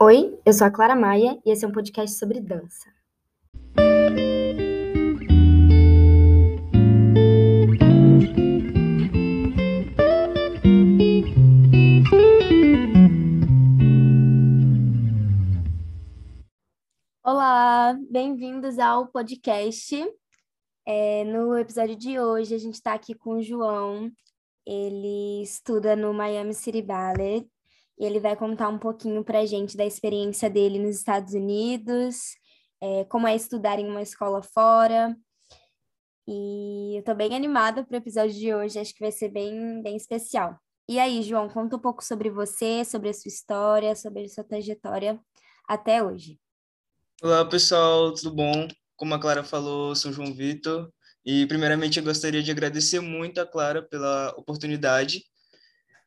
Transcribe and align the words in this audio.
Oi, 0.00 0.38
eu 0.46 0.52
sou 0.52 0.64
a 0.64 0.70
Clara 0.70 0.94
Maia 0.94 1.40
e 1.44 1.50
esse 1.50 1.64
é 1.64 1.68
um 1.68 1.72
podcast 1.72 2.16
sobre 2.16 2.38
dança. 2.38 2.88
Olá, 17.24 17.98
bem-vindos 18.08 18.78
ao 18.78 19.08
podcast. 19.08 19.96
É, 20.86 21.24
no 21.24 21.58
episódio 21.58 21.96
de 21.96 22.20
hoje, 22.20 22.54
a 22.54 22.58
gente 22.58 22.74
está 22.74 22.94
aqui 22.94 23.14
com 23.14 23.30
o 23.30 23.42
João. 23.42 24.12
Ele 24.64 25.42
estuda 25.42 25.96
no 25.96 26.14
Miami 26.14 26.54
City 26.54 26.82
Ballet 26.82 27.50
e 27.98 28.04
ele 28.04 28.20
vai 28.20 28.36
contar 28.36 28.68
um 28.68 28.78
pouquinho 28.78 29.24
para 29.24 29.40
a 29.40 29.46
gente 29.46 29.76
da 29.76 29.84
experiência 29.84 30.48
dele 30.48 30.78
nos 30.78 30.96
Estados 30.96 31.34
Unidos, 31.34 32.36
é, 32.80 33.04
como 33.04 33.26
é 33.26 33.34
estudar 33.34 33.78
em 33.78 33.88
uma 33.88 34.02
escola 34.02 34.42
fora. 34.42 35.16
E 36.26 36.94
eu 36.94 37.00
estou 37.00 37.14
bem 37.14 37.34
animada 37.34 37.84
para 37.84 37.94
o 37.94 37.98
episódio 37.98 38.38
de 38.38 38.54
hoje, 38.54 38.78
acho 38.78 38.94
que 38.94 39.00
vai 39.00 39.10
ser 39.10 39.30
bem, 39.30 39.82
bem 39.82 39.96
especial. 39.96 40.56
E 40.88 40.98
aí, 40.98 41.22
João, 41.22 41.48
conta 41.48 41.76
um 41.76 41.80
pouco 41.80 42.04
sobre 42.04 42.30
você, 42.30 42.84
sobre 42.84 43.08
a 43.08 43.12
sua 43.12 43.28
história, 43.28 43.96
sobre 43.96 44.24
a 44.24 44.28
sua 44.28 44.44
trajetória 44.44 45.18
até 45.66 46.02
hoje. 46.02 46.38
Olá, 47.20 47.44
pessoal, 47.44 48.14
tudo 48.14 48.34
bom? 48.34 48.68
Como 48.96 49.14
a 49.14 49.18
Clara 49.18 49.42
falou, 49.42 49.94
sou 49.94 50.12
João 50.12 50.32
Vitor. 50.32 50.90
E, 51.24 51.46
primeiramente, 51.46 51.98
eu 51.98 52.04
gostaria 52.04 52.42
de 52.42 52.50
agradecer 52.50 53.00
muito 53.00 53.40
a 53.40 53.46
Clara 53.46 53.82
pela 53.82 54.30
oportunidade 54.36 55.24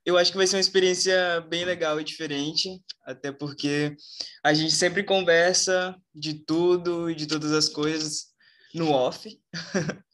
eu 0.05 0.17
acho 0.17 0.31
que 0.31 0.37
vai 0.37 0.47
ser 0.47 0.55
uma 0.55 0.61
experiência 0.61 1.41
bem 1.41 1.63
legal 1.63 1.99
e 1.99 2.03
diferente, 2.03 2.81
até 3.05 3.31
porque 3.31 3.95
a 4.43 4.53
gente 4.53 4.73
sempre 4.73 5.03
conversa 5.03 5.95
de 6.13 6.33
tudo 6.33 7.09
e 7.09 7.15
de 7.15 7.27
todas 7.27 7.51
as 7.51 7.69
coisas 7.69 8.27
no 8.73 8.91
off. 8.91 9.39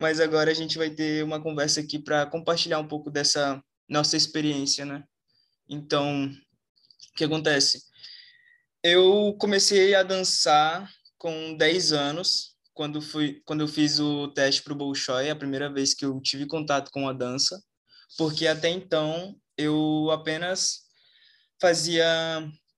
Mas 0.00 0.20
agora 0.20 0.50
a 0.50 0.54
gente 0.54 0.78
vai 0.78 0.90
ter 0.90 1.24
uma 1.24 1.42
conversa 1.42 1.80
aqui 1.80 1.98
para 1.98 2.26
compartilhar 2.26 2.78
um 2.78 2.86
pouco 2.86 3.10
dessa 3.10 3.62
nossa 3.88 4.16
experiência, 4.16 4.84
né? 4.84 5.02
Então, 5.68 6.26
o 6.26 7.16
que 7.16 7.24
acontece? 7.24 7.82
Eu 8.82 9.36
comecei 9.40 9.94
a 9.94 10.02
dançar 10.02 10.88
com 11.18 11.56
10 11.56 11.92
anos, 11.92 12.54
quando 12.74 13.00
fui 13.00 13.42
quando 13.44 13.62
eu 13.62 13.68
fiz 13.68 13.98
o 13.98 14.28
teste 14.28 14.62
para 14.62 14.72
o 14.72 14.76
Bolshoi, 14.76 15.30
a 15.30 15.36
primeira 15.36 15.72
vez 15.72 15.94
que 15.94 16.04
eu 16.04 16.20
tive 16.20 16.46
contato 16.46 16.90
com 16.92 17.08
a 17.08 17.12
dança 17.12 17.60
porque 18.16 18.46
até 18.46 18.68
então 18.68 19.36
eu 19.56 20.10
apenas 20.10 20.86
fazia 21.60 22.06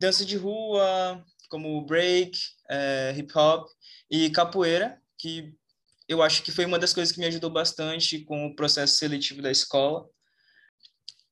dança 0.00 0.24
de 0.24 0.36
rua, 0.36 1.24
como 1.48 1.84
break, 1.84 2.38
é, 2.70 3.14
hip 3.16 3.32
hop 3.36 3.68
e 4.10 4.30
capoeira, 4.30 5.00
que 5.18 5.54
eu 6.08 6.22
acho 6.22 6.42
que 6.42 6.52
foi 6.52 6.64
uma 6.64 6.78
das 6.78 6.94
coisas 6.94 7.12
que 7.12 7.20
me 7.20 7.26
ajudou 7.26 7.50
bastante 7.50 8.24
com 8.24 8.46
o 8.46 8.54
processo 8.54 8.96
seletivo 8.96 9.42
da 9.42 9.50
escola, 9.50 10.08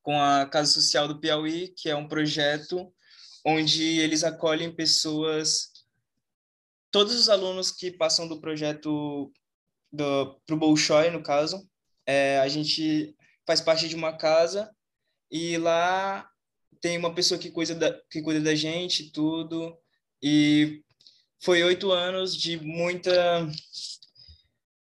com 0.02 0.20
a 0.20 0.46
Casa 0.46 0.72
Social 0.72 1.08
do 1.08 1.18
Piauí, 1.18 1.68
que 1.76 1.88
é 1.88 1.96
um 1.96 2.08
projeto 2.08 2.92
onde 3.44 3.82
eles 4.00 4.24
acolhem 4.24 4.74
pessoas, 4.74 5.70
todos 6.90 7.14
os 7.14 7.28
alunos 7.28 7.70
que 7.70 7.90
passam 7.90 8.26
do 8.26 8.40
projeto 8.40 9.32
para 9.94 10.54
o 10.54 10.58
Bolshoi, 10.58 11.10
no 11.10 11.22
caso, 11.22 11.68
é, 12.04 12.38
a 12.40 12.48
gente 12.48 13.16
faz 13.46 13.60
parte 13.60 13.88
de 13.88 13.94
uma 13.94 14.16
casa 14.16 14.70
e 15.30 15.56
lá 15.58 16.28
tem 16.80 16.98
uma 16.98 17.14
pessoa 17.14 17.38
que 17.38 17.50
cuida 17.50 17.74
da, 17.74 18.00
que 18.10 18.22
cuida 18.22 18.40
da 18.40 18.54
gente, 18.54 19.10
tudo. 19.10 19.76
E 20.22 20.82
foi 21.42 21.62
oito 21.62 21.90
anos 21.92 22.36
de 22.36 22.58
muita, 22.58 23.48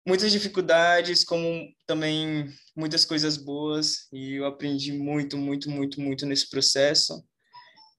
muitas 0.07 0.33
dificuldades, 0.33 1.25
como 1.25 1.69
também 1.87 2.53
muitas 2.75 3.05
coisas 3.05 3.37
boas. 3.37 4.09
E 4.13 4.35
eu 4.35 4.47
aprendi 4.47 4.93
muito, 4.93 5.37
muito, 5.37 5.71
muito, 5.71 6.01
muito 6.01 6.27
nesse 6.27 6.49
processo. 6.49 7.25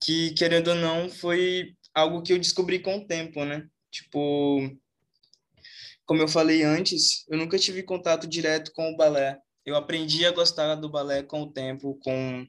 Que, 0.04 0.32
querendo 0.32 0.70
ou 0.70 0.76
não, 0.76 1.10
foi 1.10 1.74
algo 1.94 2.22
que 2.22 2.32
eu 2.34 2.38
descobri 2.38 2.80
com 2.80 2.98
o 2.98 3.08
tempo, 3.08 3.44
né? 3.44 3.68
Tipo, 3.92 4.70
como 6.06 6.22
eu 6.22 6.28
falei 6.28 6.64
antes, 6.64 7.26
eu 7.30 7.38
nunca 7.38 7.58
tive 7.58 7.84
contato 7.84 8.28
direto 8.28 8.72
com 8.74 8.92
o 8.92 8.98
balé 8.98 9.40
eu 9.68 9.76
aprendi 9.76 10.26
a 10.26 10.32
gostar 10.32 10.76
do 10.76 10.90
balé 10.90 11.22
com 11.22 11.42
o 11.42 11.52
tempo, 11.52 12.00
com, 12.02 12.48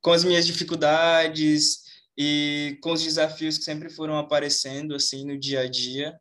com 0.00 0.12
as 0.12 0.24
minhas 0.24 0.46
dificuldades 0.46 1.82
e 2.16 2.78
com 2.80 2.92
os 2.92 3.02
desafios 3.02 3.58
que 3.58 3.64
sempre 3.64 3.90
foram 3.90 4.16
aparecendo 4.16 4.94
assim 4.94 5.26
no 5.26 5.38
dia 5.38 5.60
a 5.60 5.68
dia. 5.68 6.18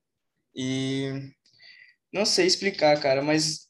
E 0.54 1.32
não 2.12 2.26
sei 2.26 2.46
explicar, 2.46 3.00
cara, 3.00 3.22
mas 3.22 3.70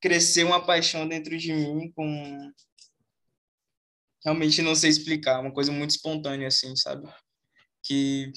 cresceu 0.00 0.48
uma 0.48 0.66
paixão 0.66 1.06
dentro 1.06 1.38
de 1.38 1.52
mim 1.52 1.92
com 1.92 2.52
realmente 4.24 4.60
não 4.60 4.74
sei 4.74 4.90
explicar, 4.90 5.40
uma 5.40 5.52
coisa 5.52 5.70
muito 5.70 5.90
espontânea 5.90 6.48
assim, 6.48 6.74
sabe? 6.74 7.08
Que 7.84 8.32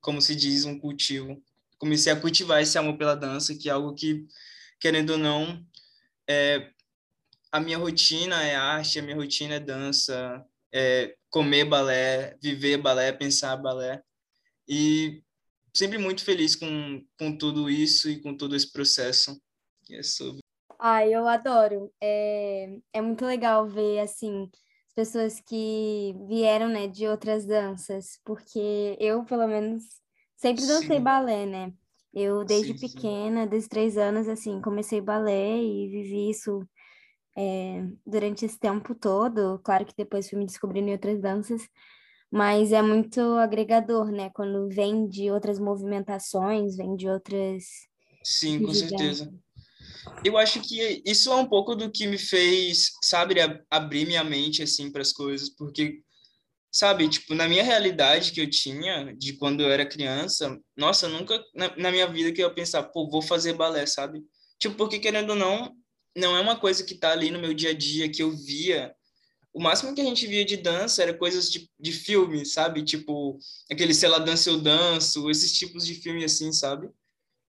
como 0.00 0.22
se 0.22 0.34
diz, 0.34 0.64
um 0.64 0.78
cultivo. 0.78 1.42
Comecei 1.78 2.10
a 2.10 2.18
cultivar 2.18 2.62
esse 2.62 2.78
amor 2.78 2.96
pela 2.96 3.14
dança, 3.14 3.54
que 3.54 3.68
é 3.68 3.72
algo 3.72 3.94
que 3.94 4.26
querendo 4.80 5.10
ou 5.10 5.18
não, 5.18 5.62
é, 6.26 6.70
a 7.56 7.60
minha 7.60 7.78
rotina 7.78 8.42
é 8.44 8.54
arte, 8.54 8.98
a 8.98 9.02
minha 9.02 9.16
rotina 9.16 9.54
é 9.54 9.60
dança, 9.60 10.44
é 10.72 11.16
comer 11.30 11.64
balé, 11.64 12.36
viver 12.42 12.76
balé, 12.76 13.10
pensar 13.12 13.56
balé. 13.56 14.02
E 14.68 15.22
sempre 15.74 15.96
muito 15.96 16.22
feliz 16.22 16.54
com, 16.54 17.02
com 17.18 17.36
tudo 17.36 17.70
isso 17.70 18.10
e 18.10 18.20
com 18.20 18.36
todo 18.36 18.54
esse 18.54 18.70
processo. 18.70 19.40
E 19.88 19.96
é 19.96 20.02
sobre. 20.02 20.40
Ai, 20.78 21.14
eu 21.14 21.26
adoro. 21.26 21.90
É, 21.98 22.76
é 22.92 23.00
muito 23.00 23.24
legal 23.24 23.66
ver, 23.66 24.00
assim, 24.00 24.50
as 24.88 24.94
pessoas 24.94 25.40
que 25.40 26.14
vieram, 26.28 26.68
né, 26.68 26.86
de 26.86 27.06
outras 27.06 27.46
danças, 27.46 28.20
porque 28.22 28.98
eu, 29.00 29.24
pelo 29.24 29.48
menos, 29.48 29.82
sempre 30.36 30.66
dancei 30.66 30.98
sim. 30.98 31.02
balé, 31.02 31.46
né? 31.46 31.72
Eu, 32.12 32.44
desde 32.44 32.78
sim, 32.78 32.86
pequena, 32.86 33.44
sim. 33.44 33.48
desde 33.48 33.68
três 33.70 33.96
anos, 33.96 34.28
assim, 34.28 34.60
comecei 34.60 35.00
balé 35.00 35.56
e 35.56 35.88
vivi 35.88 36.28
isso 36.28 36.66
é, 37.36 37.84
durante 38.06 38.44
esse 38.44 38.58
tempo 38.58 38.94
todo. 38.94 39.60
Claro 39.62 39.84
que 39.84 39.94
depois 39.96 40.28
fui 40.28 40.38
me 40.38 40.46
descobrindo 40.46 40.88
em 40.88 40.92
outras 40.92 41.20
danças, 41.20 41.68
mas 42.30 42.72
é 42.72 42.80
muito 42.80 43.20
agregador, 43.34 44.10
né? 44.10 44.30
Quando 44.30 44.68
vem 44.68 45.06
de 45.08 45.30
outras 45.30 45.58
movimentações, 45.58 46.76
vem 46.76 46.96
de 46.96 47.08
outras. 47.08 47.64
Sim, 48.24 48.62
com 48.62 48.72
certeza. 48.72 49.32
Eu 50.24 50.36
acho 50.36 50.60
que 50.60 51.02
isso 51.04 51.30
é 51.30 51.36
um 51.36 51.46
pouco 51.46 51.74
do 51.74 51.90
que 51.90 52.06
me 52.06 52.18
fez, 52.18 52.92
sabe, 53.02 53.34
abrir 53.70 54.06
minha 54.06 54.24
mente 54.24 54.62
assim 54.62 54.90
para 54.90 55.02
as 55.02 55.12
coisas, 55.12 55.50
porque 55.50 56.00
sabe, 56.72 57.08
tipo, 57.08 57.34
na 57.34 57.48
minha 57.48 57.62
realidade 57.62 58.32
que 58.32 58.40
eu 58.40 58.50
tinha 58.50 59.14
de 59.16 59.34
quando 59.34 59.62
eu 59.62 59.70
era 59.70 59.86
criança, 59.86 60.58
nossa, 60.76 61.08
nunca 61.08 61.42
na, 61.54 61.76
na 61.76 61.90
minha 61.90 62.06
vida 62.06 62.32
que 62.32 62.42
eu 62.42 62.54
pensar, 62.54 62.82
pô, 62.84 63.08
vou 63.08 63.22
fazer 63.22 63.52
balé, 63.54 63.86
sabe? 63.86 64.22
Tipo, 64.58 64.76
porque 64.76 64.98
querendo 64.98 65.30
ou 65.30 65.36
não, 65.36 65.72
não 66.16 66.34
é 66.34 66.40
uma 66.40 66.58
coisa 66.58 66.82
que 66.82 66.94
está 66.94 67.12
ali 67.12 67.30
no 67.30 67.38
meu 67.38 67.52
dia 67.52 67.70
a 67.70 67.74
dia 67.74 68.10
que 68.10 68.22
eu 68.22 68.34
via. 68.34 68.94
O 69.52 69.60
máximo 69.60 69.94
que 69.94 70.00
a 70.00 70.04
gente 70.04 70.26
via 70.26 70.44
de 70.44 70.56
dança 70.56 71.02
era 71.02 71.16
coisas 71.16 71.50
de, 71.50 71.70
de 71.78 71.92
filme, 71.92 72.44
sabe? 72.46 72.82
Tipo, 72.82 73.38
aquele, 73.70 73.92
sei 73.94 74.08
lá, 74.08 74.18
Dança 74.18 74.50
Eu 74.50 74.58
Danço, 74.58 75.30
esses 75.30 75.52
tipos 75.56 75.86
de 75.86 75.94
filme 75.94 76.24
assim, 76.24 76.52
sabe? 76.52 76.90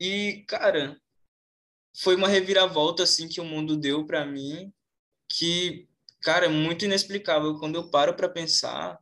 E, 0.00 0.44
cara, 0.48 1.00
foi 1.96 2.16
uma 2.16 2.28
reviravolta, 2.28 3.04
assim, 3.04 3.28
que 3.28 3.40
o 3.40 3.44
mundo 3.44 3.76
deu 3.76 4.04
para 4.04 4.26
mim, 4.26 4.72
que, 5.28 5.88
cara, 6.20 6.46
é 6.46 6.48
muito 6.48 6.84
inexplicável. 6.84 7.58
Quando 7.58 7.76
eu 7.76 7.90
paro 7.90 8.14
para 8.14 8.28
pensar, 8.28 8.98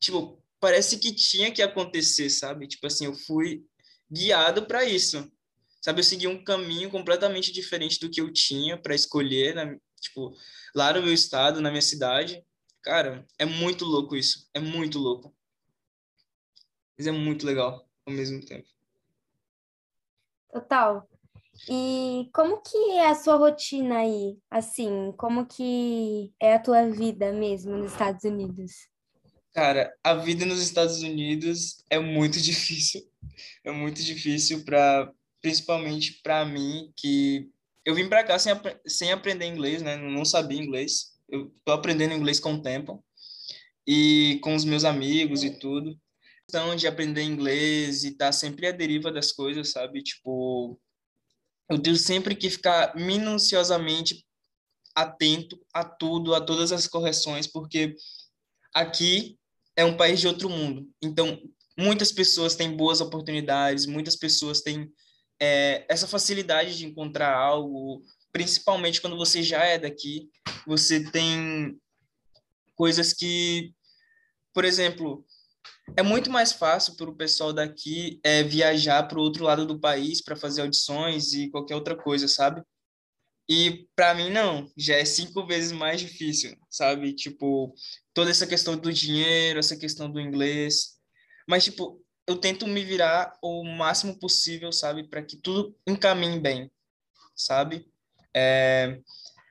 tipo, 0.00 0.42
parece 0.60 0.98
que 0.98 1.14
tinha 1.14 1.50
que 1.52 1.62
acontecer, 1.62 2.28
sabe? 2.30 2.66
Tipo 2.66 2.86
assim, 2.86 3.06
eu 3.06 3.14
fui 3.14 3.64
guiado 4.10 4.66
para 4.66 4.84
isso 4.84 5.30
sabe? 5.86 6.00
Eu 6.00 6.04
segui 6.04 6.26
um 6.26 6.42
caminho 6.42 6.90
completamente 6.90 7.52
diferente 7.52 8.00
do 8.00 8.10
que 8.10 8.20
eu 8.20 8.32
tinha 8.32 8.76
para 8.76 8.92
escolher, 8.92 9.54
né? 9.54 9.78
tipo, 10.00 10.34
lá 10.74 10.92
no 10.92 11.00
meu 11.00 11.14
estado, 11.14 11.60
na 11.60 11.70
minha 11.70 11.80
cidade. 11.80 12.44
Cara, 12.82 13.24
é 13.38 13.44
muito 13.44 13.84
louco 13.84 14.16
isso. 14.16 14.48
É 14.52 14.58
muito 14.58 14.98
louco. 14.98 15.32
Mas 16.98 17.06
é 17.06 17.12
muito 17.12 17.46
legal 17.46 17.88
ao 18.04 18.12
mesmo 18.12 18.44
tempo. 18.44 18.66
Total. 20.52 21.08
E 21.68 22.28
como 22.34 22.60
que 22.60 22.76
é 22.90 23.06
a 23.06 23.14
sua 23.14 23.36
rotina 23.36 23.98
aí? 23.98 24.36
Assim, 24.50 25.12
como 25.16 25.46
que 25.46 26.34
é 26.42 26.54
a 26.54 26.58
tua 26.58 26.90
vida 26.90 27.32
mesmo 27.32 27.76
nos 27.76 27.92
Estados 27.92 28.24
Unidos? 28.24 28.72
Cara, 29.52 29.96
a 30.02 30.14
vida 30.14 30.44
nos 30.44 30.60
Estados 30.60 31.00
Unidos 31.02 31.84
é 31.88 32.00
muito 32.00 32.40
difícil. 32.42 33.08
É 33.62 33.70
muito 33.70 34.02
difícil 34.02 34.64
para 34.64 35.12
principalmente 35.46 36.14
para 36.24 36.44
mim, 36.44 36.92
que 36.96 37.48
eu 37.84 37.94
vim 37.94 38.08
para 38.08 38.24
cá 38.24 38.36
sem, 38.36 38.52
sem 38.84 39.12
aprender 39.12 39.46
inglês, 39.46 39.80
né? 39.80 39.96
Não 39.96 40.24
sabia 40.24 40.60
inglês. 40.60 41.16
Eu 41.28 41.54
tô 41.64 41.70
aprendendo 41.70 42.14
inglês 42.14 42.40
com 42.40 42.54
o 42.54 42.60
tempo 42.60 43.04
e 43.86 44.40
com 44.42 44.56
os 44.56 44.64
meus 44.64 44.84
amigos 44.84 45.44
e 45.44 45.50
tudo. 45.50 45.96
questão 46.44 46.74
de 46.74 46.88
aprender 46.88 47.22
inglês 47.22 48.02
e 48.02 48.10
tá 48.10 48.32
sempre 48.32 48.66
à 48.66 48.72
deriva 48.72 49.12
das 49.12 49.30
coisas, 49.30 49.70
sabe? 49.70 50.02
Tipo, 50.02 50.76
eu 51.70 51.78
tenho 51.78 51.94
sempre 51.94 52.34
que 52.34 52.50
ficar 52.50 52.96
minuciosamente 52.96 54.26
atento 54.96 55.64
a 55.72 55.84
tudo, 55.84 56.34
a 56.34 56.40
todas 56.40 56.72
as 56.72 56.88
correções, 56.88 57.46
porque 57.46 57.94
aqui 58.74 59.38
é 59.76 59.84
um 59.84 59.96
país 59.96 60.18
de 60.18 60.26
outro 60.26 60.50
mundo. 60.50 60.90
Então, 61.00 61.40
muitas 61.78 62.10
pessoas 62.10 62.56
têm 62.56 62.76
boas 62.76 63.00
oportunidades, 63.00 63.86
muitas 63.86 64.16
pessoas 64.16 64.60
têm 64.60 64.92
é, 65.40 65.84
essa 65.88 66.06
facilidade 66.06 66.76
de 66.76 66.86
encontrar 66.86 67.34
algo, 67.34 68.02
principalmente 68.32 69.00
quando 69.00 69.16
você 69.16 69.42
já 69.42 69.64
é 69.64 69.78
daqui, 69.78 70.28
você 70.66 71.10
tem 71.10 71.78
coisas 72.74 73.12
que, 73.12 73.72
por 74.52 74.64
exemplo, 74.64 75.24
é 75.96 76.02
muito 76.02 76.30
mais 76.30 76.52
fácil 76.52 76.96
para 76.96 77.10
o 77.10 77.16
pessoal 77.16 77.52
daqui 77.52 78.20
é, 78.24 78.42
viajar 78.42 79.02
para 79.04 79.18
o 79.18 79.22
outro 79.22 79.44
lado 79.44 79.66
do 79.66 79.78
país 79.78 80.22
para 80.22 80.36
fazer 80.36 80.62
audições 80.62 81.32
e 81.32 81.50
qualquer 81.50 81.74
outra 81.74 81.96
coisa, 81.96 82.26
sabe? 82.26 82.62
E 83.48 83.86
para 83.94 84.14
mim 84.14 84.28
não, 84.28 84.70
já 84.76 84.96
é 84.96 85.04
cinco 85.04 85.46
vezes 85.46 85.70
mais 85.70 86.00
difícil, 86.00 86.56
sabe? 86.68 87.12
Tipo, 87.14 87.72
toda 88.12 88.30
essa 88.30 88.46
questão 88.46 88.76
do 88.76 88.92
dinheiro, 88.92 89.60
essa 89.60 89.76
questão 89.76 90.10
do 90.10 90.20
inglês. 90.20 90.96
Mas 91.48 91.64
tipo, 91.64 92.04
eu 92.26 92.36
tento 92.36 92.66
me 92.66 92.84
virar 92.84 93.38
o 93.40 93.62
máximo 93.64 94.18
possível, 94.18 94.72
sabe, 94.72 95.04
para 95.08 95.22
que 95.22 95.36
tudo 95.36 95.76
encaminhe 95.86 96.40
bem, 96.40 96.70
sabe? 97.34 97.88
É... 98.34 99.00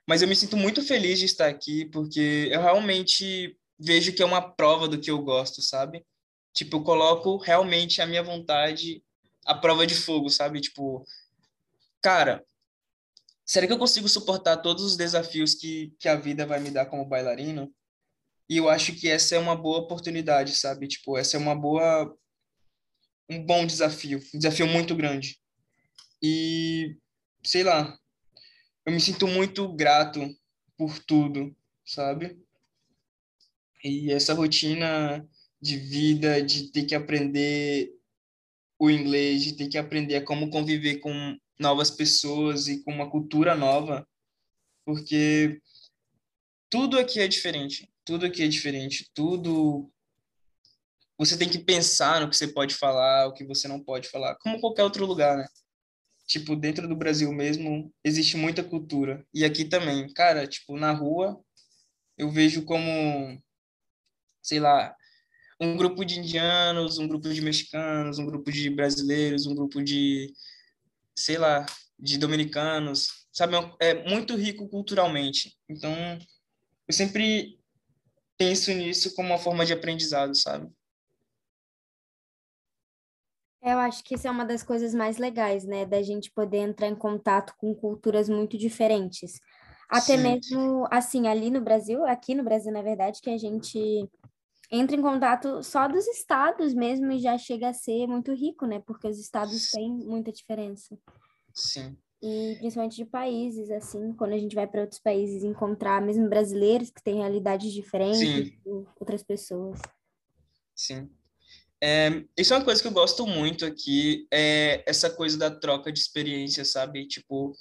Mas 0.07 0.21
eu 0.21 0.27
me 0.27 0.35
sinto 0.35 0.57
muito 0.57 0.83
feliz 0.83 1.17
de 1.17 1.25
estar 1.25 1.47
aqui 1.47 1.85
porque 1.85 2.49
eu 2.51 2.61
realmente 2.61 3.57
vejo 3.79 4.13
que 4.13 4.21
é 4.21 4.25
uma 4.25 4.41
prova 4.41 4.87
do 4.87 4.99
que 4.99 5.09
eu 5.09 5.19
gosto, 5.21 5.61
sabe? 5.61 6.05
Tipo, 6.53 6.77
eu 6.77 6.83
coloco 6.83 7.37
realmente 7.37 8.01
a 8.01 8.05
minha 8.05 8.23
vontade 8.23 9.03
à 9.45 9.55
prova 9.55 9.87
de 9.87 9.95
fogo, 9.95 10.29
sabe? 10.29 10.61
Tipo, 10.61 11.03
cara, 12.01 12.45
será 13.45 13.65
que 13.65 13.73
eu 13.73 13.79
consigo 13.79 14.07
suportar 14.07 14.57
todos 14.57 14.83
os 14.83 14.95
desafios 14.95 15.55
que, 15.55 15.93
que 15.99 16.07
a 16.07 16.15
vida 16.15 16.45
vai 16.45 16.59
me 16.59 16.71
dar 16.71 16.85
como 16.85 17.05
bailarino? 17.05 17.73
E 18.47 18.57
eu 18.57 18.69
acho 18.69 18.93
que 18.93 19.09
essa 19.09 19.35
é 19.35 19.39
uma 19.39 19.55
boa 19.55 19.79
oportunidade, 19.79 20.55
sabe? 20.55 20.87
Tipo, 20.87 21.17
essa 21.17 21.35
é 21.35 21.39
uma 21.39 21.55
boa 21.55 22.15
um 23.29 23.43
bom 23.43 23.65
desafio, 23.65 24.21
um 24.33 24.37
desafio 24.37 24.67
muito 24.67 24.95
grande. 24.95 25.39
E 26.21 26.97
sei 27.43 27.63
lá, 27.63 27.97
eu 28.85 28.93
me 28.93 28.99
sinto 28.99 29.27
muito 29.27 29.71
grato 29.73 30.21
por 30.77 30.99
tudo, 30.99 31.55
sabe? 31.85 32.37
E 33.83 34.11
essa 34.11 34.33
rotina 34.33 35.27
de 35.61 35.77
vida, 35.77 36.41
de 36.41 36.71
ter 36.71 36.85
que 36.85 36.95
aprender 36.95 37.91
o 38.77 38.89
inglês, 38.89 39.43
de 39.43 39.53
ter 39.53 39.67
que 39.67 39.77
aprender 39.77 40.21
como 40.21 40.49
conviver 40.49 40.99
com 40.99 41.37
novas 41.59 41.89
pessoas 41.89 42.67
e 42.67 42.83
com 42.83 42.91
uma 42.91 43.09
cultura 43.09 43.55
nova, 43.55 44.07
porque 44.85 45.61
tudo 46.69 46.99
aqui 46.99 47.19
é 47.19 47.27
diferente, 47.27 47.89
tudo 48.03 48.25
aqui 48.25 48.43
é 48.43 48.47
diferente, 48.47 49.09
tudo 49.13 49.89
você 51.17 51.37
tem 51.37 51.49
que 51.49 51.59
pensar 51.59 52.21
no 52.21 52.29
que 52.29 52.35
você 52.35 52.47
pode 52.47 52.75
falar, 52.75 53.27
o 53.27 53.33
que 53.33 53.45
você 53.45 53.67
não 53.67 53.81
pode 53.81 54.09
falar, 54.09 54.35
como 54.35 54.59
qualquer 54.59 54.83
outro 54.83 55.05
lugar, 55.05 55.37
né? 55.37 55.45
Tipo, 56.27 56.55
dentro 56.55 56.87
do 56.87 56.95
Brasil 56.95 57.31
mesmo, 57.31 57.93
existe 58.03 58.35
muita 58.35 58.63
cultura. 58.63 59.25
E 59.33 59.45
aqui 59.45 59.63
também, 59.65 60.11
cara, 60.13 60.47
tipo, 60.47 60.75
na 60.75 60.91
rua, 60.91 61.39
eu 62.17 62.31
vejo 62.31 62.65
como, 62.65 63.41
sei 64.41 64.59
lá, 64.59 64.95
um 65.59 65.77
grupo 65.77 66.03
de 66.03 66.19
indianos, 66.19 66.97
um 66.97 67.07
grupo 67.07 67.29
de 67.29 67.41
mexicanos, 67.41 68.19
um 68.19 68.25
grupo 68.25 68.51
de 68.51 68.69
brasileiros, 68.69 69.45
um 69.45 69.55
grupo 69.55 69.83
de, 69.83 70.33
sei 71.15 71.37
lá, 71.37 71.65
de 71.97 72.17
dominicanos, 72.17 73.27
sabe? 73.31 73.55
É, 73.79 73.89
é 73.89 74.09
muito 74.09 74.35
rico 74.35 74.67
culturalmente. 74.67 75.55
Então, 75.69 75.93
eu 76.87 76.93
sempre 76.93 77.59
penso 78.37 78.71
nisso 78.73 79.15
como 79.15 79.29
uma 79.29 79.37
forma 79.37 79.65
de 79.65 79.73
aprendizado, 79.73 80.35
sabe? 80.35 80.69
Eu 83.65 83.79
acho 83.79 84.03
que 84.03 84.13
isso 84.13 84.27
é 84.27 84.31
uma 84.31 84.45
das 84.45 84.61
coisas 84.61 84.93
mais 84.93 85.17
legais, 85.17 85.65
né? 85.65 85.87
Da 85.87 86.03
gente 86.03 86.31
poder 86.31 86.59
entrar 86.59 86.87
em 86.87 86.95
contato 86.95 87.55
com 87.57 87.73
culturas 87.73 88.29
muito 88.29 88.59
diferentes. 88.59 89.39
Até 89.89 90.15
Sim. 90.15 90.21
mesmo, 90.21 90.87
assim, 90.91 91.27
ali 91.27 91.49
no 91.49 91.61
Brasil, 91.61 92.05
aqui 92.05 92.35
no 92.35 92.43
Brasil, 92.43 92.71
na 92.71 92.83
verdade, 92.83 93.19
que 93.21 93.29
a 93.31 93.37
gente 93.39 94.07
entra 94.71 94.95
em 94.95 95.01
contato 95.01 95.63
só 95.63 95.87
dos 95.87 96.05
estados 96.07 96.75
mesmo 96.75 97.11
e 97.11 97.19
já 97.19 97.39
chega 97.39 97.69
a 97.69 97.73
ser 97.73 98.05
muito 98.05 98.31
rico, 98.33 98.67
né? 98.67 98.83
Porque 98.85 99.07
os 99.07 99.17
estados 99.19 99.71
têm 99.71 99.89
muita 99.89 100.31
diferença. 100.31 100.95
Sim. 101.51 101.97
E 102.21 102.55
principalmente 102.59 102.95
de 102.97 103.05
países, 103.05 103.71
assim, 103.71 104.13
quando 104.13 104.33
a 104.33 104.37
gente 104.37 104.55
vai 104.55 104.67
para 104.67 104.81
outros 104.81 104.99
países 104.99 105.43
encontrar 105.43 106.01
mesmo 106.03 106.29
brasileiros 106.29 106.91
que 106.91 107.03
têm 107.03 107.15
realidades 107.15 107.73
diferentes 107.73 108.47
Sim. 108.63 108.85
outras 108.99 109.23
pessoas. 109.23 109.79
Sim. 110.75 111.09
É, 111.81 112.23
isso 112.37 112.53
é 112.53 112.57
uma 112.57 112.65
coisa 112.65 112.81
que 112.81 112.87
eu 112.87 112.91
gosto 112.91 113.27
muito 113.27 113.65
aqui, 113.65 114.27
é 114.31 114.83
essa 114.87 115.09
coisa 115.09 115.37
da 115.37 115.51
troca 115.51 115.91
de 115.91 115.99
experiência, 115.99 116.63
sabe? 116.63 117.07
Tipo, 117.07 117.53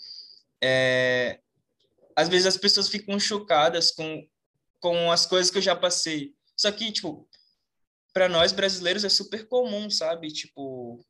é, 0.63 1.41
às 2.17 2.29
vezes 2.29 2.47
as 2.47 2.57
pessoas 2.57 2.89
ficam 2.89 3.19
chocadas 3.19 3.91
com, 3.91 4.27
com 4.81 5.11
as 5.11 5.27
coisas 5.27 5.51
que 5.51 5.59
eu 5.59 5.63
já 5.63 5.75
passei. 5.75 6.33
Só 6.57 6.71
que, 6.71 6.91
tipo, 6.93 7.29
para 8.13 8.29
nós 8.29 8.53
brasileiros 8.53 9.05
é 9.05 9.09
super 9.09 9.47
comum, 9.49 9.91
sabe? 9.91 10.29
Tipo, 10.29 11.05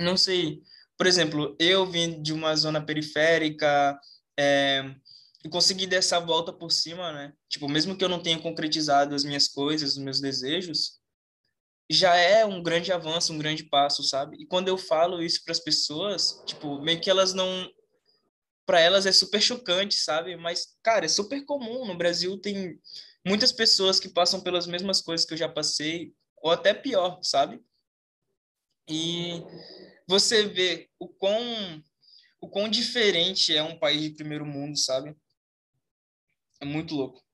não 0.00 0.16
sei. 0.16 0.62
Por 0.96 1.06
exemplo, 1.06 1.56
eu 1.58 1.84
vim 1.86 2.22
de 2.22 2.32
uma 2.32 2.54
zona 2.54 2.80
periférica 2.80 3.98
é, 4.38 4.84
e 5.44 5.48
consegui 5.48 5.86
dar 5.86 5.96
essa 5.96 6.20
volta 6.20 6.52
por 6.52 6.70
cima, 6.70 7.12
né? 7.12 7.32
Tipo, 7.48 7.68
mesmo 7.68 7.96
que 7.96 8.04
eu 8.04 8.08
não 8.08 8.22
tenha 8.22 8.38
concretizado 8.40 9.14
as 9.14 9.24
minhas 9.24 9.48
coisas, 9.48 9.92
os 9.92 9.98
meus 9.98 10.20
desejos, 10.20 10.97
já 11.90 12.14
é 12.16 12.44
um 12.44 12.62
grande 12.62 12.92
avanço, 12.92 13.32
um 13.32 13.38
grande 13.38 13.64
passo, 13.64 14.02
sabe? 14.02 14.36
E 14.38 14.46
quando 14.46 14.68
eu 14.68 14.76
falo 14.76 15.22
isso 15.22 15.42
para 15.42 15.52
as 15.52 15.60
pessoas, 15.60 16.42
tipo, 16.46 16.80
meio 16.80 17.00
que 17.00 17.08
elas 17.08 17.32
não 17.32 17.70
para 18.66 18.80
elas 18.80 19.06
é 19.06 19.12
super 19.12 19.40
chocante, 19.40 19.94
sabe? 19.94 20.36
Mas 20.36 20.76
cara, 20.82 21.06
é 21.06 21.08
super 21.08 21.42
comum 21.46 21.86
no 21.86 21.96
Brasil 21.96 22.38
tem 22.38 22.78
muitas 23.26 23.50
pessoas 23.50 23.98
que 23.98 24.08
passam 24.10 24.42
pelas 24.42 24.66
mesmas 24.66 25.00
coisas 25.00 25.26
que 25.26 25.32
eu 25.32 25.38
já 25.38 25.48
passei, 25.48 26.12
ou 26.42 26.50
até 26.50 26.74
pior, 26.74 27.18
sabe? 27.22 27.62
E 28.88 29.42
você 30.06 30.46
vê 30.46 30.90
o 30.98 31.08
quão 31.08 31.82
o 32.40 32.48
quão 32.48 32.68
diferente 32.68 33.56
é 33.56 33.62
um 33.62 33.78
país 33.78 34.02
de 34.02 34.10
primeiro 34.10 34.46
mundo, 34.46 34.78
sabe? 34.78 35.16
É 36.60 36.64
muito 36.64 36.94
louco. 36.94 37.27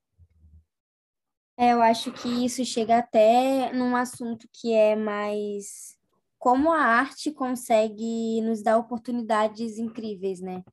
É, 1.57 1.71
eu 1.71 1.81
acho 1.81 2.11
que 2.11 2.27
isso 2.45 2.65
chega 2.65 2.97
até 2.97 3.71
num 3.71 3.95
assunto 3.95 4.47
que 4.51 4.73
é 4.73 4.95
mais 4.95 5.95
como 6.37 6.71
a 6.71 6.79
arte 6.79 7.31
consegue 7.31 8.41
nos 8.41 8.61
dar 8.61 8.77
oportunidades 8.77 9.77
incríveis, 9.77 10.41
né? 10.41 10.63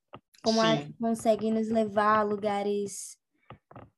Como 0.43 0.61
Sim. 0.61 0.67
a 0.67 0.71
arte 0.71 0.93
consegue 1.01 1.51
nos 1.51 1.69
levar 1.69 2.19
a 2.19 2.23
lugares 2.23 3.17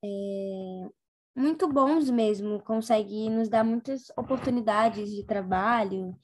é, 0.05 0.89
muito 1.35 1.67
bons 1.67 2.11
mesmo, 2.11 2.63
consegue 2.63 3.31
nos 3.31 3.49
dar 3.49 3.65
muitas 3.65 4.11
oportunidades 4.17 5.11
de 5.11 5.25
trabalho 5.25 6.15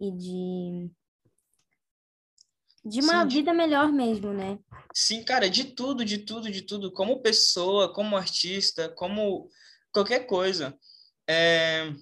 e 0.00 0.10
de 0.12 0.90
de 2.84 3.00
uma 3.00 3.24
Sim, 3.24 3.28
vida 3.28 3.52
melhor 3.52 3.92
mesmo, 3.92 4.32
né? 4.32 4.58
Sim, 4.94 5.22
cara, 5.22 5.50
de 5.50 5.64
tudo, 5.64 6.04
de 6.04 6.18
tudo, 6.18 6.50
de 6.50 6.62
tudo, 6.62 6.90
como 6.92 7.20
pessoa, 7.20 7.92
como 7.92 8.16
artista, 8.16 8.88
como 8.88 9.48
qualquer 9.92 10.26
coisa. 10.26 10.76
É... 11.28 11.92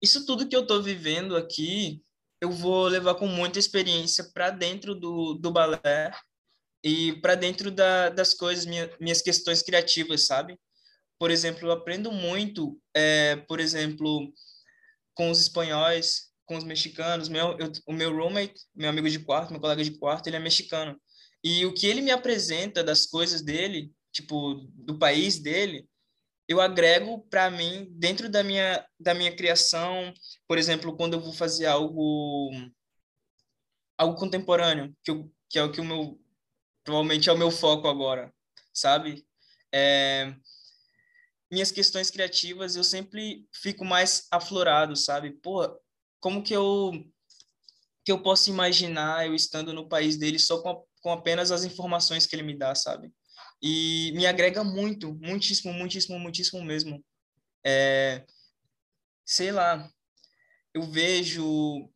Isso 0.00 0.26
tudo 0.26 0.48
que 0.48 0.56
eu 0.56 0.62
estou 0.62 0.82
vivendo 0.82 1.36
aqui, 1.36 2.02
eu 2.40 2.50
vou 2.50 2.86
levar 2.88 3.14
com 3.14 3.26
muita 3.26 3.58
experiência 3.58 4.30
para 4.32 4.50
dentro 4.50 4.94
do, 4.94 5.34
do 5.34 5.50
balé 5.50 6.12
e 6.82 7.12
para 7.20 7.36
dentro 7.36 7.70
da, 7.70 8.08
das 8.08 8.34
coisas, 8.34 8.66
minha, 8.66 8.90
minhas 9.00 9.22
questões 9.22 9.62
criativas, 9.62 10.26
sabe? 10.26 10.58
Por 11.18 11.30
exemplo, 11.30 11.68
eu 11.68 11.72
aprendo 11.72 12.10
muito, 12.10 12.76
é, 12.92 13.36
por 13.36 13.60
exemplo, 13.60 14.32
com 15.14 15.30
os 15.30 15.40
espanhóis, 15.40 16.32
com 16.44 16.56
os 16.56 16.64
mexicanos. 16.64 17.28
Meu, 17.28 17.56
eu, 17.60 17.70
o 17.86 17.92
meu 17.92 18.12
roommate, 18.12 18.60
meu 18.74 18.90
amigo 18.90 19.08
de 19.08 19.20
quarto, 19.20 19.52
meu 19.52 19.60
colega 19.60 19.84
de 19.84 19.96
quarto, 19.98 20.26
ele 20.26 20.36
é 20.36 20.40
mexicano. 20.40 21.00
E 21.44 21.64
o 21.64 21.72
que 21.72 21.86
ele 21.86 22.00
me 22.00 22.10
apresenta 22.10 22.82
das 22.82 23.06
coisas 23.06 23.40
dele, 23.40 23.92
tipo, 24.12 24.54
do 24.74 24.98
país 24.98 25.38
dele, 25.38 25.88
eu 26.52 26.60
agrego 26.60 27.18
para 27.28 27.50
mim 27.50 27.88
dentro 27.92 28.28
da 28.28 28.42
minha 28.42 28.86
da 28.98 29.14
minha 29.14 29.34
criação, 29.34 30.12
por 30.46 30.58
exemplo, 30.58 30.96
quando 30.96 31.14
eu 31.14 31.20
vou 31.20 31.32
fazer 31.32 31.66
algo 31.66 32.50
algo 33.96 34.18
contemporâneo, 34.18 34.94
que, 35.02 35.10
eu, 35.10 35.32
que 35.48 35.58
é 35.58 35.62
o 35.62 35.72
que 35.72 35.80
o 35.80 35.84
meu 35.84 36.20
provavelmente 36.84 37.28
é 37.28 37.32
o 37.32 37.38
meu 37.38 37.50
foco 37.50 37.88
agora, 37.88 38.32
sabe? 38.72 39.24
É, 39.72 40.34
minhas 41.50 41.70
questões 41.70 42.10
criativas, 42.10 42.76
eu 42.76 42.84
sempre 42.84 43.46
fico 43.54 43.84
mais 43.84 44.26
aflorado, 44.30 44.96
sabe? 44.96 45.32
Pô, 45.42 45.80
como 46.20 46.42
que 46.42 46.54
eu 46.54 46.92
que 48.04 48.10
eu 48.10 48.20
posso 48.22 48.50
imaginar 48.50 49.26
eu 49.26 49.34
estando 49.34 49.72
no 49.72 49.88
país 49.88 50.16
dele 50.16 50.38
só 50.38 50.60
com, 50.60 50.84
com 51.00 51.12
apenas 51.12 51.52
as 51.52 51.64
informações 51.64 52.26
que 52.26 52.34
ele 52.34 52.42
me 52.42 52.56
dá, 52.56 52.74
sabe? 52.74 53.12
E 53.62 54.12
me 54.12 54.26
agrega 54.26 54.64
muito, 54.64 55.14
muitíssimo, 55.14 55.72
muitíssimo, 55.72 56.18
muitíssimo 56.18 56.64
mesmo. 56.64 57.04
É, 57.64 58.26
sei 59.24 59.52
lá, 59.52 59.88
eu 60.74 60.82
vejo 60.82 61.88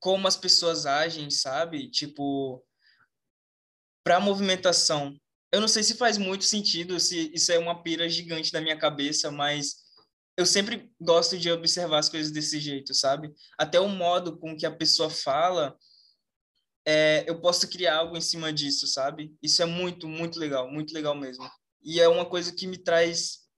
como 0.00 0.26
as 0.26 0.36
pessoas 0.36 0.86
agem, 0.86 1.30
sabe? 1.30 1.88
Tipo, 1.90 2.64
para 4.02 4.18
movimentação. 4.18 5.16
Eu 5.52 5.60
não 5.60 5.68
sei 5.68 5.82
se 5.82 5.94
faz 5.94 6.16
muito 6.16 6.44
sentido, 6.44 6.98
se 6.98 7.30
isso 7.34 7.52
é 7.52 7.58
uma 7.58 7.82
pira 7.82 8.08
gigante 8.08 8.50
da 8.50 8.60
minha 8.60 8.78
cabeça, 8.78 9.30
mas 9.30 9.76
eu 10.36 10.46
sempre 10.46 10.90
gosto 11.00 11.38
de 11.38 11.50
observar 11.50 11.98
as 11.98 12.08
coisas 12.08 12.32
desse 12.32 12.58
jeito, 12.58 12.94
sabe? 12.94 13.32
Até 13.58 13.78
o 13.78 13.88
modo 13.88 14.38
com 14.38 14.56
que 14.56 14.64
a 14.64 14.74
pessoa 14.74 15.10
fala, 15.10 15.76
é, 16.90 17.24
eu 17.28 17.40
posso 17.40 17.68
criar 17.68 17.98
algo 17.98 18.16
em 18.16 18.20
cima 18.20 18.52
disso, 18.52 18.84
sabe? 18.88 19.32
Isso 19.40 19.62
é 19.62 19.64
muito, 19.64 20.08
muito 20.08 20.40
legal, 20.40 20.68
muito 20.68 20.92
legal 20.92 21.14
mesmo. 21.14 21.48
E 21.80 22.00
é 22.00 22.08
uma 22.08 22.26
coisa 22.26 22.52
que 22.52 22.66
me 22.66 22.76
traz 22.76 23.48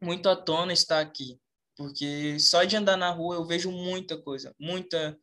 muito 0.00 0.28
à 0.28 0.36
tona 0.36 0.72
estar 0.72 1.00
aqui, 1.00 1.40
porque 1.76 2.38
só 2.38 2.62
de 2.62 2.76
andar 2.76 2.96
na 2.96 3.10
rua 3.10 3.34
eu 3.34 3.44
vejo 3.44 3.72
muita 3.72 4.16
coisa, 4.16 4.54
muita, 4.56 5.18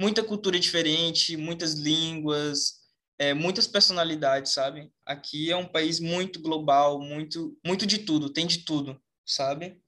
muita 0.00 0.22
cultura 0.22 0.58
diferente, 0.58 1.36
muitas 1.36 1.74
línguas, 1.74 2.74
é, 3.18 3.34
muitas 3.34 3.66
personalidades, 3.66 4.52
sabe? 4.52 4.92
Aqui 5.04 5.50
é 5.50 5.56
um 5.56 5.66
país 5.66 5.98
muito 5.98 6.40
global, 6.40 7.00
muito, 7.00 7.58
muito 7.66 7.86
de 7.86 7.98
tudo, 7.98 8.32
tem 8.32 8.46
de 8.46 8.58
tudo, 8.58 9.00
sabe? 9.26 9.82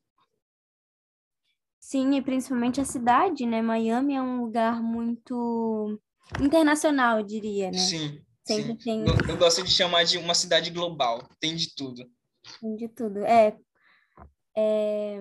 Sim, 1.79 2.17
e 2.17 2.23
principalmente 2.23 2.81
a 2.81 2.85
cidade, 2.85 3.47
né? 3.47 3.63
Miami 3.63 4.15
é 4.15 4.23
um 4.23 4.43
lugar 4.43 4.83
muito 4.83 6.01
internacional, 6.41 7.19
eu 7.19 7.27
diria, 7.27 7.71
né? 7.71 7.79
Sim. 7.79 8.23
Sempre 8.47 8.73
sim. 8.73 8.77
tem. 8.77 9.01
Eu, 9.07 9.15
eu 9.29 9.37
gosto 9.37 9.63
de 9.63 9.71
chamar 9.71 10.05
de 10.05 10.19
uma 10.19 10.35
cidade 10.35 10.71
global, 10.71 11.29
tem 11.41 11.55
de 11.55 11.75
tudo. 11.75 12.05
Tem 12.61 12.77
de 12.77 12.89
tudo. 12.89 13.25
É, 13.25 13.57
é, 14.57 15.19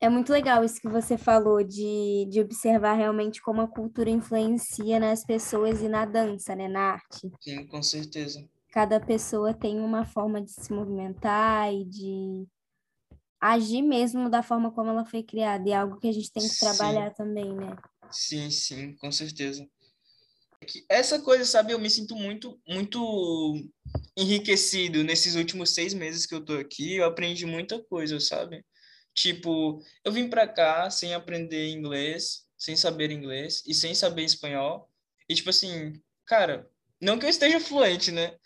é 0.00 0.08
muito 0.08 0.30
legal 0.32 0.64
isso 0.64 0.80
que 0.80 0.88
você 0.88 1.16
falou 1.16 1.62
de, 1.62 2.26
de 2.28 2.40
observar 2.40 2.94
realmente 2.94 3.40
como 3.40 3.60
a 3.60 3.68
cultura 3.68 4.10
influencia 4.10 5.00
nas 5.00 5.24
pessoas 5.24 5.80
e 5.80 5.88
na 5.88 6.04
dança, 6.04 6.54
né? 6.54 6.68
Na 6.68 6.92
arte. 6.92 7.30
Sim, 7.40 7.66
com 7.66 7.82
certeza. 7.82 8.46
Cada 8.70 9.00
pessoa 9.00 9.54
tem 9.54 9.80
uma 9.80 10.04
forma 10.04 10.42
de 10.42 10.50
se 10.50 10.72
movimentar 10.72 11.72
e 11.72 11.84
de 11.84 12.46
agir 13.40 13.80
mesmo 13.80 14.28
da 14.28 14.42
forma 14.42 14.70
como 14.70 14.90
ela 14.90 15.06
foi 15.06 15.22
criada. 15.22 15.66
E 15.66 15.72
é 15.72 15.76
algo 15.76 15.98
que 15.98 16.08
a 16.08 16.12
gente 16.12 16.30
tem 16.30 16.42
que 16.42 16.48
sim. 16.50 16.66
trabalhar 16.66 17.14
também, 17.14 17.54
né? 17.54 17.74
Sim, 18.10 18.50
sim, 18.50 18.96
com 18.96 19.12
certeza. 19.12 19.68
Essa 20.88 21.20
coisa, 21.20 21.44
sabe, 21.44 21.72
eu 21.72 21.78
me 21.78 21.88
sinto 21.88 22.16
muito, 22.16 22.60
muito 22.66 23.54
enriquecido 24.16 25.04
nesses 25.04 25.34
últimos 25.36 25.70
seis 25.70 25.94
meses 25.94 26.26
que 26.26 26.34
eu 26.34 26.44
tô 26.44 26.54
aqui. 26.54 26.96
Eu 26.96 27.04
aprendi 27.04 27.46
muita 27.46 27.82
coisa, 27.84 28.18
sabe? 28.18 28.64
Tipo, 29.14 29.80
eu 30.04 30.12
vim 30.12 30.28
para 30.28 30.48
cá 30.48 30.90
sem 30.90 31.14
aprender 31.14 31.68
inglês, 31.68 32.46
sem 32.58 32.76
saber 32.76 33.10
inglês 33.10 33.62
e 33.66 33.74
sem 33.74 33.94
saber 33.94 34.24
espanhol. 34.24 34.90
E 35.28 35.34
tipo 35.34 35.50
assim, 35.50 35.92
cara, 36.26 36.68
não 37.00 37.18
que 37.18 37.26
eu 37.26 37.30
esteja 37.30 37.60
fluente, 37.60 38.10
né? 38.10 38.36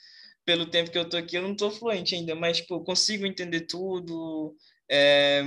Pelo 0.44 0.66
tempo 0.70 0.90
que 0.90 0.98
eu 0.98 1.08
tô 1.08 1.16
aqui, 1.16 1.36
eu 1.36 1.42
não 1.42 1.54
tô 1.56 1.70
fluente 1.70 2.14
ainda, 2.14 2.34
mas 2.34 2.58
tipo, 2.58 2.74
eu 2.74 2.84
consigo 2.84 3.26
entender 3.26 3.62
tudo. 3.62 4.56
É, 4.90 5.42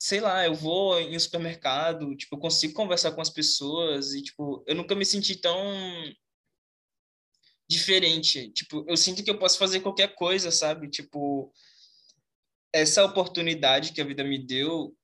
sei 0.00 0.18
lá, 0.18 0.46
eu 0.46 0.54
vou 0.54 0.98
em 0.98 1.14
um 1.14 1.20
supermercado, 1.20 2.16
tipo, 2.16 2.34
eu 2.34 2.40
consigo 2.40 2.72
conversar 2.72 3.12
com 3.12 3.20
as 3.20 3.28
pessoas 3.28 4.14
e, 4.14 4.22
tipo, 4.22 4.64
eu 4.66 4.74
nunca 4.74 4.94
me 4.94 5.04
senti 5.04 5.36
tão 5.36 5.54
diferente. 7.68 8.50
Tipo, 8.50 8.82
eu 8.88 8.96
sinto 8.96 9.22
que 9.22 9.30
eu 9.30 9.38
posso 9.38 9.58
fazer 9.58 9.80
qualquer 9.80 10.14
coisa, 10.14 10.50
sabe? 10.50 10.88
Tipo, 10.88 11.52
essa 12.72 13.04
oportunidade 13.04 13.92
que 13.92 14.00
a 14.00 14.04
vida 14.04 14.24
me 14.24 14.38
deu 14.38 14.96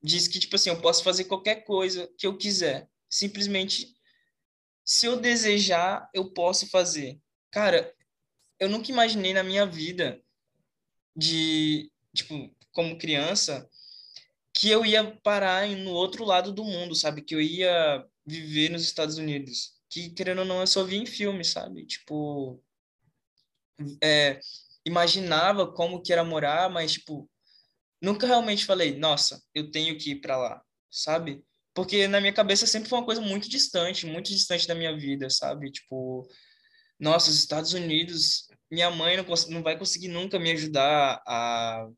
diz 0.00 0.28
que, 0.28 0.38
tipo 0.38 0.54
assim, 0.54 0.70
eu 0.70 0.80
posso 0.80 1.02
fazer 1.02 1.24
qualquer 1.24 1.64
coisa 1.64 2.08
que 2.16 2.24
eu 2.24 2.38
quiser. 2.38 2.88
Simplesmente, 3.10 3.92
se 4.84 5.06
eu 5.06 5.20
desejar, 5.20 6.08
eu 6.14 6.32
posso 6.32 6.68
fazer. 6.70 7.20
Cara, 7.50 7.92
eu 8.60 8.68
nunca 8.68 8.92
imaginei 8.92 9.32
na 9.32 9.42
minha 9.42 9.66
vida 9.66 10.22
de, 11.16 11.90
tipo, 12.14 12.54
como 12.72 12.96
criança, 12.96 13.68
que 14.58 14.68
eu 14.68 14.84
ia 14.84 15.04
parar 15.22 15.68
no 15.68 15.92
outro 15.92 16.24
lado 16.24 16.52
do 16.52 16.64
mundo, 16.64 16.92
sabe? 16.96 17.22
Que 17.22 17.32
eu 17.32 17.40
ia 17.40 18.04
viver 18.26 18.70
nos 18.70 18.82
Estados 18.82 19.16
Unidos. 19.16 19.74
Que, 19.88 20.10
querendo 20.10 20.40
ou 20.40 20.44
não, 20.44 20.60
eu 20.60 20.66
só 20.66 20.82
vi 20.82 20.96
em 20.96 21.06
filme, 21.06 21.44
sabe? 21.44 21.86
Tipo, 21.86 22.60
é, 24.02 24.40
imaginava 24.84 25.72
como 25.72 26.02
que 26.02 26.12
era 26.12 26.24
morar, 26.24 26.68
mas, 26.68 26.94
tipo, 26.94 27.30
nunca 28.02 28.26
realmente 28.26 28.64
falei, 28.66 28.98
nossa, 28.98 29.40
eu 29.54 29.70
tenho 29.70 29.96
que 29.96 30.10
ir 30.10 30.20
para 30.20 30.36
lá, 30.36 30.60
sabe? 30.90 31.40
Porque 31.72 32.08
na 32.08 32.20
minha 32.20 32.32
cabeça 32.32 32.66
sempre 32.66 32.88
foi 32.88 32.98
uma 32.98 33.06
coisa 33.06 33.20
muito 33.20 33.48
distante, 33.48 34.06
muito 34.06 34.28
distante 34.28 34.66
da 34.66 34.74
minha 34.74 34.96
vida, 34.96 35.30
sabe? 35.30 35.70
Tipo, 35.70 36.28
nossa, 36.98 37.30
os 37.30 37.38
Estados 37.38 37.74
Unidos, 37.74 38.48
minha 38.68 38.90
mãe 38.90 39.16
não, 39.16 39.24
não 39.50 39.62
vai 39.62 39.78
conseguir 39.78 40.08
nunca 40.08 40.36
me 40.36 40.50
ajudar 40.50 41.22
a 41.24 41.88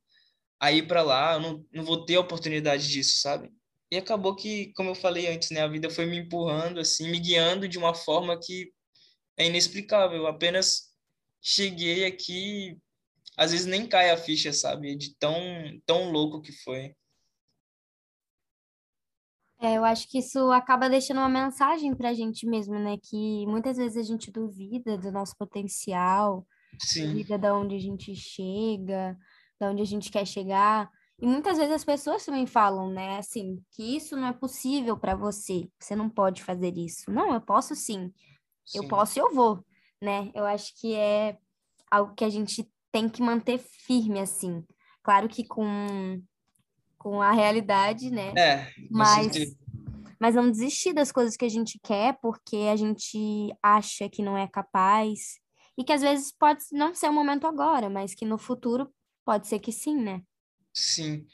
a 0.61 0.71
ir 0.71 0.87
para 0.87 1.03
lá, 1.03 1.35
eu 1.35 1.41
não, 1.41 1.67
não 1.73 1.85
vou 1.85 2.05
ter 2.05 2.17
a 2.17 2.21
oportunidade 2.21 2.87
disso, 2.87 3.19
sabe? 3.19 3.51
E 3.91 3.97
acabou 3.97 4.37
que, 4.37 4.73
como 4.75 4.91
eu 4.91 4.95
falei 4.95 5.27
antes, 5.27 5.51
né, 5.51 5.63
a 5.63 5.69
vida 5.69 5.91
foi 5.91 6.05
me 6.05 6.19
empurrando, 6.19 6.79
assim, 6.79 7.11
me 7.11 7.19
guiando 7.19 7.67
de 7.67 7.79
uma 7.79 7.95
forma 7.95 8.39
que 8.39 8.71
é 9.37 9.47
inexplicável. 9.47 10.19
Eu 10.19 10.27
apenas 10.27 10.95
cheguei 11.41 12.05
aqui, 12.05 12.79
às 13.37 13.53
vezes 13.53 13.67
nem 13.67 13.87
cai 13.89 14.11
a 14.11 14.17
ficha, 14.19 14.53
sabe? 14.53 14.95
De 14.95 15.17
tão, 15.17 15.35
tão 15.87 16.13
louco 16.13 16.43
que 16.43 16.53
foi. 16.53 16.95
É, 19.63 19.77
eu 19.77 19.85
acho 19.85 20.09
que 20.09 20.19
isso 20.19 20.51
acaba 20.53 20.89
deixando 20.89 21.19
uma 21.19 21.29
mensagem 21.29 21.95
para 21.95 22.11
a 22.11 22.15
gente 22.15 22.47
mesmo, 22.47 22.79
né? 22.79 22.97
Que 23.03 23.47
muitas 23.47 23.77
vezes 23.77 23.97
a 23.97 24.03
gente 24.03 24.31
duvida 24.31 24.97
do 24.97 25.11
nosso 25.11 25.35
potencial, 25.37 26.47
Sim. 26.79 27.09
duvida 27.09 27.39
de 27.39 27.51
onde 27.51 27.77
a 27.77 27.79
gente 27.79 28.15
chega, 28.15 29.17
de 29.61 29.67
onde 29.67 29.83
a 29.83 29.87
gente 29.87 30.11
quer 30.11 30.27
chegar. 30.27 30.91
E 31.21 31.27
muitas 31.27 31.59
vezes 31.59 31.75
as 31.75 31.85
pessoas 31.85 32.25
também 32.25 32.47
falam, 32.47 32.91
né, 32.91 33.19
assim, 33.19 33.63
que 33.73 33.97
isso 33.97 34.17
não 34.17 34.29
é 34.29 34.33
possível 34.33 34.97
para 34.97 35.15
você, 35.15 35.69
você 35.79 35.95
não 35.95 36.09
pode 36.09 36.43
fazer 36.43 36.77
isso. 36.79 37.11
Não, 37.11 37.35
eu 37.35 37.41
posso 37.43 37.75
sim. 37.75 38.11
sim. 38.65 38.79
Eu 38.79 38.89
posso 38.89 39.19
e 39.19 39.21
eu 39.21 39.35
vou, 39.35 39.63
né? 40.01 40.31
Eu 40.35 40.47
acho 40.47 40.73
que 40.81 40.95
é 40.95 41.37
algo 41.91 42.15
que 42.15 42.25
a 42.25 42.31
gente 42.31 42.67
tem 42.91 43.07
que 43.07 43.23
manter 43.23 43.59
firme, 43.59 44.19
assim. 44.19 44.65
Claro 45.03 45.29
que 45.29 45.47
com, 45.47 46.23
com 46.97 47.21
a 47.21 47.33
realidade, 47.33 48.11
né? 48.11 48.33
É, 48.35 48.73
mas, 48.91 49.37
mas 50.19 50.35
não 50.35 50.51
desistir 50.51 50.95
das 50.95 51.13
coisas 51.13 51.37
que 51.37 51.45
a 51.45 51.51
gente 51.51 51.79
quer 51.83 52.19
porque 52.23 52.69
a 52.73 52.77
gente 52.77 53.55
acha 53.63 54.09
que 54.09 54.23
não 54.23 54.39
é 54.39 54.49
capaz. 54.49 55.39
E 55.77 55.85
que 55.85 55.93
às 55.93 56.01
vezes 56.01 56.33
pode 56.33 56.63
não 56.73 56.95
ser 56.95 57.09
o 57.09 57.13
momento 57.13 57.47
agora, 57.47 57.91
mas 57.91 58.15
que 58.15 58.25
no 58.25 58.39
futuro 58.39 58.91
Pode 59.31 59.47
ser 59.47 59.61
que 59.61 59.71
sim, 59.71 59.95
né? 59.95 60.25
Sim. 60.75 61.25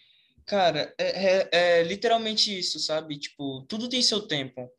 Cara, 0.44 0.94
é, 0.98 1.06
é, 1.06 1.48
é, 1.50 1.82
literalmente 1.82 2.54
isso, 2.58 2.78
sabe? 2.78 3.18
Tipo, 3.18 3.64
tudo 3.66 3.88
tem 3.88 4.02
seu 4.02 4.20
tempo. 4.20 4.70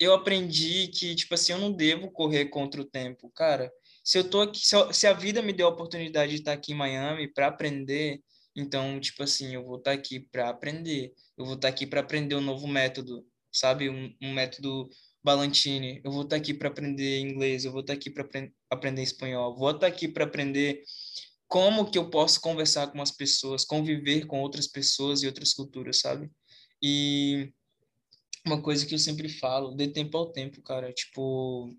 Eu 0.00 0.12
aprendi 0.12 0.88
que, 0.88 1.14
tipo 1.14 1.32
assim, 1.32 1.52
eu 1.52 1.58
não 1.58 1.70
devo 1.70 2.10
correr 2.10 2.46
contra 2.46 2.80
o 2.80 2.84
tempo. 2.84 3.30
Cara, 3.36 3.72
se 4.02 4.18
eu 4.18 4.28
tô 4.28 4.40
aqui, 4.40 4.58
se, 4.58 5.06
a 5.06 5.12
vida 5.12 5.40
me 5.42 5.52
deu 5.52 5.68
a 5.68 5.70
oportunidade 5.70 6.32
de 6.32 6.38
estar 6.38 6.54
aqui 6.54 6.72
em 6.72 6.74
Miami 6.74 7.32
para 7.32 7.46
aprender, 7.46 8.20
então, 8.56 8.98
tipo 8.98 9.22
assim, 9.22 9.54
eu 9.54 9.64
vou 9.64 9.76
estar 9.78 9.92
aqui 9.92 10.18
para 10.18 10.48
aprender. 10.48 11.14
Eu 11.38 11.44
vou 11.44 11.54
estar 11.54 11.68
aqui 11.68 11.86
para 11.86 12.00
aprender 12.00 12.34
um 12.34 12.40
novo 12.40 12.66
método, 12.66 13.24
sabe? 13.52 13.88
Um, 13.88 14.12
um 14.20 14.34
método 14.34 14.90
Balantine. 15.22 16.00
Eu 16.04 16.10
vou 16.10 16.22
estar 16.22 16.34
aqui 16.34 16.52
para 16.52 16.66
aprender 16.66 17.20
inglês. 17.20 17.64
Eu 17.64 17.70
vou 17.70 17.82
estar 17.82 17.92
aqui 17.92 18.10
para 18.10 18.24
aprend 18.24 18.52
aprender 18.68 19.02
espanhol. 19.02 19.56
Vou 19.56 19.70
estar 19.70 19.86
aqui 19.86 20.08
para 20.08 20.24
aprender 20.24 20.82
como 21.48 21.90
que 21.90 21.98
eu 21.98 22.10
posso 22.10 22.40
conversar 22.40 22.88
com 22.88 23.00
as 23.00 23.10
pessoas, 23.10 23.64
conviver 23.64 24.26
com 24.26 24.40
outras 24.40 24.66
pessoas 24.66 25.22
e 25.22 25.26
outras 25.26 25.52
culturas, 25.52 26.00
sabe? 26.00 26.30
E 26.82 27.52
uma 28.44 28.60
coisa 28.60 28.84
que 28.84 28.94
eu 28.94 28.98
sempre 28.98 29.28
falo, 29.28 29.74
dê 29.74 29.88
tempo 29.88 30.16
ao 30.16 30.32
tempo, 30.32 30.60
cara. 30.62 30.92
Tipo, 30.92 31.74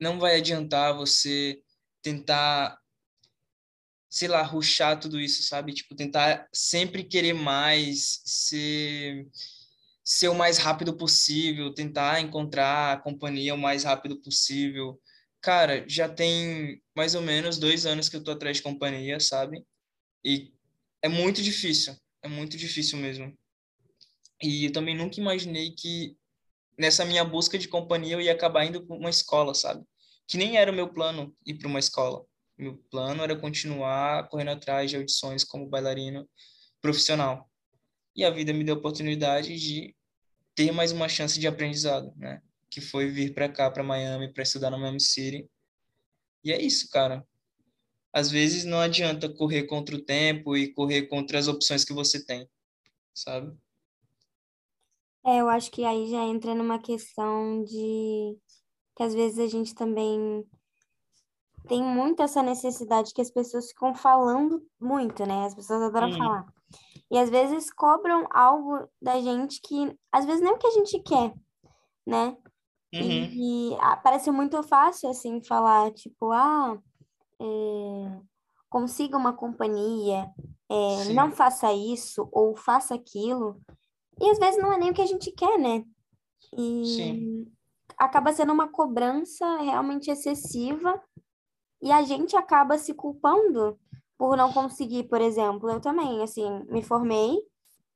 não 0.00 0.18
vai 0.18 0.36
adiantar 0.36 0.96
você 0.96 1.62
tentar, 2.02 2.78
sei 4.08 4.28
lá, 4.28 4.42
ruxar 4.42 4.98
tudo 4.98 5.20
isso, 5.20 5.42
sabe? 5.42 5.72
Tipo, 5.72 5.94
tentar 5.94 6.48
sempre 6.52 7.04
querer 7.04 7.34
mais, 7.34 8.20
ser, 8.24 9.28
ser 10.02 10.28
o 10.28 10.34
mais 10.34 10.58
rápido 10.58 10.96
possível, 10.96 11.74
tentar 11.74 12.20
encontrar 12.20 12.92
a 12.92 13.00
companhia 13.00 13.54
o 13.54 13.58
mais 13.58 13.84
rápido 13.84 14.20
possível 14.20 15.00
Cara, 15.46 15.88
já 15.88 16.08
tem 16.08 16.82
mais 16.92 17.14
ou 17.14 17.22
menos 17.22 17.56
dois 17.56 17.86
anos 17.86 18.08
que 18.08 18.16
eu 18.16 18.24
tô 18.24 18.32
atrás 18.32 18.56
de 18.56 18.64
companhia, 18.64 19.20
sabe? 19.20 19.64
E 20.24 20.52
é 21.00 21.08
muito 21.08 21.40
difícil, 21.40 21.94
é 22.20 22.26
muito 22.26 22.56
difícil 22.56 22.98
mesmo. 22.98 23.32
E 24.42 24.64
eu 24.64 24.72
também 24.72 24.96
nunca 24.96 25.20
imaginei 25.20 25.70
que 25.70 26.16
nessa 26.76 27.04
minha 27.04 27.24
busca 27.24 27.56
de 27.56 27.68
companhia 27.68 28.14
eu 28.14 28.20
ia 28.20 28.32
acabar 28.32 28.64
indo 28.64 28.84
para 28.84 28.96
uma 28.96 29.08
escola, 29.08 29.54
sabe? 29.54 29.84
Que 30.26 30.36
nem 30.36 30.56
era 30.56 30.72
o 30.72 30.74
meu 30.74 30.92
plano 30.92 31.32
ir 31.46 31.54
para 31.54 31.68
uma 31.68 31.78
escola. 31.78 32.26
Meu 32.58 32.78
plano 32.90 33.22
era 33.22 33.36
continuar 33.36 34.28
correndo 34.28 34.50
atrás 34.50 34.90
de 34.90 34.96
audições 34.96 35.44
como 35.44 35.68
bailarino 35.68 36.28
profissional. 36.82 37.48
E 38.16 38.24
a 38.24 38.30
vida 38.30 38.52
me 38.52 38.64
deu 38.64 38.74
a 38.74 38.78
oportunidade 38.78 39.56
de 39.56 39.94
ter 40.56 40.72
mais 40.72 40.90
uma 40.90 41.08
chance 41.08 41.38
de 41.38 41.46
aprendizado, 41.46 42.12
né? 42.16 42.42
Que 42.70 42.80
foi 42.80 43.08
vir 43.08 43.34
para 43.34 43.48
cá, 43.48 43.70
para 43.70 43.82
Miami, 43.82 44.32
para 44.32 44.42
estudar 44.42 44.70
na 44.70 44.78
Miami 44.78 45.00
City. 45.00 45.48
E 46.44 46.52
é 46.52 46.60
isso, 46.60 46.88
cara. 46.90 47.26
Às 48.12 48.30
vezes 48.30 48.64
não 48.64 48.80
adianta 48.80 49.28
correr 49.28 49.64
contra 49.64 49.94
o 49.94 50.02
tempo 50.02 50.56
e 50.56 50.72
correr 50.72 51.02
contra 51.02 51.38
as 51.38 51.48
opções 51.48 51.84
que 51.84 51.92
você 51.92 52.24
tem, 52.24 52.48
sabe? 53.14 53.54
É, 55.24 55.40
eu 55.40 55.48
acho 55.48 55.70
que 55.70 55.84
aí 55.84 56.08
já 56.08 56.24
entra 56.24 56.54
numa 56.54 56.78
questão 56.78 57.64
de 57.64 58.38
que 58.94 59.02
às 59.02 59.12
vezes 59.12 59.38
a 59.38 59.46
gente 59.46 59.74
também 59.74 60.46
tem 61.66 61.82
muito 61.82 62.22
essa 62.22 62.42
necessidade 62.42 63.12
que 63.12 63.20
as 63.20 63.30
pessoas 63.30 63.68
ficam 63.68 63.94
falando 63.94 64.64
muito, 64.80 65.26
né? 65.26 65.44
As 65.44 65.54
pessoas 65.54 65.82
adoram 65.82 66.12
falar. 66.12 66.46
E 67.10 67.18
às 67.18 67.28
vezes 67.28 67.72
cobram 67.72 68.26
algo 68.30 68.88
da 69.02 69.20
gente 69.20 69.60
que 69.60 69.96
às 70.10 70.24
vezes 70.24 70.40
nem 70.40 70.52
o 70.52 70.58
que 70.58 70.66
a 70.66 70.70
gente 70.70 71.00
quer, 71.00 71.34
né? 72.06 72.36
Uhum. 72.94 73.28
E, 73.32 73.76
ah, 73.80 73.96
parece 73.96 74.30
muito 74.30 74.62
fácil 74.62 75.10
assim 75.10 75.42
falar, 75.42 75.92
tipo, 75.92 76.30
ah, 76.32 76.78
é, 77.40 78.20
consiga 78.68 79.16
uma 79.16 79.32
companhia, 79.32 80.30
é, 80.68 81.12
não 81.12 81.30
faça 81.30 81.72
isso 81.72 82.28
ou 82.32 82.56
faça 82.56 82.94
aquilo. 82.94 83.60
E 84.20 84.30
às 84.30 84.38
vezes 84.38 84.60
não 84.60 84.72
é 84.72 84.78
nem 84.78 84.90
o 84.90 84.94
que 84.94 85.02
a 85.02 85.06
gente 85.06 85.30
quer, 85.32 85.58
né? 85.58 85.84
E 86.56 86.84
Sim. 86.86 87.52
acaba 87.98 88.32
sendo 88.32 88.52
uma 88.52 88.68
cobrança 88.68 89.58
realmente 89.58 90.10
excessiva 90.10 91.00
e 91.82 91.92
a 91.92 92.02
gente 92.02 92.36
acaba 92.36 92.78
se 92.78 92.94
culpando 92.94 93.78
por 94.16 94.36
não 94.36 94.52
conseguir, 94.52 95.04
por 95.04 95.20
exemplo. 95.20 95.70
Eu 95.70 95.80
também, 95.80 96.22
assim, 96.22 96.64
me 96.70 96.82
formei 96.82 97.36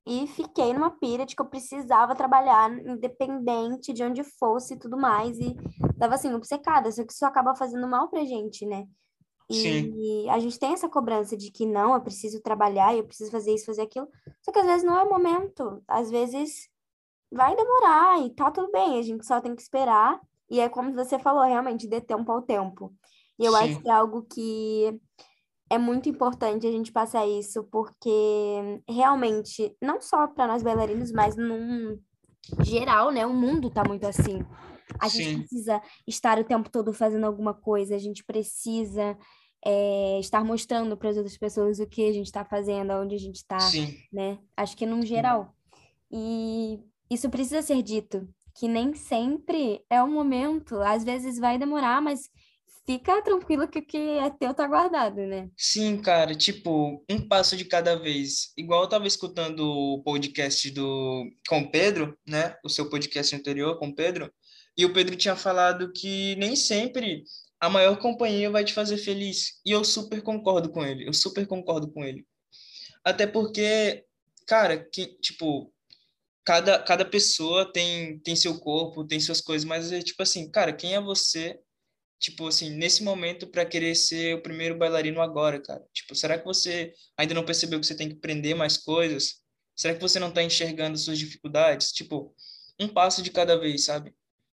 e 0.07 0.27
fiquei 0.27 0.73
numa 0.73 0.91
pira 0.91 1.27
de 1.27 1.37
que 1.37 1.43
eu 1.43 1.47
precisava 1.47 2.15
trabalhar 2.15 2.71
independente 2.87 3.93
de 3.93 4.03
onde 4.03 4.25
fosse 4.25 4.75
e 4.75 4.79
tudo 4.79 4.97
mais. 4.97 5.39
E 5.39 5.55
tava 5.99 6.15
assim, 6.15 6.33
obcecada, 6.33 6.91
só 6.91 7.05
que 7.05 7.13
isso 7.13 7.25
acaba 7.25 7.55
fazendo 7.55 7.87
mal 7.87 8.09
pra 8.09 8.25
gente, 8.25 8.65
né? 8.67 8.87
Sim. 9.51 9.93
E 9.97 10.29
a 10.31 10.39
gente 10.39 10.59
tem 10.59 10.73
essa 10.73 10.89
cobrança 10.89 11.37
de 11.37 11.51
que 11.51 11.67
não, 11.67 11.95
eu 11.95 12.01
preciso 12.01 12.41
trabalhar, 12.41 12.95
eu 12.95 13.05
preciso 13.05 13.31
fazer 13.31 13.55
isso, 13.55 13.67
fazer 13.67 13.83
aquilo. 13.83 14.09
Só 14.43 14.53
que 14.53 14.59
às 14.61 14.67
vezes 14.67 14.85
não 14.85 14.97
é 14.97 15.03
o 15.03 15.11
momento. 15.11 15.83
Às 15.89 16.11
vezes 16.11 16.69
vai 17.31 17.55
demorar 17.57 18.21
e 18.25 18.31
tá 18.31 18.51
tudo 18.51 18.71
bem, 18.71 18.99
a 18.99 19.03
gente 19.03 19.27
só 19.27 19.41
tem 19.41 19.55
que 19.55 19.63
esperar. 19.63 20.21
E 20.49 20.61
é 20.61 20.69
como 20.69 20.95
você 20.95 21.19
falou, 21.19 21.45
realmente, 21.45 21.89
dê 21.89 22.01
tempo 22.01 22.31
ao 22.31 22.43
tempo. 22.43 22.93
E 23.39 23.45
eu 23.45 23.55
acho 23.57 23.75
Sim. 23.75 23.83
que 23.83 23.89
é 23.89 23.93
algo 23.93 24.23
que 24.23 25.01
é 25.71 25.79
muito 25.79 26.09
importante 26.09 26.67
a 26.67 26.73
gente 26.73 26.91
passar 26.91 27.27
isso, 27.27 27.63
porque 27.71 28.11
realmente, 28.89 29.73
não 29.81 30.01
só 30.01 30.27
para 30.27 30.49
nós 30.49 30.65
bailarinos, 30.65 31.13
mas 31.13 31.37
num 31.37 31.97
geral, 32.65 33.13
né? 33.13 33.25
O 33.25 33.33
mundo 33.33 33.71
tá 33.71 33.85
muito 33.87 34.05
assim. 34.05 34.45
A 34.99 35.07
gente 35.07 35.31
Sim. 35.31 35.39
precisa 35.39 35.81
estar 36.09 36.39
o 36.41 36.45
tempo 36.45 36.69
todo 36.69 36.93
fazendo 36.93 37.25
alguma 37.25 37.55
coisa, 37.55 37.95
a 37.95 37.99
gente 37.99 38.25
precisa 38.25 39.17
é, 39.65 40.19
estar 40.19 40.45
mostrando 40.45 40.97
para 40.97 41.11
as 41.11 41.17
outras 41.17 41.39
pessoas 41.39 41.79
o 41.79 41.87
que 41.87 42.09
a 42.09 42.13
gente 42.13 42.27
está 42.27 42.45
fazendo, 42.45 42.93
onde 42.95 43.15
a 43.15 43.19
gente 43.19 43.37
está, 43.37 43.59
né? 44.13 44.39
Acho 44.57 44.77
que 44.77 44.85
num 44.85 45.03
geral. 45.07 45.55
E 46.11 46.81
isso 47.09 47.31
precisa 47.31 47.63
ser 47.63 47.81
dito, 47.83 48.29
que 48.59 48.67
nem 48.67 48.93
sempre 48.95 49.85
é 49.89 50.03
o 50.03 50.09
momento, 50.09 50.81
às 50.81 51.05
vezes 51.05 51.39
vai 51.39 51.57
demorar, 51.57 52.03
mas 52.03 52.29
fica 52.91 53.23
tranquilo 53.23 53.69
que 53.69 53.79
o 53.79 53.87
que 53.87 53.97
é 53.97 54.29
teu 54.31 54.53
tá 54.53 54.67
guardado, 54.67 55.19
né? 55.19 55.49
Sim, 55.57 55.97
cara, 56.03 56.35
tipo, 56.35 57.05
um 57.09 57.29
passo 57.29 57.57
de 57.57 57.65
cada 57.65 57.95
vez. 57.95 58.53
Igual 58.57 58.83
eu 58.83 58.89
tava 58.89 59.07
escutando 59.07 59.61
o 59.61 60.03
podcast 60.03 60.69
do 60.73 61.25
com 61.49 61.61
o 61.61 61.71
Pedro, 61.71 62.19
né? 62.27 62.57
O 62.65 62.69
seu 62.69 62.91
podcast 62.91 63.37
anterior 63.37 63.79
com 63.79 63.89
o 63.89 63.95
Pedro, 63.95 64.33
e 64.77 64.85
o 64.85 64.93
Pedro 64.93 65.15
tinha 65.15 65.37
falado 65.37 65.93
que 65.93 66.35
nem 66.37 66.57
sempre 66.57 67.23
a 67.61 67.69
maior 67.69 67.97
companhia 67.97 68.51
vai 68.51 68.65
te 68.65 68.73
fazer 68.73 68.99
feliz. 68.99 69.61
E 69.65 69.71
eu 69.71 69.85
super 69.85 70.21
concordo 70.21 70.71
com 70.71 70.85
ele. 70.85 71.07
Eu 71.07 71.13
super 71.13 71.47
concordo 71.47 71.93
com 71.93 72.05
ele. 72.05 72.27
Até 73.05 73.25
porque, 73.25 74.05
cara, 74.47 74.79
que, 74.79 75.07
tipo, 75.21 75.73
cada, 76.45 76.79
cada 76.83 77.05
pessoa 77.05 77.71
tem, 77.73 78.19
tem 78.21 78.35
seu 78.35 78.59
corpo, 78.59 79.07
tem 79.07 79.21
suas 79.21 79.41
coisas, 79.41 79.65
mas 79.65 79.93
é 79.93 80.01
tipo 80.03 80.23
assim, 80.23 80.51
cara, 80.51 80.73
quem 80.73 80.95
é 80.95 81.01
você, 81.01 81.61
tipo 82.21 82.47
assim, 82.47 82.71
nesse 82.71 83.03
momento 83.03 83.47
para 83.47 83.65
querer 83.65 83.95
ser 83.95 84.37
o 84.37 84.43
primeiro 84.43 84.77
bailarino 84.77 85.21
agora, 85.23 85.61
cara? 85.61 85.83
Tipo, 85.93 86.15
será 86.15 86.39
que 86.39 86.45
você 86.45 86.93
ainda 87.17 87.35
não 87.35 87.45
percebeu 87.45 87.81
que 87.81 87.87
você 87.87 87.97
tem 87.97 88.11
que 88.11 88.17
aprender 88.17 88.55
mais 88.55 88.77
coisas? 88.77 89.41
Será 89.75 89.95
que 89.95 90.01
você 90.01 90.19
não 90.19 90.31
tá 90.31 90.43
enxergando 90.43 90.99
suas 90.99 91.19
dificuldades? 91.19 91.93
Tipo, 91.93 92.35
um 92.79 92.87
passo 92.87 93.23
de 93.23 93.31
cada 93.31 93.59
vez, 93.59 93.87
sabe? 93.87 94.15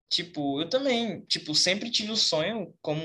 Tipo, 0.09 0.63
eu 0.63 0.69
também, 0.69 1.21
tipo, 1.27 1.55
sempre 1.55 1.91
tive 1.91 2.11
o 2.11 2.17
sonho 2.17 2.75
como 2.81 3.05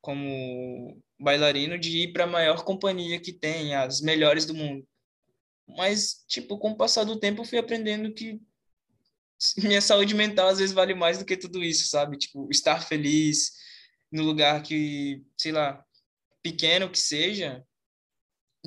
como 0.00 1.02
bailarino 1.18 1.78
de 1.78 2.02
ir 2.02 2.12
para 2.12 2.24
a 2.24 2.26
maior 2.26 2.62
companhia 2.62 3.18
que 3.18 3.32
tem, 3.32 3.74
as 3.74 4.02
melhores 4.02 4.44
do 4.44 4.52
mundo. 4.52 4.86
Mas, 5.66 6.24
tipo, 6.28 6.58
com 6.58 6.72
o 6.72 6.76
passar 6.76 7.04
do 7.04 7.18
tempo, 7.18 7.40
eu 7.40 7.46
fui 7.46 7.56
aprendendo 7.58 8.12
que 8.12 8.38
minha 9.64 9.80
saúde 9.80 10.14
mental 10.14 10.48
às 10.48 10.58
vezes 10.58 10.74
vale 10.74 10.94
mais 10.94 11.16
do 11.16 11.24
que 11.24 11.38
tudo 11.38 11.62
isso, 11.62 11.88
sabe? 11.88 12.18
Tipo, 12.18 12.48
estar 12.50 12.86
feliz 12.86 13.52
no 14.10 14.22
lugar 14.22 14.62
que, 14.62 15.24
sei 15.36 15.52
lá, 15.52 15.84
pequeno 16.42 16.90
que 16.90 16.98
seja, 16.98 17.64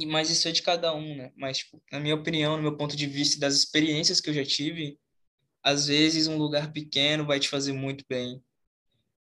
mas 0.05 0.29
isso 0.29 0.47
é 0.47 0.51
de 0.51 0.61
cada 0.61 0.93
um, 0.93 1.15
né? 1.15 1.31
Mas, 1.35 1.59
tipo, 1.59 1.81
na 1.91 1.99
minha 1.99 2.15
opinião, 2.15 2.57
no 2.57 2.63
meu 2.63 2.77
ponto 2.77 2.95
de 2.95 3.07
vista 3.07 3.39
das 3.39 3.55
experiências 3.55 4.21
que 4.21 4.29
eu 4.29 4.33
já 4.33 4.45
tive, 4.45 4.99
às 5.63 5.87
vezes 5.87 6.27
um 6.27 6.37
lugar 6.37 6.71
pequeno 6.71 7.25
vai 7.25 7.39
te 7.39 7.49
fazer 7.49 7.73
muito 7.73 8.05
bem. 8.07 8.41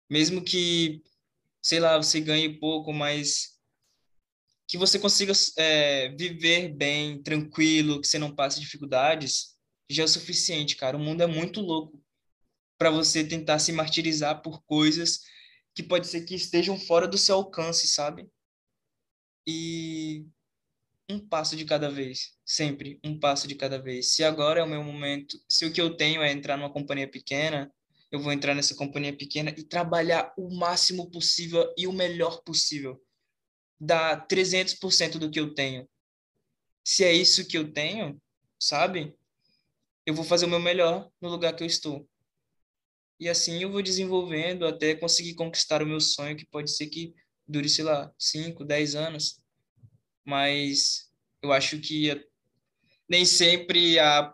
Mesmo 0.10 0.44
que, 0.44 1.02
sei 1.62 1.80
lá, 1.80 1.98
você 1.98 2.20
ganhe 2.20 2.60
pouco, 2.60 2.92
mas 2.92 3.60
que 4.68 4.78
você 4.78 4.98
consiga 4.98 5.34
é, 5.58 6.10
viver 6.10 6.70
bem, 6.74 7.22
tranquilo, 7.22 8.02
que 8.02 8.08
você 8.08 8.18
não 8.18 8.34
passe 8.34 8.60
dificuldades, 8.60 9.56
já 9.90 10.04
é 10.04 10.06
o 10.06 10.10
suficiente, 10.10 10.76
cara. 10.76 10.98
O 10.98 11.00
mundo 11.00 11.22
é 11.22 11.28
muito 11.28 11.62
louco 11.62 12.04
para 12.78 12.90
você 12.90 13.24
tentar 13.24 13.60
se 13.60 13.72
martirizar 13.72 14.42
por 14.42 14.64
coisas 14.64 15.22
que 15.76 15.84
pode 15.84 16.08
ser 16.08 16.22
que 16.22 16.36
estejam 16.36 16.78
fora 16.78 17.08
do 17.08 17.18
seu 17.18 17.36
alcance, 17.36 17.88
sabe? 17.88 18.30
E 19.48 20.26
um 21.10 21.20
passo 21.20 21.56
de 21.56 21.66
cada 21.66 21.90
vez, 21.90 22.38
sempre 22.46 23.00
um 23.04 23.20
passo 23.20 23.48
de 23.48 23.56
cada 23.56 23.80
vez. 23.80 24.16
Se 24.16 24.24
agora 24.24 24.60
é 24.60 24.64
o 24.64 24.70
meu 24.70 24.84
momento, 24.84 25.38
se 25.50 25.66
o 25.66 25.74
que 25.74 25.82
eu 25.82 25.96
tenho 25.96 26.22
é 26.22 26.32
entrar 26.32 26.58
numa 26.58 26.72
companhia 26.72 27.10
pequena, 27.10 27.72
eu 28.12 28.20
vou 28.20 28.32
entrar 28.32 28.54
nessa 28.54 28.76
companhia 28.76 29.16
pequena 29.16 29.50
e 29.58 29.64
trabalhar 29.64 30.32
o 30.38 30.56
máximo 30.56 31.10
possível 31.10 31.74
e 31.76 31.88
o 31.88 31.92
melhor 31.92 32.44
possível. 32.44 33.02
Dar 33.80 34.28
300% 34.28 35.18
do 35.18 35.32
que 35.32 35.40
eu 35.40 35.54
tenho. 35.54 35.90
Se 36.86 37.04
é 37.04 37.12
isso 37.12 37.48
que 37.48 37.58
eu 37.58 37.72
tenho, 37.74 38.22
sabe? 38.60 39.16
Eu 40.06 40.14
vou 40.14 40.24
fazer 40.24 40.46
o 40.46 40.50
meu 40.50 40.60
melhor 40.60 41.10
no 41.20 41.30
lugar 41.30 41.56
que 41.56 41.64
eu 41.64 41.68
estou. 41.68 42.08
E 43.20 43.30
assim 43.30 43.62
eu 43.62 43.72
vou 43.72 43.82
desenvolvendo 43.82 44.66
até 44.66 44.96
conseguir 44.96 45.36
conquistar 45.36 45.82
o 45.82 45.86
meu 45.86 46.00
sonho, 46.00 46.36
que 46.36 46.46
pode 46.46 46.72
ser 46.72 46.88
que 46.88 47.14
dure, 47.48 47.70
sei 47.70 47.86
lá, 47.86 48.12
5, 48.18 48.66
10 48.66 48.96
anos. 48.96 49.40
Mas 50.26 51.12
eu 51.42 51.52
acho 51.52 51.80
que 51.80 52.26
nem 53.08 53.26
sempre 53.26 54.00
a 54.00 54.34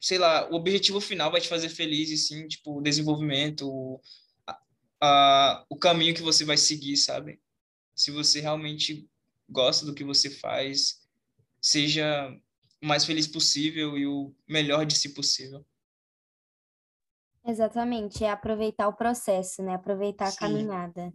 sei 0.00 0.16
lá, 0.16 0.50
o 0.50 0.54
objetivo 0.54 1.00
final 1.00 1.30
vai 1.30 1.40
te 1.40 1.48
fazer 1.48 1.68
feliz 1.68 2.10
e 2.10 2.16
sim, 2.16 2.48
tipo, 2.48 2.78
o 2.78 2.82
desenvolvimento, 2.82 3.68
o, 3.68 4.00
a, 4.46 4.58
a, 5.00 5.66
o 5.68 5.76
caminho 5.76 6.14
que 6.14 6.22
você 6.22 6.44
vai 6.44 6.56
seguir, 6.56 6.96
sabe? 6.96 7.38
Se 7.94 8.10
você 8.10 8.40
realmente 8.40 9.06
gosta 9.46 9.84
do 9.84 9.94
que 9.94 10.02
você 10.02 10.30
faz, 10.30 11.02
seja 11.60 12.34
o 12.82 12.86
mais 12.86 13.04
feliz 13.04 13.26
possível 13.26 13.98
e 13.98 14.06
o 14.06 14.34
melhor 14.48 14.86
de 14.86 14.96
si 14.96 15.10
possível. 15.10 15.66
Exatamente, 17.44 18.24
é 18.24 18.30
aproveitar 18.30 18.88
o 18.88 18.92
processo, 18.92 19.62
né? 19.62 19.74
Aproveitar 19.74 20.26
a 20.26 20.30
Sim. 20.30 20.40
caminhada. 20.40 21.12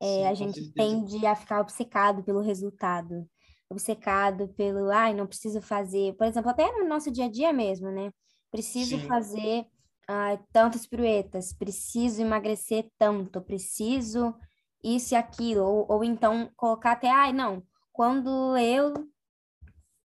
É, 0.00 0.06
Sim, 0.06 0.24
a 0.26 0.34
gente 0.34 0.72
tende 0.74 1.26
a 1.26 1.34
ficar 1.34 1.60
obcecado 1.60 2.22
pelo 2.24 2.40
resultado, 2.40 3.28
obcecado 3.68 4.48
pelo, 4.56 4.90
ai, 4.90 5.14
não 5.14 5.26
preciso 5.26 5.60
fazer, 5.60 6.14
por 6.16 6.26
exemplo, 6.26 6.50
até 6.50 6.70
no 6.72 6.88
nosso 6.88 7.10
dia 7.10 7.26
a 7.26 7.30
dia 7.30 7.52
mesmo, 7.52 7.90
né? 7.90 8.10
Preciso 8.50 8.98
Sim. 8.98 9.08
fazer 9.08 9.66
ah, 10.08 10.38
tantas 10.52 10.86
piruetas, 10.86 11.52
preciso 11.52 12.22
emagrecer 12.22 12.88
tanto, 12.98 13.40
preciso 13.42 14.34
isso 14.82 15.14
e 15.14 15.16
aquilo, 15.16 15.62
ou, 15.64 15.86
ou 15.90 16.04
então 16.04 16.50
colocar 16.56 16.92
até, 16.92 17.10
ai, 17.10 17.32
não, 17.32 17.62
quando 17.92 18.56
eu 18.56 18.94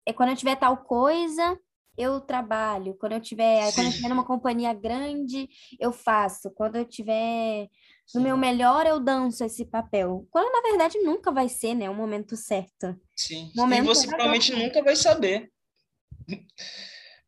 é 0.06 0.14
quando 0.14 0.30
eu 0.30 0.36
tiver 0.36 0.56
tal 0.58 0.78
coisa, 0.78 1.58
eu 1.98 2.20
trabalho. 2.22 2.96
Quando 2.96 3.14
eu 3.14 3.22
tiver, 3.22 3.72
quando 3.74 3.88
eu 3.88 3.94
tiver 3.94 4.10
numa 4.10 4.26
companhia 4.26 4.74
grande, 4.74 5.48
eu 5.80 5.92
faço. 5.92 6.52
Quando 6.52 6.76
eu 6.76 6.86
tiver 6.86 7.70
no 8.14 8.22
meu 8.22 8.38
melhor, 8.38 8.86
eu 8.86 9.00
danço 9.00 9.44
esse 9.44 9.66
papel. 9.66 10.28
Quando 10.32 10.52
na 10.52 10.62
verdade 10.62 11.00
nunca 11.00 11.32
vai 11.32 11.48
ser, 11.48 11.74
né, 11.76 11.90
o 11.90 11.96
momento 11.96 12.36
certo. 12.36 12.96
Sim. 13.16 13.52
Momento 13.56 13.84
e 13.84 13.88
você 13.88 14.08
provavelmente 14.08 14.54
nunca 14.54 14.84
vai 14.84 14.96
saber. 14.96 15.52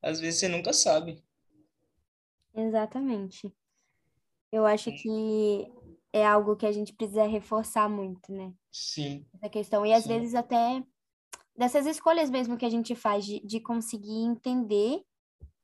Às 0.02 0.20
vezes 0.20 0.40
você 0.40 0.48
nunca 0.48 0.74
sabe. 0.74 1.24
Exatamente. 2.54 3.54
Eu 4.52 4.66
acho 4.66 4.92
que 4.92 5.68
é 6.14 6.26
algo 6.26 6.56
que 6.56 6.66
a 6.66 6.72
gente 6.72 6.94
precisa 6.94 7.28
reforçar 7.28 7.90
muito, 7.90 8.32
né? 8.32 8.54
Sim. 8.72 9.26
Essa 9.36 9.50
questão. 9.50 9.86
E 9.86 9.94
às 9.94 10.04
Sim. 10.04 10.10
vezes 10.10 10.34
até 10.34 10.82
dessas 11.58 11.86
escolhas 11.86 12.30
mesmo 12.30 12.58
que 12.58 12.66
a 12.66 12.70
gente 12.70 12.96
faz, 12.96 13.26
de, 13.26 13.40
de 13.46 13.60
conseguir 13.60 14.24
entender 14.24 15.02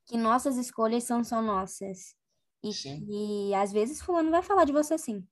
que 0.06 0.16
nossas 0.16 0.56
escolhas 0.56 1.04
são 1.04 1.22
só 1.22 1.40
nossas. 1.40 2.14
E 2.62 2.72
Sim. 2.72 3.04
que 3.04 3.54
às 3.54 3.72
vezes 3.72 4.00
fulano 4.00 4.30
vai 4.30 4.42
falar 4.42 4.64
de 4.64 4.72
você 4.72 4.94
assim. 4.94 5.26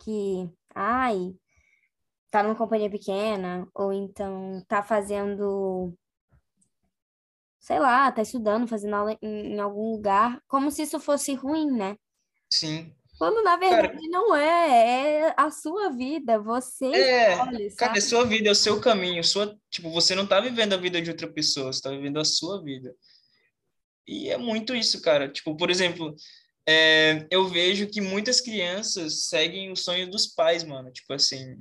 Que, 0.00 0.50
ai, 0.74 1.34
tá 2.30 2.42
numa 2.42 2.54
companhia 2.54 2.90
pequena, 2.90 3.68
ou 3.74 3.92
então 3.92 4.62
tá 4.68 4.82
fazendo 4.82 5.96
sei 7.66 7.80
lá, 7.80 8.12
tá 8.12 8.22
estudando, 8.22 8.68
fazendo 8.68 8.94
aula 8.94 9.18
em, 9.20 9.54
em 9.54 9.58
algum 9.58 9.90
lugar, 9.90 10.40
como 10.46 10.70
se 10.70 10.82
isso 10.82 11.00
fosse 11.00 11.34
ruim, 11.34 11.68
né? 11.68 11.96
Sim. 12.48 12.94
Quando 13.18 13.42
na 13.42 13.58
Cara, 13.58 13.88
verdade 13.88 14.08
não 14.08 14.34
é, 14.34 15.28
é 15.28 15.34
a 15.36 15.50
sua 15.50 15.90
vida, 15.90 16.38
você 16.38 16.86
é, 16.86 17.32
escolhe, 17.32 17.74
cara, 17.74 17.98
é 17.98 18.00
sua 18.00 18.24
vida, 18.26 18.48
é 18.48 18.52
o 18.52 18.54
seu 18.54 18.80
caminho, 18.80 19.24
sua, 19.24 19.58
tipo, 19.70 19.90
você 19.90 20.14
não 20.14 20.26
tá 20.26 20.40
vivendo 20.40 20.74
a 20.74 20.76
vida 20.76 21.00
de 21.00 21.10
outra 21.10 21.26
pessoa, 21.26 21.72
você 21.72 21.80
tá 21.80 21.90
vivendo 21.90 22.18
a 22.18 22.24
sua 22.24 22.62
vida. 22.62 22.94
E 24.06 24.28
é 24.28 24.36
muito 24.36 24.74
isso, 24.74 25.00
cara. 25.00 25.28
Tipo, 25.28 25.56
por 25.56 25.70
exemplo, 25.70 26.14
é, 26.68 27.26
eu 27.30 27.48
vejo 27.48 27.88
que 27.88 28.00
muitas 28.00 28.40
crianças 28.40 29.24
seguem 29.24 29.72
o 29.72 29.76
sonho 29.76 30.10
dos 30.10 30.26
pais, 30.26 30.62
mano. 30.62 30.92
Tipo 30.92 31.12
assim, 31.14 31.58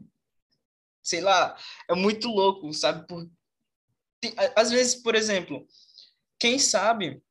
sei 1.01 1.21
lá, 1.21 1.57
é 1.89 1.95
muito 1.95 2.27
louco, 2.27 2.71
sabe? 2.73 3.07
Por... 3.07 3.27
tem- 4.19 4.35
às 4.55 4.71
vezes, 4.71 4.95
por 4.95 5.15
exemplo, 5.15 5.65
quem 6.39 6.59
sabe, 6.59 7.21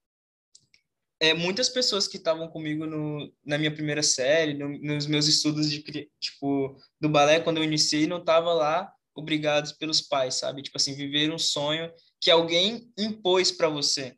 é, 1.21 1.33
muitas 1.35 1.69
pessoas 1.69 2.07
que 2.09 2.17
estavam 2.17 2.49
comigo 2.49 2.87
no, 2.87 3.33
na 3.45 3.57
minha 3.59 3.73
primeira 3.73 4.03
série, 4.03 4.55
no- 4.55 4.79
nos 4.79 5.07
meus 5.07 5.27
estudos 5.27 5.71
de, 5.71 5.83
tipo, 6.21 6.77
do 7.01 7.09
balé, 7.09 7.41
quando 7.41 7.59
eu 7.59 7.65
iniciei, 7.65 8.07
não 8.07 8.25
tava 8.25 8.53
lá 8.53 8.93
obrigados 9.15 9.73
pelos 9.73 10.01
pais, 10.01 10.35
sabe? 10.35 10.63
Tipo 10.63 10.77
assim, 10.77 10.95
viver 10.95 11.33
um 11.33 11.39
sonho 11.39 11.91
que 12.21 12.31
alguém 12.31 12.91
impôs 12.99 13.53
para 13.53 13.69
você. 13.69 14.17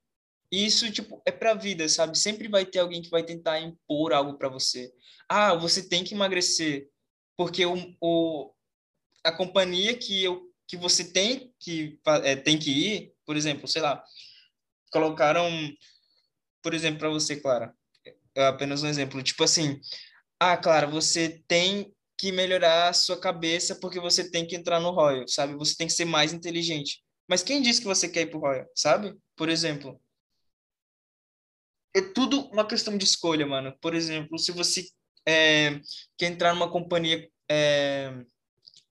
Isso, 0.51 0.91
tipo, 0.91 1.21
é 1.27 1.33
pra 1.33 1.55
vida, 1.55 1.89
sabe? 1.89 2.17
Sempre 2.17 2.49
vai 2.49 2.65
ter 2.65 2.79
alguém 2.79 3.03
que 3.03 3.11
vai 3.11 3.23
tentar 3.25 3.61
impor 3.61 4.13
algo 4.13 4.39
para 4.39 4.49
você. 4.49 4.93
Ah, 5.29 5.55
você 5.55 5.87
tem 5.89 6.05
que 6.05 6.15
emagrecer, 6.15 6.89
porque 7.37 7.67
o, 7.67 7.95
o, 8.01 8.53
a 9.25 9.33
companhia 9.33 9.97
que 9.97 10.23
eu 10.25 10.47
que 10.69 10.77
você 10.77 11.05
tem 11.05 11.53
que 11.61 12.01
é, 12.25 12.35
tem 12.35 12.59
que 12.59 12.71
ir, 12.71 13.13
por 13.25 13.37
exemplo, 13.37 13.69
sei 13.69 13.81
lá, 13.83 14.03
colocaram, 14.91 15.49
por 16.67 16.75
exemplo, 16.75 16.99
para 16.99 17.09
você, 17.09 17.37
Clara, 17.37 17.73
é 18.35 18.45
apenas 18.49 18.83
um 18.83 18.89
exemplo, 18.89 19.23
tipo 19.23 19.45
assim, 19.45 19.81
ah, 20.41 20.57
Clara, 20.57 20.85
você 20.85 21.41
tem 21.47 21.95
que 22.19 22.33
melhorar 22.33 22.89
a 22.89 22.93
sua 22.93 23.21
cabeça 23.21 23.77
porque 23.77 24.01
você 24.01 24.29
tem 24.29 24.45
que 24.45 24.57
entrar 24.57 24.81
no 24.81 24.91
Royal, 24.91 25.29
sabe? 25.29 25.55
Você 25.55 25.77
tem 25.77 25.87
que 25.87 25.93
ser 25.93 26.07
mais 26.07 26.33
inteligente. 26.33 27.05
Mas 27.29 27.45
quem 27.45 27.63
disse 27.63 27.81
que 27.81 27.87
você 27.87 28.09
quer 28.09 28.23
ir 28.23 28.31
pro 28.31 28.41
Royal, 28.41 28.67
sabe? 28.75 29.17
Por 29.37 29.49
exemplo, 29.49 30.03
é 31.95 32.01
tudo 32.03 32.41
uma 32.49 32.67
questão 32.67 32.99
de 32.99 33.05
escolha, 33.05 33.47
mano. 33.47 33.73
Por 33.81 33.95
exemplo, 33.95 34.37
se 34.37 34.51
você 34.51 34.85
é, 35.25 35.81
quer 36.19 36.33
entrar 36.33 36.53
numa 36.53 36.69
companhia 36.69 37.31
é, 37.49 38.13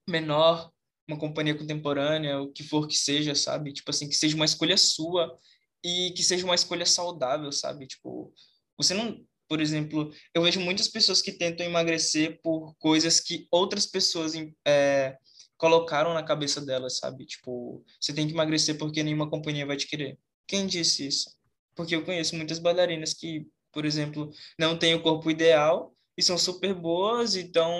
menor, 0.08 0.72
uma 1.06 1.18
companhia 1.18 1.54
contemporânea, 1.54 2.40
o 2.40 2.50
que 2.50 2.62
for 2.62 2.88
que 2.88 2.96
seja, 2.96 3.34
sabe? 3.34 3.74
Tipo 3.74 3.90
assim, 3.90 4.08
que 4.08 4.16
seja 4.16 4.34
uma 4.34 4.46
escolha 4.46 4.78
sua 4.78 5.38
e 5.86 6.10
que 6.10 6.22
seja 6.24 6.44
uma 6.44 6.56
escolha 6.56 6.84
saudável, 6.84 7.52
sabe? 7.52 7.86
Tipo, 7.86 8.34
você 8.76 8.92
não, 8.92 9.24
por 9.48 9.60
exemplo, 9.60 10.12
eu 10.34 10.42
vejo 10.42 10.58
muitas 10.60 10.88
pessoas 10.88 11.22
que 11.22 11.30
tentam 11.30 11.64
emagrecer 11.64 12.40
por 12.42 12.74
coisas 12.78 13.20
que 13.20 13.46
outras 13.52 13.86
pessoas 13.86 14.32
é, 14.66 15.16
colocaram 15.56 16.12
na 16.12 16.24
cabeça 16.24 16.60
delas, 16.60 16.98
sabe? 16.98 17.24
Tipo, 17.24 17.84
você 18.00 18.12
tem 18.12 18.26
que 18.26 18.32
emagrecer 18.34 18.76
porque 18.76 19.00
nenhuma 19.04 19.30
companhia 19.30 19.64
vai 19.64 19.76
te 19.76 19.86
querer. 19.86 20.18
Quem 20.44 20.66
disse 20.66 21.06
isso? 21.06 21.30
Porque 21.76 21.94
eu 21.94 22.04
conheço 22.04 22.34
muitas 22.34 22.58
bailarinas 22.58 23.14
que, 23.14 23.46
por 23.70 23.84
exemplo, 23.84 24.32
não 24.58 24.76
têm 24.76 24.96
o 24.96 25.02
corpo 25.02 25.30
ideal 25.30 25.94
e 26.16 26.22
são 26.22 26.36
super 26.36 26.74
boas 26.74 27.36
e 27.36 27.42
estão 27.42 27.70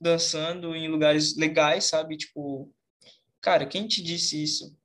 dançando 0.00 0.74
em 0.74 0.88
lugares 0.88 1.36
legais, 1.36 1.84
sabe? 1.84 2.16
Tipo, 2.16 2.68
cara, 3.40 3.64
quem 3.64 3.86
te 3.86 4.02
disse 4.02 4.42
isso? 4.42 4.76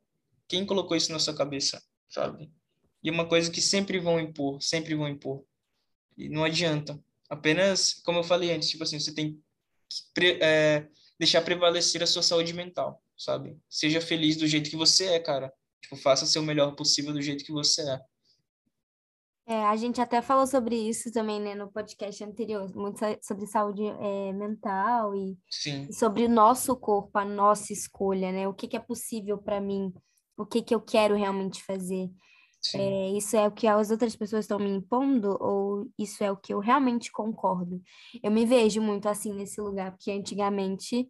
Quem 0.48 0.68
colocou 0.68 0.96
isso 0.96 1.12
na 1.12 1.18
sua 1.18 1.36
cabeça, 1.36 1.82
sabe? 2.10 2.52
E 3.04 3.10
uma 3.10 3.28
coisa 3.28 3.50
que 3.50 3.62
sempre 3.62 4.00
vão 4.00 4.20
impor, 4.20 4.62
sempre 4.62 4.96
vão 4.96 5.08
impor. 5.08 5.44
E 6.18 6.28
não 6.30 6.44
adianta. 6.44 7.00
Apenas, 7.30 7.94
como 7.94 8.20
eu 8.20 8.24
falei 8.24 8.52
antes, 8.52 8.70
tipo 8.70 8.84
assim, 8.84 9.00
você 9.00 9.14
tem 9.14 9.42
que 10.16 10.40
é, 10.42 10.88
deixar 11.18 11.42
prevalecer 11.42 12.04
a 12.04 12.08
sua 12.08 12.22
saúde 12.22 12.54
mental, 12.54 13.02
sabe? 13.18 13.58
Seja 13.70 14.02
feliz 14.02 14.36
do 14.36 14.48
jeito 14.48 14.70
que 14.70 14.76
você 14.76 15.06
é, 15.06 15.20
cara. 15.20 15.54
Tipo, 15.82 15.96
faça 15.96 16.26
o 16.26 16.28
seu 16.28 16.44
melhor 16.44 16.76
possível 16.76 17.14
do 17.14 17.22
jeito 17.22 17.44
que 17.44 17.52
você 17.52 17.82
é. 17.82 18.00
É, 19.50 19.66
a 19.66 19.76
gente 19.76 20.00
até 20.00 20.22
falou 20.22 20.46
sobre 20.46 20.76
isso 20.76 21.12
também, 21.12 21.42
né, 21.42 21.56
no 21.56 21.72
podcast 21.72 22.24
anterior, 22.24 22.72
muito 22.76 23.00
sobre 23.20 23.48
saúde 23.48 23.84
é, 23.84 24.32
mental 24.32 25.16
e 25.16 25.36
e 25.66 25.92
sobre 25.92 26.26
o 26.26 26.30
nosso 26.30 26.76
corpo, 26.76 27.18
a 27.18 27.26
nossa 27.26 27.74
escolha, 27.74 28.32
né? 28.32 28.48
O 28.48 28.54
que 28.54 28.68
que 28.68 28.78
é 28.78 28.80
possível 28.80 29.40
para 29.40 29.60
mim, 29.60 29.92
o 30.38 30.46
que 30.46 30.62
que 30.62 30.76
eu 30.76 30.80
quero 30.80 31.16
realmente 31.16 31.64
fazer. 31.64 32.12
É, 32.76 33.10
isso 33.12 33.36
é 33.38 33.48
o 33.48 33.52
que 33.52 33.68
as 33.68 33.90
outras 33.90 34.16
pessoas 34.16 34.46
estão 34.46 34.60
me 34.60 34.70
impondo 34.70 35.38
ou 35.40 35.88
isso 35.98 36.24
é 36.24 36.32
o 36.32 36.38
que 36.38 36.54
eu 36.54 36.60
realmente 36.60 37.12
concordo? 37.12 37.82
Eu 38.22 38.32
me 38.32 38.46
vejo 38.46 38.82
muito 38.82 39.08
assim 39.08 39.34
nesse 39.34 39.62
lugar, 39.62 39.92
porque 39.92 40.12
antigamente 40.12 41.10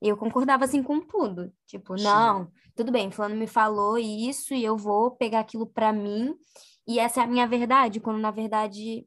eu 0.00 0.16
concordava 0.16 0.64
assim 0.64 0.82
com 0.82 1.00
tudo. 1.00 1.52
Tipo, 1.66 1.98
sim, 1.98 2.04
não, 2.04 2.50
tudo 2.74 2.92
bem, 2.92 3.10
fulano 3.10 3.34
me 3.34 3.46
falou 3.46 3.98
isso 3.98 4.54
e 4.54 4.64
eu 4.64 4.76
vou 4.76 5.10
pegar 5.10 5.40
aquilo 5.40 5.66
para 5.66 5.92
mim 5.92 6.34
e 6.86 6.98
essa 6.98 7.20
é 7.20 7.24
a 7.24 7.26
minha 7.26 7.46
verdade, 7.46 8.00
quando 8.00 8.18
na 8.18 8.30
verdade 8.30 9.06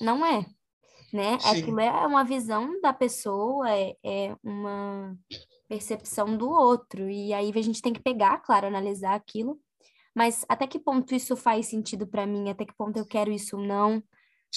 não 0.00 0.26
é, 0.26 0.44
né? 1.12 1.38
Aquilo 1.44 1.78
é 1.78 2.06
uma 2.06 2.24
visão 2.24 2.80
da 2.80 2.92
pessoa, 2.92 3.70
é, 3.70 3.94
é 4.02 4.36
uma 4.42 5.16
percepção 5.68 6.36
do 6.36 6.50
outro. 6.50 7.08
E 7.08 7.32
aí 7.32 7.52
a 7.54 7.62
gente 7.62 7.80
tem 7.80 7.92
que 7.92 8.02
pegar, 8.02 8.38
claro, 8.38 8.66
analisar 8.66 9.14
aquilo, 9.14 9.60
mas 10.14 10.44
até 10.48 10.66
que 10.66 10.78
ponto 10.78 11.14
isso 11.14 11.36
faz 11.36 11.66
sentido 11.66 12.06
para 12.06 12.26
mim? 12.26 12.50
Até 12.50 12.64
que 12.64 12.74
ponto 12.76 12.98
eu 12.98 13.06
quero 13.06 13.32
isso 13.32 13.56
ou 13.56 13.66
não? 13.66 14.02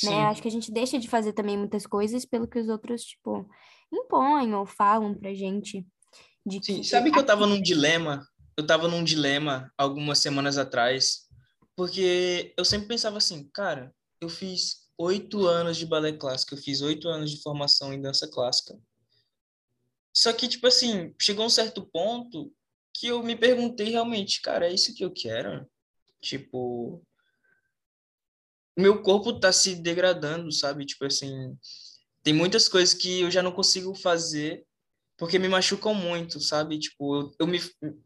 Né? 0.04 0.26
Acho 0.26 0.42
que 0.42 0.48
a 0.48 0.52
gente 0.52 0.72
deixa 0.72 1.00
de 1.00 1.08
fazer 1.08 1.34
também 1.34 1.58
muitas 1.58 1.88
coisas 1.88 2.26
pelo 2.26 2.48
que 2.48 2.60
os 2.60 2.68
outros, 2.68 3.04
tipo, 3.04 3.48
impõem 3.92 4.54
ou 4.54 4.66
falam 4.66 5.14
pra 5.14 5.34
gente 5.34 5.88
de 6.46 6.64
Sim, 6.64 6.82
que 6.82 6.88
sabe 6.88 7.12
que 7.12 7.18
eu 7.18 7.26
tava 7.26 7.48
num 7.48 7.62
dilema? 7.62 8.28
Eu 8.58 8.66
tava 8.66 8.88
num 8.88 9.04
dilema 9.04 9.72
algumas 9.78 10.20
semanas 10.20 10.58
atrás, 10.58 11.28
porque 11.76 12.54
eu 12.58 12.66
sempre 12.66 12.88
pensava 12.88 13.18
assim, 13.18 13.50
cara, 13.54 13.94
eu 14.22 14.30
fiz 14.30 14.86
oito 14.98 15.46
anos 15.46 15.78
de 15.78 15.86
balé 15.86 16.14
clássico, 16.14 16.54
eu 16.54 16.58
fiz 16.58 16.82
oito 16.82 17.08
anos 17.08 17.32
de 17.32 17.42
formação 17.42 17.94
em 17.94 18.02
dança 18.02 18.28
clássica. 18.28 18.78
Só 20.14 20.32
que, 20.32 20.48
tipo 20.48 20.68
assim, 20.68 21.14
chegou 21.20 21.46
um 21.46 21.50
certo 21.50 21.86
ponto 21.86 22.54
que 22.98 23.08
eu 23.08 23.22
me 23.22 23.36
perguntei 23.36 23.90
realmente, 23.90 24.42
cara, 24.42 24.68
é 24.68 24.74
isso 24.74 24.96
que 24.96 25.04
eu 25.04 25.12
quero? 25.12 25.70
Tipo, 26.22 27.04
meu 28.78 29.02
corpo 29.02 29.38
tá 29.38 29.52
se 29.52 29.76
degradando, 29.76 30.50
sabe? 30.52 30.86
Tipo 30.86 31.06
assim, 31.06 31.58
tem 32.24 32.34
muitas 32.34 32.70
coisas 32.70 32.94
que 32.94 33.22
eu 33.22 33.30
já 33.30 33.44
não 33.44 33.52
consigo 33.52 33.94
fazer 33.94 34.66
porque 35.18 35.38
me 35.38 35.48
machucam 35.48 35.94
muito, 35.94 36.40
sabe? 36.40 36.80
Tipo, 36.80 37.16
eu, 37.16 37.32
eu 37.40 37.48
me, 37.48 37.60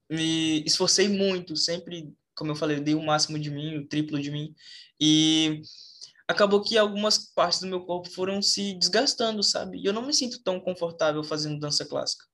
me 0.10 0.64
esforcei 0.66 1.08
muito, 1.08 1.56
sempre, 1.56 2.12
como 2.36 2.52
eu 2.52 2.56
falei, 2.56 2.78
eu 2.78 2.84
dei 2.84 2.96
o 2.96 3.04
máximo 3.04 3.38
de 3.40 3.50
mim, 3.50 3.78
o 3.78 3.88
triplo 3.88 4.20
de 4.20 4.32
mim, 4.32 4.54
e 5.00 5.62
acabou 6.28 6.62
que 6.62 6.78
algumas 6.78 7.32
partes 7.34 7.60
do 7.60 7.68
meu 7.68 7.82
corpo 7.86 8.10
foram 8.10 8.42
se 8.42 8.74
desgastando, 8.74 9.42
sabe? 9.44 9.80
E 9.80 9.86
eu 9.86 9.94
não 9.94 10.06
me 10.06 10.14
sinto 10.14 10.42
tão 10.44 10.60
confortável 10.60 11.24
fazendo 11.24 11.60
dança 11.60 11.86
clássica. 11.86 12.26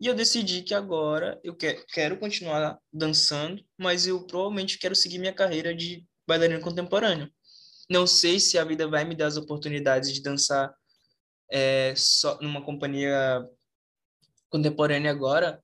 E 0.00 0.06
eu 0.06 0.14
decidi 0.14 0.62
que 0.62 0.74
agora 0.74 1.38
eu 1.44 1.54
que- 1.54 1.84
quero 1.92 2.18
continuar 2.18 2.78
dançando, 2.92 3.62
mas 3.78 4.06
eu 4.06 4.26
provavelmente 4.26 4.78
quero 4.78 4.94
seguir 4.96 5.18
minha 5.18 5.32
carreira 5.34 5.74
de 5.74 6.04
bailarino 6.26 6.60
contemporâneo. 6.60 7.30
não 7.90 8.06
sei 8.06 8.38
se 8.38 8.56
a 8.56 8.64
vida 8.64 8.86
vai 8.88 9.04
me 9.04 9.16
dar 9.16 9.26
as 9.26 9.36
oportunidades 9.36 10.12
de 10.14 10.22
dançar 10.22 10.72
é, 11.50 11.92
só 11.96 12.38
numa 12.40 12.62
companhia 12.64 13.44
contemporânea 14.48 15.10
agora, 15.10 15.62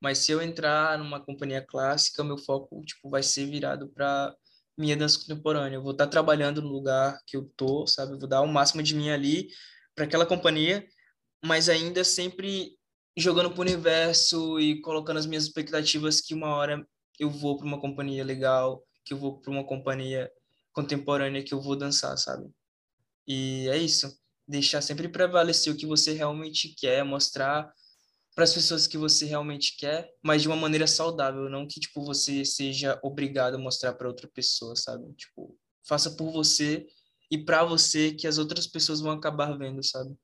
mas 0.00 0.18
se 0.18 0.32
eu 0.32 0.40
entrar 0.42 0.98
numa 0.98 1.20
companhia 1.24 1.64
clássica, 1.64 2.24
meu 2.24 2.38
foco 2.38 2.82
tipo 2.84 3.10
vai 3.10 3.22
ser 3.22 3.46
virado 3.46 3.88
para 3.88 4.34
minha 4.76 4.96
dança 4.96 5.18
contemporânea. 5.18 5.76
Eu 5.76 5.82
vou 5.82 5.92
estar 5.92 6.06
tá 6.06 6.10
trabalhando 6.10 6.62
no 6.62 6.68
lugar 6.68 7.18
que 7.26 7.36
eu 7.36 7.50
tô, 7.56 7.86
sabe? 7.86 8.12
Eu 8.12 8.18
vou 8.18 8.28
dar 8.28 8.42
o 8.42 8.46
máximo 8.48 8.82
de 8.82 8.94
mim 8.94 9.10
ali 9.10 9.48
para 9.94 10.04
aquela 10.04 10.26
companhia, 10.26 10.86
mas 11.44 11.68
ainda 11.68 12.04
sempre 12.04 12.77
jogando 13.18 13.50
pro 13.50 13.62
universo 13.62 14.60
e 14.60 14.80
colocando 14.80 15.18
as 15.18 15.26
minhas 15.26 15.44
expectativas 15.44 16.20
que 16.20 16.34
uma 16.34 16.54
hora 16.54 16.86
eu 17.18 17.28
vou 17.28 17.56
para 17.56 17.66
uma 17.66 17.80
companhia 17.80 18.24
legal, 18.24 18.82
que 19.04 19.12
eu 19.12 19.18
vou 19.18 19.40
para 19.40 19.50
uma 19.50 19.64
companhia 19.64 20.30
contemporânea 20.72 21.42
que 21.42 21.52
eu 21.52 21.60
vou 21.60 21.74
dançar, 21.76 22.16
sabe? 22.16 22.48
E 23.26 23.68
é 23.68 23.76
isso. 23.76 24.16
Deixar 24.46 24.80
sempre 24.80 25.08
prevalecer 25.08 25.72
o 25.72 25.76
que 25.76 25.86
você 25.86 26.12
realmente 26.12 26.74
quer, 26.78 27.04
mostrar 27.04 27.70
para 28.34 28.44
as 28.44 28.54
pessoas 28.54 28.86
que 28.86 28.96
você 28.96 29.26
realmente 29.26 29.76
quer, 29.76 30.08
mas 30.22 30.42
de 30.42 30.48
uma 30.48 30.56
maneira 30.56 30.86
saudável, 30.86 31.50
não 31.50 31.66
que 31.66 31.80
tipo 31.80 32.04
você 32.04 32.44
seja 32.44 32.98
obrigado 33.02 33.56
a 33.56 33.58
mostrar 33.58 33.94
para 33.94 34.06
outra 34.06 34.28
pessoa, 34.28 34.76
sabe? 34.76 35.12
Tipo, 35.14 35.58
faça 35.84 36.12
por 36.12 36.30
você 36.30 36.86
e 37.30 37.36
para 37.36 37.64
você 37.64 38.12
que 38.12 38.28
as 38.28 38.38
outras 38.38 38.68
pessoas 38.68 39.00
vão 39.00 39.10
acabar 39.10 39.58
vendo, 39.58 39.82
sabe? 39.82 40.16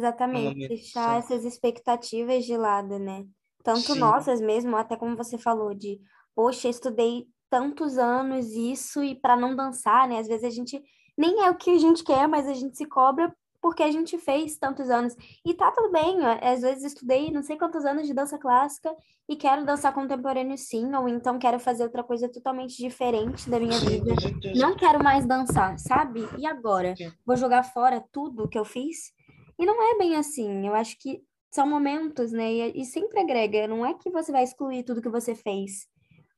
Exatamente, 0.00 0.68
deixar 0.68 1.18
essas 1.18 1.44
expectativas 1.44 2.46
de 2.46 2.56
lado, 2.56 2.98
né? 2.98 3.26
Tanto 3.62 3.92
Sim. 3.92 4.00
nossas 4.00 4.40
mesmo, 4.40 4.74
até 4.76 4.96
como 4.96 5.14
você 5.14 5.36
falou, 5.36 5.74
de, 5.74 6.00
poxa, 6.34 6.68
estudei 6.68 7.26
tantos 7.50 7.98
anos 7.98 8.46
isso 8.52 9.04
e 9.04 9.14
para 9.14 9.36
não 9.36 9.54
dançar, 9.54 10.08
né? 10.08 10.18
Às 10.18 10.26
vezes 10.26 10.44
a 10.44 10.50
gente 10.50 10.82
nem 11.18 11.44
é 11.44 11.50
o 11.50 11.56
que 11.56 11.70
a 11.70 11.78
gente 11.78 12.02
quer, 12.02 12.26
mas 12.26 12.48
a 12.48 12.54
gente 12.54 12.78
se 12.78 12.86
cobra 12.86 13.30
porque 13.60 13.82
a 13.82 13.90
gente 13.90 14.16
fez 14.16 14.56
tantos 14.56 14.88
anos. 14.88 15.14
E 15.44 15.52
tá 15.52 15.70
tudo 15.70 15.92
bem, 15.92 16.16
às 16.40 16.62
vezes 16.62 16.84
estudei 16.84 17.30
não 17.30 17.42
sei 17.42 17.58
quantos 17.58 17.84
anos 17.84 18.06
de 18.06 18.14
dança 18.14 18.38
clássica 18.38 18.90
e 19.28 19.36
quero 19.36 19.66
dançar 19.66 19.92
contemporâneo 19.92 20.56
sim, 20.56 20.94
ou 20.94 21.06
então 21.06 21.38
quero 21.38 21.60
fazer 21.60 21.82
outra 21.82 22.02
coisa 22.02 22.26
totalmente 22.26 22.78
diferente 22.78 23.50
da 23.50 23.60
minha 23.60 23.78
vida. 23.78 24.14
Não 24.54 24.74
quero 24.74 25.04
mais 25.04 25.26
dançar, 25.26 25.78
sabe? 25.78 26.26
E 26.38 26.46
agora? 26.46 26.94
Vou 27.26 27.36
jogar 27.36 27.64
fora 27.64 28.02
tudo 28.10 28.48
que 28.48 28.58
eu 28.58 28.64
fiz? 28.64 29.12
E 29.60 29.66
não 29.66 29.94
é 29.94 29.98
bem 29.98 30.16
assim. 30.16 30.66
Eu 30.66 30.74
acho 30.74 30.98
que 30.98 31.22
são 31.50 31.68
momentos, 31.68 32.32
né? 32.32 32.50
E, 32.50 32.80
e 32.80 32.84
sempre 32.86 33.20
agrega. 33.20 33.68
Não 33.68 33.84
é 33.84 33.92
que 33.92 34.08
você 34.08 34.32
vai 34.32 34.42
excluir 34.42 34.84
tudo 34.84 35.02
que 35.02 35.08
você 35.10 35.34
fez. 35.34 35.86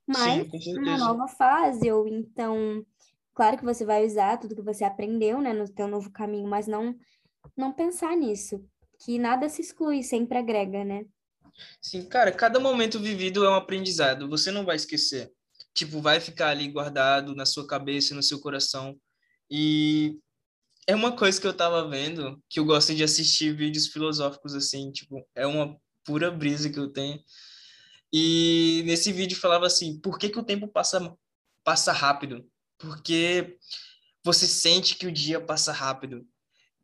Mas 0.05 0.45
Sim, 0.61 0.77
uma 0.77 0.97
nova 0.97 1.27
fase, 1.29 1.89
ou 1.89 2.05
então, 2.05 2.85
claro 3.33 3.57
que 3.57 3.63
você 3.63 3.85
vai 3.85 4.05
usar 4.05 4.37
tudo 4.37 4.55
que 4.55 4.61
você 4.61 4.83
aprendeu, 4.83 5.39
né, 5.39 5.53
no 5.53 5.65
teu 5.65 5.87
novo 5.87 6.11
caminho, 6.11 6.49
mas 6.49 6.67
não 6.67 6.93
não 7.55 7.71
pensar 7.71 8.15
nisso, 8.17 8.61
que 9.03 9.17
nada 9.17 9.47
se 9.47 9.61
exclui, 9.61 10.03
sempre 10.03 10.37
agrega, 10.37 10.83
né? 10.83 11.05
Sim, 11.81 12.05
cara, 12.05 12.31
cada 12.31 12.59
momento 12.59 12.99
vivido 12.99 13.45
é 13.45 13.49
um 13.49 13.55
aprendizado, 13.55 14.29
você 14.29 14.51
não 14.51 14.65
vai 14.65 14.75
esquecer. 14.75 15.31
Tipo, 15.73 16.01
vai 16.01 16.19
ficar 16.19 16.49
ali 16.49 16.67
guardado 16.67 17.33
na 17.33 17.45
sua 17.45 17.65
cabeça, 17.65 18.13
no 18.13 18.23
seu 18.23 18.39
coração. 18.39 18.97
E 19.49 20.19
é 20.87 20.95
uma 20.95 21.15
coisa 21.15 21.39
que 21.39 21.47
eu 21.47 21.53
tava 21.53 21.87
vendo, 21.87 22.41
que 22.49 22.59
eu 22.59 22.65
gosto 22.65 22.93
de 22.93 23.03
assistir 23.03 23.55
vídeos 23.55 23.87
filosóficos 23.87 24.53
assim, 24.53 24.91
tipo, 24.91 25.25
é 25.35 25.47
uma 25.47 25.77
pura 26.03 26.29
brisa 26.29 26.69
que 26.69 26.79
eu 26.79 26.91
tenho. 26.91 27.21
E 28.11 28.83
nesse 28.85 29.11
vídeo 29.11 29.39
falava 29.39 29.65
assim, 29.65 29.99
por 29.99 30.19
que 30.19 30.29
que 30.29 30.39
o 30.39 30.43
tempo 30.43 30.67
passa 30.67 31.15
passa 31.63 31.91
rápido? 31.93 32.45
Porque 32.77 33.57
você 34.23 34.45
sente 34.45 34.95
que 34.95 35.07
o 35.07 35.11
dia 35.11 35.39
passa 35.39 35.71
rápido. 35.71 36.27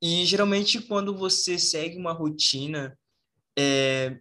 E 0.02 0.26
geralmente 0.26 0.82
quando 0.82 1.16
você 1.16 1.60
segue 1.60 1.98
uma 1.98 2.14
rotina 2.14 2.98
é, 3.58 4.18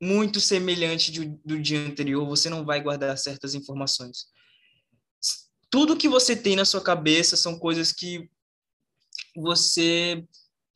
muito 0.00 0.40
semelhante 0.40 1.12
do, 1.12 1.40
do 1.44 1.60
dia 1.60 1.80
anterior, 1.80 2.26
você 2.26 2.48
não 2.48 2.64
vai 2.64 2.82
guardar 2.82 3.16
certas 3.18 3.54
informações. 3.54 4.26
Tudo 5.70 5.96
que 5.96 6.08
você 6.08 6.34
tem 6.34 6.56
na 6.56 6.64
sua 6.64 6.80
cabeça 6.80 7.36
são 7.36 7.58
coisas 7.58 7.92
que 7.92 8.30
você 9.36 10.26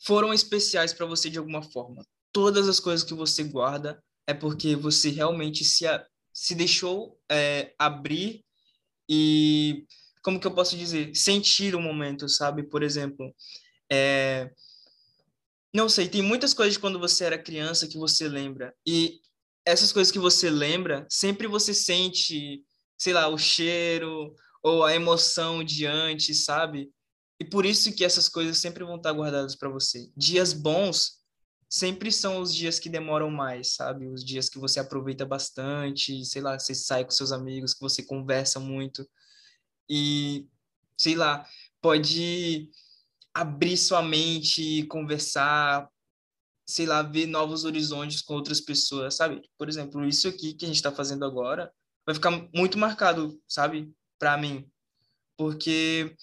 foram 0.04 0.32
especiais 0.32 0.92
para 0.92 1.06
você 1.06 1.28
de 1.28 1.38
alguma 1.38 1.62
forma. 1.62 2.04
Todas 2.32 2.68
as 2.68 2.78
coisas 2.80 3.06
que 3.06 3.14
você 3.14 3.42
guarda 3.44 4.02
é 4.26 4.34
porque 4.34 4.76
você 4.76 5.10
realmente 5.10 5.64
se, 5.64 5.84
se 6.32 6.54
deixou 6.54 7.18
é, 7.30 7.74
abrir 7.78 8.44
e, 9.08 9.86
como 10.22 10.38
que 10.38 10.46
eu 10.46 10.54
posso 10.54 10.76
dizer, 10.76 11.14
sentir 11.14 11.74
o 11.74 11.80
momento, 11.80 12.28
sabe? 12.28 12.62
Por 12.62 12.82
exemplo, 12.82 13.34
é, 13.90 14.50
não 15.72 15.88
sei, 15.88 16.08
tem 16.08 16.22
muitas 16.22 16.52
coisas 16.52 16.74
de 16.74 16.80
quando 16.80 16.98
você 16.98 17.24
era 17.24 17.42
criança 17.42 17.88
que 17.88 17.96
você 17.96 18.28
lembra. 18.28 18.74
E 18.86 19.20
essas 19.64 19.92
coisas 19.92 20.10
que 20.10 20.18
você 20.18 20.50
lembra, 20.50 21.06
sempre 21.08 21.46
você 21.46 21.72
sente, 21.72 22.62
sei 22.96 23.12
lá, 23.12 23.28
o 23.28 23.38
cheiro 23.38 24.34
ou 24.62 24.84
a 24.84 24.94
emoção 24.94 25.62
de 25.62 25.86
antes, 25.86 26.44
sabe? 26.44 26.90
E 27.40 27.44
por 27.44 27.64
isso 27.64 27.94
que 27.94 28.04
essas 28.04 28.28
coisas 28.28 28.58
sempre 28.58 28.84
vão 28.84 28.96
estar 28.96 29.12
guardadas 29.12 29.54
para 29.54 29.68
você. 29.68 30.10
Dias 30.16 30.52
bons 30.52 31.18
sempre 31.68 32.10
são 32.10 32.40
os 32.40 32.54
dias 32.54 32.78
que 32.78 32.88
demoram 32.88 33.30
mais, 33.30 33.74
sabe? 33.74 34.08
Os 34.08 34.24
dias 34.24 34.48
que 34.48 34.58
você 34.58 34.80
aproveita 34.80 35.24
bastante, 35.26 36.24
sei 36.24 36.40
lá, 36.42 36.58
você 36.58 36.74
sai 36.74 37.04
com 37.04 37.10
seus 37.10 37.30
amigos, 37.30 37.74
que 37.74 37.80
você 37.80 38.02
conversa 38.02 38.58
muito. 38.58 39.08
E, 39.88 40.48
sei 40.96 41.14
lá, 41.14 41.46
pode 41.80 42.70
abrir 43.34 43.76
sua 43.76 44.02
mente, 44.02 44.84
conversar, 44.86 45.88
sei 46.66 46.86
lá, 46.86 47.02
ver 47.02 47.26
novos 47.26 47.64
horizontes 47.64 48.20
com 48.22 48.34
outras 48.34 48.60
pessoas, 48.60 49.14
sabe? 49.14 49.42
Por 49.56 49.68
exemplo, 49.68 50.04
isso 50.04 50.28
aqui 50.28 50.54
que 50.54 50.64
a 50.64 50.68
gente 50.68 50.76
está 50.76 50.90
fazendo 50.92 51.24
agora 51.24 51.72
vai 52.04 52.14
ficar 52.14 52.30
muito 52.54 52.78
marcado, 52.78 53.40
sabe? 53.46 53.92
Para 54.18 54.36
mim. 54.36 54.66
Porque 55.36 56.16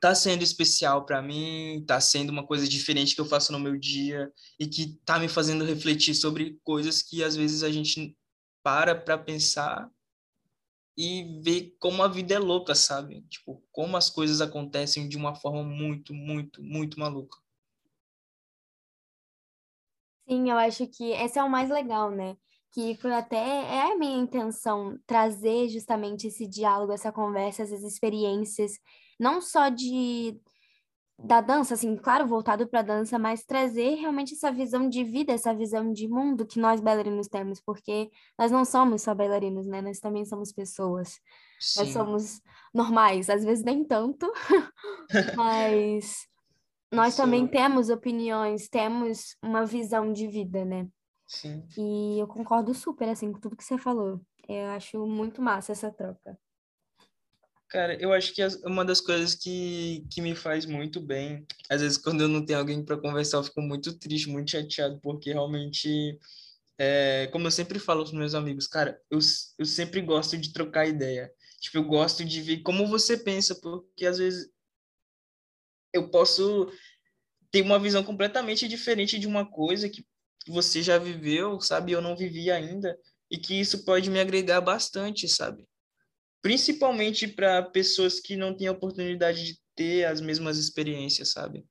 tá 0.00 0.14
sendo 0.14 0.42
especial 0.42 1.04
para 1.04 1.20
mim, 1.22 1.84
tá 1.86 2.00
sendo 2.00 2.30
uma 2.30 2.46
coisa 2.46 2.68
diferente 2.68 3.14
que 3.14 3.20
eu 3.20 3.26
faço 3.26 3.52
no 3.52 3.60
meu 3.60 3.78
dia 3.78 4.32
e 4.58 4.66
que 4.66 4.98
tá 5.04 5.18
me 5.18 5.28
fazendo 5.28 5.64
refletir 5.64 6.14
sobre 6.14 6.58
coisas 6.64 7.02
que 7.02 7.22
às 7.22 7.36
vezes 7.36 7.62
a 7.62 7.70
gente 7.70 8.16
para 8.62 8.94
para 8.94 9.16
pensar 9.18 9.90
e 10.96 11.40
ver 11.40 11.76
como 11.78 12.02
a 12.02 12.08
vida 12.08 12.34
é 12.34 12.38
louca, 12.40 12.74
sabe? 12.74 13.22
Tipo, 13.30 13.62
como 13.70 13.96
as 13.96 14.10
coisas 14.10 14.40
acontecem 14.40 15.08
de 15.08 15.16
uma 15.16 15.34
forma 15.34 15.62
muito, 15.62 16.12
muito, 16.12 16.60
muito 16.60 16.98
maluca. 16.98 17.38
Sim, 20.28 20.50
eu 20.50 20.58
acho 20.58 20.86
que 20.88 21.12
esse 21.12 21.38
é 21.38 21.42
o 21.44 21.48
mais 21.48 21.70
legal, 21.70 22.10
né? 22.10 22.36
Que 22.72 22.96
foi 22.96 23.14
até 23.14 23.36
é 23.36 23.92
a 23.92 23.96
minha 23.96 24.18
intenção 24.18 24.98
trazer 25.06 25.68
justamente 25.68 26.26
esse 26.26 26.46
diálogo, 26.46 26.92
essa 26.92 27.12
conversa, 27.12 27.62
essas 27.62 27.82
experiências 27.82 28.72
não 29.18 29.40
só 29.40 29.68
de 29.68 30.40
da 31.20 31.40
dança, 31.40 31.74
assim, 31.74 31.96
claro, 31.96 32.28
voltado 32.28 32.68
para 32.68 32.78
a 32.78 32.82
dança, 32.82 33.18
mas 33.18 33.44
trazer 33.44 33.96
realmente 33.96 34.34
essa 34.34 34.52
visão 34.52 34.88
de 34.88 35.02
vida, 35.02 35.32
essa 35.32 35.52
visão 35.52 35.92
de 35.92 36.06
mundo 36.06 36.46
que 36.46 36.60
nós 36.60 36.80
bailarinos 36.80 37.26
temos, 37.26 37.60
porque 37.60 38.08
nós 38.38 38.52
não 38.52 38.64
somos 38.64 39.02
só 39.02 39.12
bailarinos, 39.14 39.66
né? 39.66 39.82
Nós 39.82 39.98
também 39.98 40.24
somos 40.24 40.52
pessoas. 40.52 41.18
Sim. 41.58 41.80
Nós 41.80 41.88
somos 41.92 42.40
normais, 42.72 43.28
às 43.28 43.42
vezes 43.44 43.64
nem 43.64 43.84
tanto, 43.84 44.32
mas 45.36 46.28
nós 46.92 47.14
Isso. 47.14 47.16
também 47.22 47.48
temos 47.48 47.90
opiniões, 47.90 48.68
temos 48.68 49.36
uma 49.42 49.66
visão 49.66 50.12
de 50.12 50.28
vida, 50.28 50.64
né? 50.64 50.86
Sim. 51.26 51.66
E 51.76 52.20
eu 52.20 52.28
concordo 52.28 52.72
super, 52.72 53.08
assim, 53.08 53.32
com 53.32 53.40
tudo 53.40 53.56
que 53.56 53.64
você 53.64 53.76
falou. 53.76 54.20
Eu 54.48 54.68
acho 54.68 55.04
muito 55.04 55.42
massa 55.42 55.72
essa 55.72 55.90
troca. 55.90 56.38
Cara, 57.68 58.00
eu 58.00 58.14
acho 58.14 58.34
que 58.34 58.42
uma 58.64 58.82
das 58.82 58.98
coisas 58.98 59.34
que, 59.34 60.06
que 60.10 60.22
me 60.22 60.34
faz 60.34 60.64
muito 60.64 61.02
bem, 61.02 61.46
às 61.68 61.82
vezes 61.82 61.98
quando 61.98 62.22
eu 62.22 62.28
não 62.28 62.44
tenho 62.44 62.58
alguém 62.58 62.82
para 62.82 62.96
conversar, 62.96 63.36
eu 63.36 63.44
fico 63.44 63.60
muito 63.60 63.98
triste, 63.98 64.30
muito 64.30 64.50
chateado, 64.50 64.98
porque 65.02 65.32
realmente, 65.32 66.18
é, 66.78 67.28
como 67.30 67.46
eu 67.46 67.50
sempre 67.50 67.78
falo 67.78 68.00
aos 68.00 68.12
meus 68.12 68.34
amigos, 68.34 68.66
cara, 68.66 68.98
eu, 69.10 69.18
eu 69.58 69.66
sempre 69.66 70.00
gosto 70.00 70.38
de 70.38 70.50
trocar 70.50 70.88
ideia. 70.88 71.30
Tipo, 71.60 71.78
eu 71.78 71.84
gosto 71.84 72.24
de 72.24 72.40
ver 72.40 72.62
como 72.62 72.86
você 72.86 73.18
pensa, 73.18 73.54
porque 73.54 74.06
às 74.06 74.16
vezes 74.16 74.50
eu 75.92 76.10
posso 76.10 76.72
ter 77.50 77.60
uma 77.60 77.78
visão 77.78 78.02
completamente 78.02 78.66
diferente 78.66 79.18
de 79.18 79.26
uma 79.26 79.44
coisa 79.44 79.90
que 79.90 80.06
você 80.46 80.82
já 80.82 80.96
viveu, 80.96 81.60
sabe? 81.60 81.92
Eu 81.92 82.00
não 82.00 82.16
vivi 82.16 82.50
ainda, 82.50 82.98
e 83.30 83.36
que 83.36 83.60
isso 83.60 83.84
pode 83.84 84.08
me 84.08 84.20
agregar 84.20 84.62
bastante, 84.62 85.28
sabe? 85.28 85.68
Principalmente 86.42 87.26
para 87.26 87.62
pessoas 87.62 88.20
que 88.20 88.36
não 88.36 88.56
têm 88.56 88.68
a 88.68 88.72
oportunidade 88.72 89.44
de 89.44 89.58
ter 89.74 90.04
as 90.04 90.20
mesmas 90.20 90.58
experiências, 90.58 91.30
sabe? 91.30 91.64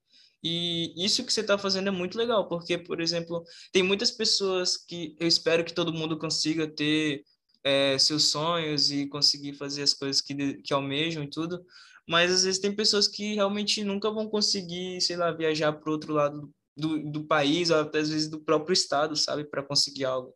E 0.43 0.93
isso 1.03 1.25
que 1.25 1.33
você 1.33 1.41
está 1.41 1.57
fazendo 1.57 1.87
é 1.87 1.91
muito 1.91 2.17
legal, 2.17 2.47
porque, 2.47 2.77
por 2.77 3.01
exemplo, 3.01 3.43
tem 3.71 3.83
muitas 3.83 4.11
pessoas 4.11 4.77
que 4.77 5.15
eu 5.19 5.27
espero 5.27 5.63
que 5.65 5.73
todo 5.73 5.93
mundo 5.93 6.17
consiga 6.17 6.67
ter 6.67 7.23
é, 7.63 7.97
seus 7.97 8.25
sonhos 8.25 8.91
e 8.91 9.07
conseguir 9.07 9.53
fazer 9.53 9.83
as 9.83 9.93
coisas 9.93 10.21
que, 10.21 10.61
que 10.61 10.73
almejam 10.73 11.23
e 11.23 11.29
tudo, 11.29 11.65
mas 12.07 12.31
às 12.31 12.43
vezes 12.43 12.61
tem 12.61 12.73
pessoas 12.73 13.07
que 13.07 13.35
realmente 13.35 13.83
nunca 13.83 14.09
vão 14.09 14.29
conseguir, 14.29 15.01
sei 15.01 15.17
lá, 15.17 15.31
viajar 15.31 15.73
para 15.73 15.91
outro 15.91 16.13
lado 16.13 16.49
do, 16.77 17.11
do 17.11 17.25
país, 17.25 17.69
ou 17.69 17.79
até 17.81 17.99
às 17.99 18.09
vezes 18.09 18.29
do 18.29 18.39
próprio 18.39 18.73
estado, 18.73 19.15
sabe, 19.15 19.43
para 19.43 19.63
conseguir 19.63 20.05
algo. 20.05 20.33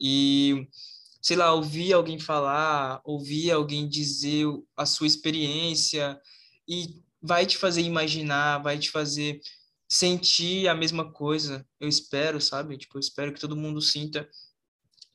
E, 0.00 0.68
sei 1.26 1.36
lá, 1.36 1.52
ouvir 1.52 1.92
alguém 1.92 2.20
falar, 2.20 3.00
ouvir 3.04 3.50
alguém 3.50 3.88
dizer 3.88 4.46
a 4.76 4.86
sua 4.86 5.08
experiência, 5.08 6.16
e 6.68 7.02
vai 7.20 7.44
te 7.44 7.58
fazer 7.58 7.82
imaginar, 7.82 8.62
vai 8.62 8.78
te 8.78 8.92
fazer 8.92 9.40
sentir 9.88 10.68
a 10.68 10.74
mesma 10.74 11.12
coisa. 11.12 11.66
Eu 11.80 11.88
espero, 11.88 12.40
sabe? 12.40 12.78
Tipo, 12.78 12.96
eu 12.96 13.00
espero 13.00 13.32
que 13.32 13.40
todo 13.40 13.56
mundo 13.56 13.82
sinta 13.82 14.28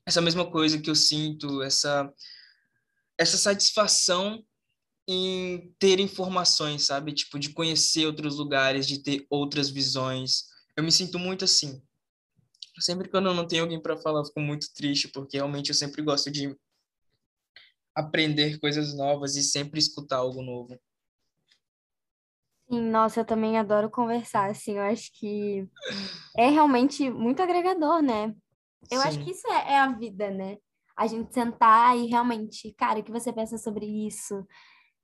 essa 0.06 0.20
mesma 0.20 0.52
coisa 0.52 0.82
que 0.82 0.90
eu 0.90 0.96
sinto, 0.96 1.62
essa 1.62 2.14
essa 3.18 3.38
satisfação 3.38 4.44
em 5.08 5.74
ter 5.80 5.98
informações, 6.02 6.84
sabe? 6.88 7.14
Tipo, 7.14 7.40
de 7.40 7.52
conhecer 7.52 8.06
outros 8.06 8.36
lugares, 8.36 8.86
de 8.86 9.02
ter 9.02 9.26
outras 9.30 9.70
visões. 9.70 10.44
Eu 10.76 10.84
me 10.84 10.92
sinto 10.92 11.18
muito 11.18 11.46
assim. 11.46 11.82
Sempre 12.82 13.10
quando 13.10 13.28
eu 13.28 13.34
não 13.34 13.48
tenho 13.48 13.64
alguém 13.64 13.82
para 13.82 13.98
falar, 13.98 14.22
eu 14.22 14.26
fico 14.26 14.40
muito 14.40 14.68
triste, 14.74 15.08
porque 15.08 15.38
realmente 15.38 15.70
eu 15.70 15.76
sempre 15.76 16.02
gosto 16.02 16.32
de 16.32 16.56
aprender 17.96 18.60
coisas 18.60 18.96
novas 18.96 19.36
e 19.36 19.44
sempre 19.44 19.80
escutar 19.80 20.18
algo 20.18 20.42
novo. 20.42 20.80
Sim, 22.70 22.90
nossa, 22.90 23.20
eu 23.20 23.26
também 23.26 23.58
adoro 23.58 23.90
conversar, 23.90 24.50
assim, 24.50 24.78
eu 24.78 24.84
acho 24.84 25.12
que 25.14 25.68
é 26.38 26.50
realmente 26.50 27.10
muito 27.10 27.42
agregador, 27.42 28.02
né? 28.02 28.34
Eu 28.90 29.02
Sim. 29.02 29.08
acho 29.08 29.24
que 29.24 29.32
isso 29.32 29.48
é, 29.48 29.74
é, 29.74 29.80
a 29.80 29.92
vida, 29.92 30.32
né? 30.32 30.58
A 30.96 31.06
gente 31.06 31.34
sentar 31.34 31.98
e 31.98 32.08
realmente, 32.08 32.74
cara, 32.74 33.00
o 33.00 33.04
que 33.04 33.12
você 33.12 33.34
pensa 33.34 33.58
sobre 33.58 33.86
isso? 33.86 34.46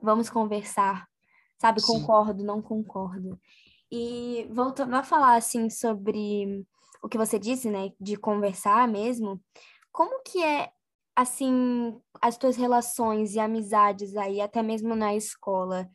Vamos 0.02 0.30
conversar, 0.30 1.06
sabe? 1.60 1.82
Sim. 1.82 1.88
Concordo, 1.88 2.44
não 2.44 2.62
concordo. 2.62 3.40
E 3.92 4.48
voltando 4.52 4.96
a 4.96 5.04
falar, 5.04 5.36
assim, 5.36 5.70
sobre 5.70 6.66
o 7.02 7.10
que 7.10 7.18
você 7.18 7.38
disse, 7.38 7.70
né? 7.70 7.92
De 8.00 8.16
conversar 8.16 8.88
mesmo, 8.88 9.42
como 9.92 10.22
que 10.24 10.44
é, 10.44 10.70
assim, 11.16 12.00
as 12.22 12.38
tuas 12.38 12.56
relações 12.56 13.34
e 13.34 13.40
amizades 13.40 14.16
aí, 14.16 14.42
até 14.42 14.62
mesmo 14.62 14.96
na 14.96 15.16
escola? 15.16 15.90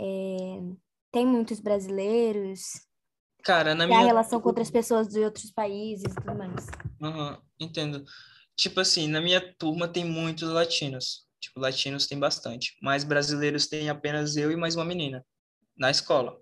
É, 0.00 0.60
tem 1.10 1.26
muitos 1.26 1.60
brasileiros? 1.60 2.60
Cara, 3.44 3.74
na 3.74 3.84
e 3.84 3.86
minha... 3.88 4.00
a 4.00 4.04
relação 4.04 4.40
com 4.40 4.48
outras 4.48 4.70
pessoas 4.70 5.08
de 5.08 5.20
outros 5.20 5.50
países 5.50 6.12
e 6.12 6.14
tudo 6.14 6.36
mais. 6.36 6.66
Uhum, 7.00 7.36
entendo. 7.60 8.04
Tipo 8.56 8.80
assim, 8.80 9.08
na 9.08 9.20
minha 9.20 9.40
turma 9.54 9.88
tem 9.88 10.04
muitos 10.04 10.48
latinos. 10.48 11.26
Tipo, 11.40 11.58
latinos 11.58 12.06
tem 12.06 12.18
bastante. 12.18 12.76
Mas 12.80 13.02
brasileiros 13.02 13.66
tem 13.66 13.90
apenas 13.90 14.36
eu 14.36 14.52
e 14.52 14.56
mais 14.56 14.76
uma 14.76 14.84
menina 14.84 15.24
na 15.76 15.90
escola. 15.90 16.40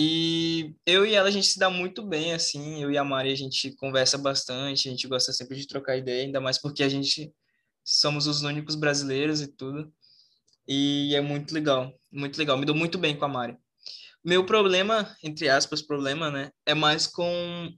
E 0.00 0.76
eu 0.86 1.04
e 1.04 1.12
ela, 1.12 1.26
a 1.26 1.30
gente 1.32 1.48
se 1.48 1.58
dá 1.58 1.68
muito 1.68 2.04
bem, 2.04 2.32
assim. 2.32 2.80
Eu 2.80 2.88
e 2.88 2.96
a 2.96 3.02
Mari, 3.02 3.32
a 3.32 3.34
gente 3.34 3.72
conversa 3.72 4.16
bastante. 4.16 4.88
A 4.88 4.92
gente 4.92 5.08
gosta 5.08 5.32
sempre 5.32 5.56
de 5.56 5.66
trocar 5.66 5.96
ideia, 5.96 6.22
ainda 6.22 6.40
mais 6.40 6.56
porque 6.56 6.84
a 6.84 6.88
gente 6.88 7.34
somos 7.82 8.28
os 8.28 8.42
únicos 8.42 8.76
brasileiros 8.76 9.40
e 9.40 9.48
tudo. 9.48 9.92
E 10.68 11.16
é 11.16 11.20
muito 11.20 11.52
legal, 11.52 11.92
muito 12.12 12.38
legal. 12.38 12.56
Me 12.56 12.64
dou 12.64 12.76
muito 12.76 12.96
bem 12.96 13.18
com 13.18 13.24
a 13.24 13.28
Mari. 13.28 13.56
Meu 14.24 14.46
problema, 14.46 15.16
entre 15.20 15.48
aspas, 15.48 15.82
problema, 15.82 16.30
né, 16.30 16.52
é 16.64 16.74
mais 16.74 17.08
com 17.08 17.68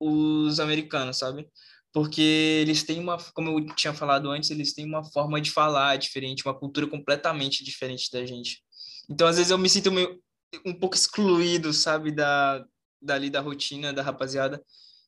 os 0.00 0.58
americanos, 0.58 1.18
sabe? 1.18 1.46
Porque 1.92 2.22
eles 2.62 2.84
têm 2.84 3.00
uma, 3.00 3.18
como 3.34 3.50
eu 3.50 3.66
tinha 3.74 3.92
falado 3.92 4.30
antes, 4.30 4.50
eles 4.50 4.72
têm 4.72 4.86
uma 4.86 5.04
forma 5.04 5.38
de 5.42 5.50
falar 5.50 5.98
diferente, 5.98 6.46
uma 6.46 6.58
cultura 6.58 6.86
completamente 6.86 7.62
diferente 7.62 8.10
da 8.10 8.24
gente. 8.24 8.62
Então, 9.10 9.26
às 9.26 9.36
vezes 9.36 9.50
eu 9.50 9.58
me 9.58 9.68
sinto 9.68 9.92
meio, 9.92 10.18
um 10.64 10.74
pouco 10.74 10.96
excluído, 10.96 11.72
sabe, 11.72 12.12
da 12.12 12.64
dali 13.00 13.30
da 13.30 13.40
rotina 13.40 13.92
da 13.92 14.02
rapaziada. 14.02 14.62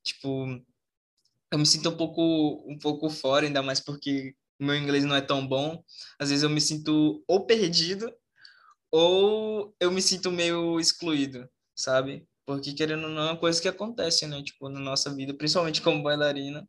Tipo, 0.05 0.47
eu 1.53 1.59
me 1.59 1.67
sinto 1.67 1.89
um 1.91 1.97
pouco 1.97 2.65
um 2.69 2.79
pouco 2.79 3.11
fora, 3.11 3.47
ainda 3.47 3.63
mais 3.63 3.81
porque 3.81 4.35
meu 4.59 4.77
inglês 4.77 5.05
não 5.05 5.17
é 5.17 5.21
tão 5.21 5.47
bom. 5.47 5.83
Às 6.19 6.31
vezes 6.31 6.43
eu 6.43 6.51
me 6.51 6.61
sinto 6.61 7.25
ou 7.27 7.47
perdido 7.47 8.13
ou 8.93 9.75
eu 9.81 9.91
me 9.91 10.03
sinto 10.03 10.31
meio 10.31 10.79
excluído, 10.81 11.49
sabe? 11.75 12.27
Porque 12.47 12.73
querendo 12.75 13.05
ou 13.05 13.11
não 13.11 13.23
é 13.23 13.31
uma 13.33 13.39
coisa 13.39 13.61
que 13.61 13.69
acontece, 13.69 14.27
né? 14.27 14.43
Tipo, 14.43 14.69
na 14.69 14.81
nossa 14.81 15.15
vida, 15.15 15.35
principalmente 15.35 15.83
como 15.83 16.03
bailarina, 16.03 16.69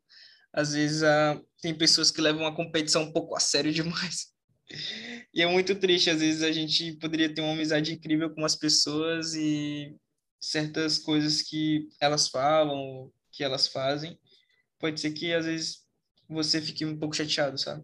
às 0.54 0.74
vezes 0.74 1.02
uh, 1.02 1.44
tem 1.62 1.76
pessoas 1.78 2.12
que 2.12 2.22
levam 2.22 2.46
a 2.46 2.56
competição 2.56 3.04
um 3.04 3.14
pouco 3.14 3.36
a 3.36 3.40
sério 3.40 3.72
demais. 3.74 4.31
E 5.34 5.42
é 5.42 5.48
muito 5.48 5.76
triste, 5.76 6.10
às 6.10 6.20
vezes 6.20 6.44
a 6.44 6.52
gente 6.52 6.94
poderia 6.94 7.34
ter 7.34 7.42
uma 7.42 7.54
amizade 7.54 7.94
incrível 7.94 8.30
com 8.30 8.44
as 8.44 8.56
pessoas 8.56 9.34
e 9.34 9.96
certas 10.40 10.98
coisas 10.98 11.42
que 11.42 11.88
elas 12.00 12.28
falam, 12.28 13.12
que 13.32 13.44
elas 13.44 13.68
fazem, 13.68 14.20
pode 14.80 15.00
ser 15.00 15.12
que 15.12 15.34
às 15.34 15.46
vezes 15.46 15.86
você 16.28 16.62
fique 16.62 16.86
um 16.86 16.98
pouco 16.98 17.16
chateado, 17.16 17.58
sabe? 17.58 17.84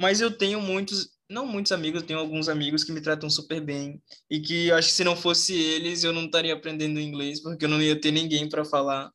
Mas 0.00 0.20
eu 0.20 0.36
tenho 0.36 0.60
muitos, 0.60 1.10
não 1.28 1.46
muitos 1.46 1.72
amigos, 1.72 2.00
eu 2.00 2.06
tenho 2.06 2.18
alguns 2.18 2.48
amigos 2.48 2.82
que 2.82 2.90
me 2.90 3.02
tratam 3.02 3.28
super 3.28 3.60
bem 3.60 4.02
e 4.30 4.40
que 4.40 4.68
eu 4.68 4.76
acho 4.76 4.88
que 4.88 4.94
se 4.94 5.04
não 5.04 5.14
fosse 5.14 5.54
eles, 5.54 6.02
eu 6.02 6.12
não 6.12 6.24
estaria 6.24 6.54
aprendendo 6.54 6.98
inglês, 6.98 7.40
porque 7.40 7.66
eu 7.66 7.68
não 7.68 7.82
ia 7.82 8.00
ter 8.00 8.10
ninguém 8.10 8.48
para 8.48 8.64
falar. 8.64 9.12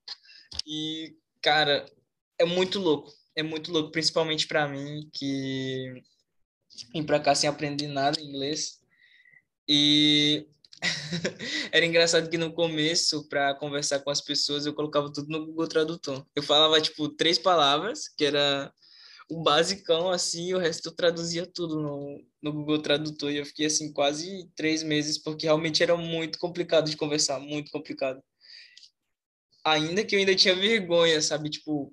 E, 0.65 1.15
cara, 1.41 1.85
é 2.37 2.45
muito 2.45 2.79
louco. 2.79 3.11
É 3.35 3.43
muito 3.43 3.71
louco, 3.71 3.91
principalmente 3.91 4.47
para 4.47 4.67
mim, 4.67 5.09
que 5.11 6.03
vim 6.93 7.03
para 7.03 7.19
cá 7.19 7.35
sem 7.35 7.49
aprender 7.49 7.88
nada 7.88 8.19
em 8.19 8.25
inglês. 8.25 8.79
E 9.67 10.47
era 11.71 11.85
engraçado 11.85 12.29
que 12.29 12.38
no 12.38 12.53
começo, 12.53 13.27
para 13.27 13.55
conversar 13.55 13.99
com 13.99 14.09
as 14.09 14.21
pessoas, 14.21 14.65
eu 14.65 14.73
colocava 14.73 15.11
tudo 15.11 15.29
no 15.29 15.45
Google 15.45 15.67
Tradutor. 15.67 16.25
Eu 16.35 16.43
falava, 16.43 16.79
tipo, 16.81 17.09
três 17.09 17.39
palavras, 17.39 18.07
que 18.07 18.25
era 18.25 18.71
o 19.29 19.41
basicão, 19.41 20.11
assim, 20.11 20.53
o 20.53 20.59
resto 20.59 20.89
eu 20.89 20.95
traduzia 20.95 21.45
tudo 21.47 21.79
no, 21.79 22.23
no 22.41 22.53
Google 22.53 22.81
Tradutor. 22.81 23.31
E 23.31 23.38
eu 23.38 23.45
fiquei, 23.45 23.65
assim, 23.67 23.91
quase 23.91 24.49
três 24.55 24.83
meses, 24.83 25.17
porque 25.17 25.45
realmente 25.45 25.81
era 25.81 25.95
muito 25.97 26.38
complicado 26.39 26.89
de 26.89 26.97
conversar, 26.97 27.39
muito 27.39 27.71
complicado. 27.71 28.21
Ainda 29.63 30.03
que 30.05 30.15
eu 30.15 30.19
ainda 30.19 30.35
tinha 30.35 30.55
vergonha, 30.55 31.19
sabe? 31.21 31.49
Tipo, 31.49 31.91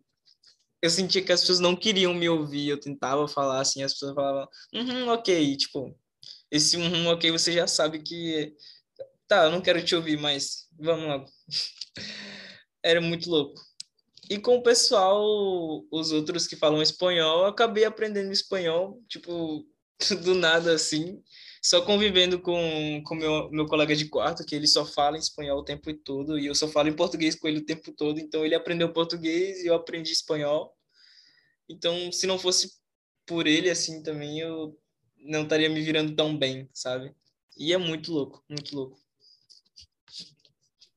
eu 0.83 0.91
sentia 0.91 1.23
que 1.23 1.33
as 1.33 1.41
pessoas 1.41 1.61
não 1.61 1.77
queriam 1.77 2.13
me 2.13 2.29
ouvir. 2.29 2.69
Eu 2.69 2.81
tentava 2.81 3.29
falar 3.29 3.61
assim, 3.61 3.83
as 3.83 3.93
pessoas 3.93 4.15
falavam, 4.15 4.49
uhum, 4.75 5.09
ok. 5.09 5.57
Tipo, 5.57 5.97
esse 6.51 6.77
uhum, 6.77 7.07
ok, 7.09 7.31
você 7.31 7.53
já 7.53 7.67
sabe 7.67 8.03
que. 8.03 8.53
Tá, 9.29 9.45
eu 9.45 9.53
não 9.53 9.63
quero 9.63 9.83
te 9.85 9.95
ouvir, 9.95 10.19
mas 10.19 10.67
vamos 10.79 11.07
lá. 11.07 11.25
Era 12.83 13.01
muito 13.01 13.31
louco. 13.31 13.63
E 14.29 14.39
com 14.39 14.57
o 14.57 14.63
pessoal, 14.63 15.85
os 15.91 16.11
outros 16.11 16.47
que 16.47 16.57
falam 16.57 16.83
espanhol, 16.83 17.43
eu 17.43 17.47
acabei 17.47 17.85
aprendendo 17.85 18.33
espanhol, 18.33 19.01
tipo, 19.09 19.65
do 20.25 20.35
nada 20.35 20.75
assim, 20.75 21.23
só 21.63 21.81
convivendo 21.81 22.41
com 22.41 23.03
o 23.09 23.15
meu, 23.15 23.51
meu 23.53 23.67
colega 23.67 23.95
de 23.95 24.09
quarto, 24.09 24.45
que 24.45 24.55
ele 24.55 24.67
só 24.67 24.85
fala 24.85 25.17
em 25.17 25.21
espanhol 25.21 25.61
o 25.61 25.65
tempo 25.65 25.95
todo, 25.95 26.37
e 26.37 26.47
eu 26.47 26.55
só 26.57 26.67
falo 26.67 26.89
em 26.89 26.97
português 26.97 27.37
com 27.37 27.47
ele 27.47 27.59
o 27.59 27.65
tempo 27.65 27.93
todo, 27.93 28.19
então 28.19 28.45
ele 28.45 28.57
aprendeu 28.57 28.93
português 28.93 29.63
e 29.63 29.69
eu 29.69 29.75
aprendi 29.75 30.11
espanhol. 30.11 30.77
Então, 31.69 32.11
se 32.11 32.27
não 32.27 32.37
fosse 32.37 32.73
por 33.25 33.47
ele 33.47 33.71
assim 33.71 34.03
também, 34.03 34.41
eu 34.41 34.77
não 35.25 35.45
estaria 35.45 35.69
me 35.71 35.81
virando 35.81 36.17
tão 36.17 36.37
bem, 36.37 36.69
sabe? 36.75 37.15
E 37.57 37.73
é 37.73 37.79
muito 37.79 38.13
louco, 38.13 38.43
muito 38.49 38.75
louco. 38.75 38.99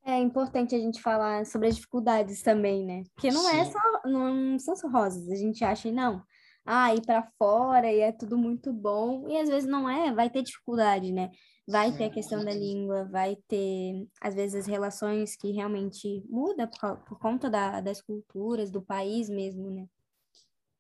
É 0.04 0.17
importante 0.17 0.73
a 0.73 0.80
gente 0.80 0.99
falar 0.99 1.45
sobre 1.45 1.67
as 1.67 1.75
dificuldades 1.75 2.41
também, 2.41 2.84
né? 2.84 3.04
Porque 3.13 3.30
não 3.30 3.47
é 3.49 3.63
Sim. 3.63 3.69
é 3.69 3.71
só, 3.71 3.80
não 4.06 4.60
são 4.60 4.75
só 4.75 4.88
rosas. 4.88 5.30
A 5.30 5.36
gente 5.36 5.63
acha, 5.63 5.91
não, 5.91 6.23
ah, 6.65 6.93
ir 6.95 7.01
para 7.06 7.30
fora 7.38 7.91
e 7.91 7.99
é 7.99 8.12
tudo 8.12 8.38
muito 8.38 8.73
bom. 8.73 9.30
E 9.30 9.38
às 9.38 9.47
vezes 9.47 9.69
não 9.69 9.89
é, 9.89 10.12
vai 10.12 10.30
ter 10.30 10.41
dificuldade, 10.41 11.12
né? 11.12 11.30
Vai 11.67 11.91
Sim. 11.91 11.97
ter 11.97 12.04
a 12.06 12.10
questão 12.10 12.43
da 12.43 12.54
língua, 12.54 13.06
vai 13.06 13.37
ter, 13.48 14.08
às 14.21 14.35
vezes, 14.35 14.56
as 14.56 14.67
relações 14.67 15.35
que 15.35 15.52
realmente 15.52 16.23
mudam 16.27 16.67
por, 16.67 16.98
por 16.98 17.19
conta 17.19 17.50
da, 17.50 17.81
das 17.81 18.02
culturas, 18.02 18.71
do 18.71 18.81
país 18.81 19.29
mesmo, 19.29 19.69
né? 19.69 19.87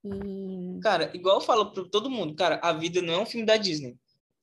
E... 0.03 0.79
Cara, 0.81 1.11
igual 1.15 1.37
eu 1.37 1.41
falo 1.41 1.71
para 1.71 1.83
todo 1.89 2.09
mundo, 2.09 2.35
cara, 2.35 2.59
a 2.61 2.71
vida 2.73 3.01
não 3.01 3.13
é 3.13 3.19
um 3.19 3.25
filme 3.25 3.45
da 3.45 3.57
Disney. 3.57 3.97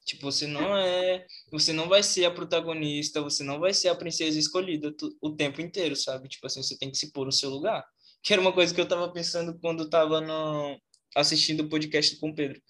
Tipo, 0.05 0.31
você 0.31 0.47
não 0.47 0.61
é, 0.77 1.25
você 1.51 1.73
não 1.73 1.89
vai 1.89 2.03
ser 2.03 2.25
a 2.25 2.31
protagonista, 2.31 3.23
você 3.23 3.45
não 3.45 3.61
vai 3.61 3.73
ser 3.73 3.89
a 3.89 3.95
princesa 3.95 4.39
escolhida 4.39 4.95
o 5.21 5.31
tempo 5.35 5.61
inteiro, 5.61 5.95
sabe? 5.95 6.29
Tipo 6.29 6.47
assim, 6.47 6.63
você 6.63 6.77
tem 6.77 6.91
que 6.91 6.99
se 6.99 7.13
pôr 7.13 7.25
no 7.27 7.33
seu 7.33 7.51
lugar. 7.51 7.85
Que 8.21 8.33
era 8.33 8.43
uma 8.43 8.53
coisa 8.53 8.75
que 8.75 8.81
eu 8.81 8.87
tava 8.87 9.13
pensando 9.13 9.59
quando 9.61 9.89
tava 9.89 10.21
no, 10.21 10.77
assistindo 11.15 11.61
o 11.61 11.69
podcast 11.69 12.17
com 12.17 12.31
o 12.31 12.35
Pedro. 12.35 12.61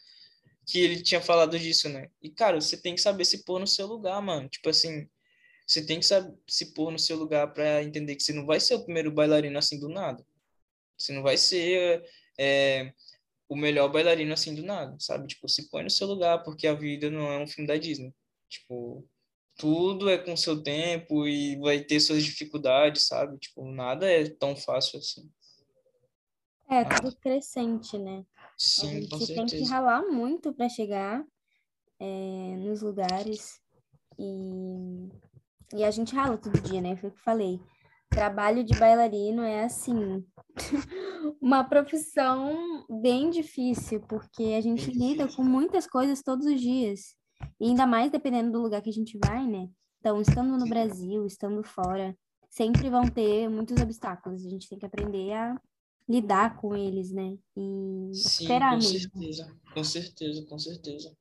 Que 0.66 0.80
ele 0.80 1.02
tinha 1.02 1.20
falado 1.20 1.58
disso, 1.58 1.88
né? 1.88 2.08
E, 2.22 2.30
cara, 2.30 2.60
você 2.60 2.76
tem 2.76 2.94
que 2.94 3.00
saber 3.00 3.24
se 3.24 3.44
pôr 3.44 3.58
no 3.58 3.66
seu 3.66 3.86
lugar, 3.86 4.20
mano. 4.22 4.48
Tipo 4.48 4.68
assim, 4.68 5.08
você 5.66 5.84
tem 5.84 5.98
que 5.98 6.06
saber 6.06 6.34
se 6.48 6.72
pôr 6.72 6.90
no 6.90 6.98
seu 6.98 7.16
lugar 7.16 7.52
para 7.52 7.82
entender 7.82 8.16
que 8.16 8.22
você 8.22 8.32
não 8.32 8.46
vai 8.46 8.60
ser 8.60 8.74
o 8.74 8.84
primeiro 8.84 9.10
bailarino 9.10 9.58
assim 9.58 9.78
do 9.78 9.88
nada. 9.88 10.24
Você 10.96 11.12
não 11.12 11.22
vai 11.22 11.36
ser 11.36 12.04
é, 12.38 12.92
o 13.48 13.56
melhor 13.56 13.88
bailarino 13.90 14.32
assim 14.32 14.54
do 14.54 14.62
nada, 14.62 14.96
sabe? 15.00 15.26
Tipo, 15.26 15.48
se 15.48 15.68
põe 15.68 15.82
no 15.82 15.90
seu 15.90 16.06
lugar, 16.06 16.42
porque 16.42 16.66
a 16.66 16.74
vida 16.74 17.10
não 17.10 17.30
é 17.30 17.38
um 17.38 17.46
filme 17.46 17.66
da 17.66 17.76
Disney. 17.76 18.14
Tipo, 18.48 19.06
tudo 19.56 20.08
é 20.10 20.18
com 20.18 20.36
seu 20.36 20.62
tempo 20.62 21.26
e 21.26 21.56
vai 21.56 21.80
ter 21.80 22.00
suas 22.00 22.24
dificuldades, 22.24 23.06
sabe? 23.06 23.38
Tipo, 23.38 23.70
nada 23.70 24.10
é 24.10 24.28
tão 24.28 24.56
fácil 24.56 24.98
assim. 24.98 25.30
É, 26.72 26.80
ah. 26.80 26.88
tudo 26.88 27.14
crescente, 27.16 27.98
né? 27.98 28.24
Sim, 28.56 28.88
a 28.88 28.92
gente 29.00 29.10
com 29.10 29.26
tem 29.26 29.46
que 29.46 29.64
ralar 29.64 30.00
muito 30.02 30.54
para 30.54 30.70
chegar 30.70 31.22
é, 32.00 32.56
nos 32.56 32.80
lugares 32.80 33.60
e, 34.18 35.08
e 35.74 35.84
a 35.84 35.90
gente 35.90 36.14
rala 36.14 36.38
todo 36.38 36.62
dia, 36.62 36.80
né? 36.80 36.96
Foi 36.96 37.10
o 37.10 37.12
que 37.12 37.18
eu 37.18 37.24
falei. 37.24 37.60
Trabalho 38.08 38.64
de 38.64 38.78
bailarino 38.78 39.42
é 39.42 39.64
assim, 39.64 40.24
uma 41.42 41.62
profissão 41.62 42.86
bem 43.02 43.28
difícil, 43.28 44.00
porque 44.08 44.54
a 44.56 44.60
gente 44.62 44.90
lida 44.90 45.28
com 45.28 45.42
muitas 45.42 45.86
coisas 45.86 46.22
todos 46.22 46.46
os 46.46 46.58
dias. 46.58 47.14
E 47.60 47.66
ainda 47.66 47.86
mais 47.86 48.10
dependendo 48.10 48.50
do 48.50 48.62
lugar 48.62 48.80
que 48.80 48.90
a 48.90 48.94
gente 48.94 49.18
vai, 49.22 49.46
né? 49.46 49.68
Então, 50.00 50.22
estando 50.22 50.56
no 50.56 50.66
Brasil, 50.66 51.26
estando 51.26 51.62
fora, 51.62 52.16
sempre 52.48 52.88
vão 52.88 53.06
ter 53.06 53.48
muitos 53.50 53.80
obstáculos. 53.80 54.46
A 54.46 54.48
gente 54.48 54.68
tem 54.68 54.78
que 54.78 54.86
aprender 54.86 55.32
a 55.32 55.54
lidar 56.12 56.56
com 56.56 56.76
eles, 56.76 57.10
né? 57.10 57.38
E 57.56 58.10
Sim, 58.12 58.44
esperar 58.44 58.72
com 58.72 58.76
mesmo. 58.76 58.98
certeza, 59.00 59.56
com 59.72 59.84
certeza, 59.84 60.46
com 60.46 60.58
certeza. 60.58 61.16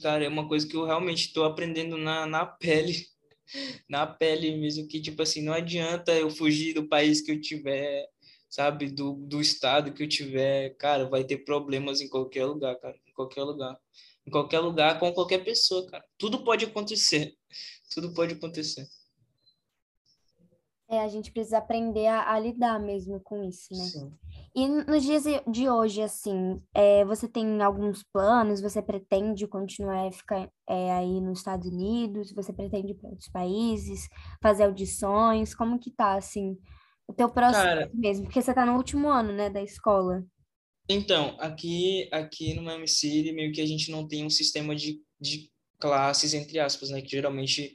Cara, 0.00 0.24
é 0.24 0.28
uma 0.28 0.46
coisa 0.48 0.66
que 0.66 0.76
eu 0.76 0.84
realmente 0.84 1.26
estou 1.26 1.44
aprendendo 1.44 1.98
na, 1.98 2.24
na 2.24 2.46
pele, 2.46 2.94
na 3.88 4.06
pele 4.06 4.56
mesmo, 4.56 4.86
que, 4.86 5.00
tipo 5.00 5.22
assim, 5.22 5.42
não 5.42 5.52
adianta 5.52 6.12
eu 6.14 6.30
fugir 6.30 6.72
do 6.74 6.88
país 6.88 7.20
que 7.20 7.32
eu 7.32 7.40
tiver, 7.40 8.08
sabe, 8.48 8.90
do, 8.90 9.14
do 9.14 9.40
estado 9.40 9.92
que 9.92 10.02
eu 10.04 10.08
tiver, 10.08 10.76
cara, 10.76 11.08
vai 11.08 11.24
ter 11.24 11.38
problemas 11.38 12.00
em 12.00 12.08
qualquer 12.08 12.44
lugar, 12.46 12.76
cara, 12.78 12.96
em 13.06 13.12
qualquer 13.12 13.42
lugar. 13.42 13.76
Em 14.24 14.30
qualquer 14.30 14.60
lugar, 14.60 15.00
com 15.00 15.12
qualquer 15.12 15.44
pessoa, 15.44 15.84
cara. 15.90 16.04
Tudo 16.16 16.44
pode 16.44 16.64
acontecer. 16.64 17.34
Tudo 17.92 18.14
pode 18.14 18.34
acontecer. 18.34 18.86
É, 20.92 21.00
a 21.00 21.08
gente 21.08 21.32
precisa 21.32 21.56
aprender 21.56 22.06
a, 22.06 22.34
a 22.34 22.38
lidar 22.38 22.78
mesmo 22.78 23.18
com 23.18 23.42
isso, 23.42 23.72
né? 23.72 23.82
Sim. 23.82 24.12
E 24.54 24.68
nos 24.68 25.02
dias 25.02 25.24
de 25.50 25.66
hoje, 25.66 26.02
assim, 26.02 26.60
é, 26.74 27.02
você 27.06 27.26
tem 27.26 27.62
alguns 27.62 28.02
planos? 28.02 28.60
Você 28.60 28.82
pretende 28.82 29.46
continuar 29.46 30.06
a 30.06 30.12
ficar 30.12 30.50
é, 30.68 30.92
aí 30.92 31.18
nos 31.18 31.38
Estados 31.38 31.66
Unidos? 31.66 32.30
Você 32.34 32.52
pretende 32.52 32.92
ir 32.92 32.94
para 32.96 33.08
outros 33.08 33.30
países? 33.30 34.06
Fazer 34.42 34.64
audições? 34.64 35.54
Como 35.54 35.78
que 35.78 35.90
tá, 35.90 36.16
assim, 36.16 36.58
o 37.08 37.14
teu 37.14 37.30
processo 37.30 37.64
Cara, 37.64 37.90
mesmo? 37.94 38.26
Porque 38.26 38.42
você 38.42 38.52
tá 38.52 38.66
no 38.66 38.76
último 38.76 39.08
ano, 39.08 39.32
né, 39.32 39.48
da 39.48 39.62
escola. 39.62 40.22
então, 40.86 41.34
aqui, 41.40 42.06
aqui 42.12 42.52
no 42.52 42.62
Miami 42.62 42.86
City, 42.88 43.32
meio 43.32 43.50
que 43.50 43.62
a 43.62 43.66
gente 43.66 43.90
não 43.90 44.06
tem 44.06 44.26
um 44.26 44.30
sistema 44.30 44.76
de, 44.76 45.00
de 45.18 45.50
classes, 45.80 46.34
entre 46.34 46.58
aspas, 46.58 46.90
né? 46.90 47.00
Que 47.00 47.08
geralmente, 47.08 47.74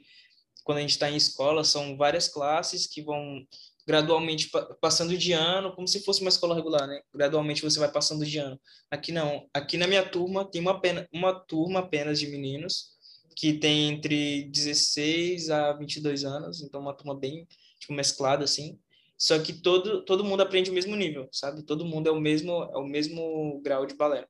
quando 0.68 0.78
a 0.78 0.80
gente 0.82 0.90
está 0.90 1.10
em 1.10 1.16
escola, 1.16 1.64
são 1.64 1.96
várias 1.96 2.28
classes 2.28 2.86
que 2.86 3.00
vão 3.00 3.42
gradualmente 3.86 4.50
pa- 4.50 4.66
passando 4.82 5.16
de 5.16 5.32
ano, 5.32 5.74
como 5.74 5.88
se 5.88 6.04
fosse 6.04 6.20
uma 6.20 6.28
escola 6.28 6.54
regular, 6.54 6.86
né? 6.86 7.00
Gradualmente 7.10 7.62
você 7.62 7.78
vai 7.78 7.90
passando 7.90 8.22
de 8.26 8.36
ano. 8.36 8.60
Aqui 8.90 9.10
não. 9.10 9.48
Aqui 9.54 9.78
na 9.78 9.86
minha 9.86 10.06
turma 10.06 10.44
tem 10.44 10.60
uma, 10.60 10.78
pena, 10.78 11.08
uma 11.10 11.32
turma 11.32 11.78
apenas 11.78 12.20
de 12.20 12.26
meninos 12.26 12.90
que 13.34 13.54
tem 13.54 13.88
entre 13.88 14.42
16 14.50 15.48
a 15.48 15.72
22 15.72 16.22
anos, 16.26 16.60
então 16.60 16.82
uma 16.82 16.92
turma 16.92 17.18
bem 17.18 17.48
tipo, 17.80 17.94
mesclada 17.94 18.44
assim. 18.44 18.78
Só 19.16 19.38
que 19.38 19.54
todo 19.54 20.04
todo 20.04 20.22
mundo 20.22 20.42
aprende 20.42 20.70
o 20.70 20.74
mesmo 20.74 20.94
nível, 20.94 21.30
sabe? 21.32 21.62
Todo 21.62 21.82
mundo 21.82 22.10
é 22.10 22.12
o 22.12 22.20
mesmo 22.20 22.64
é 22.64 22.76
o 22.76 22.84
mesmo 22.84 23.58
grau 23.64 23.86
de 23.86 23.94
balé. 23.94 24.26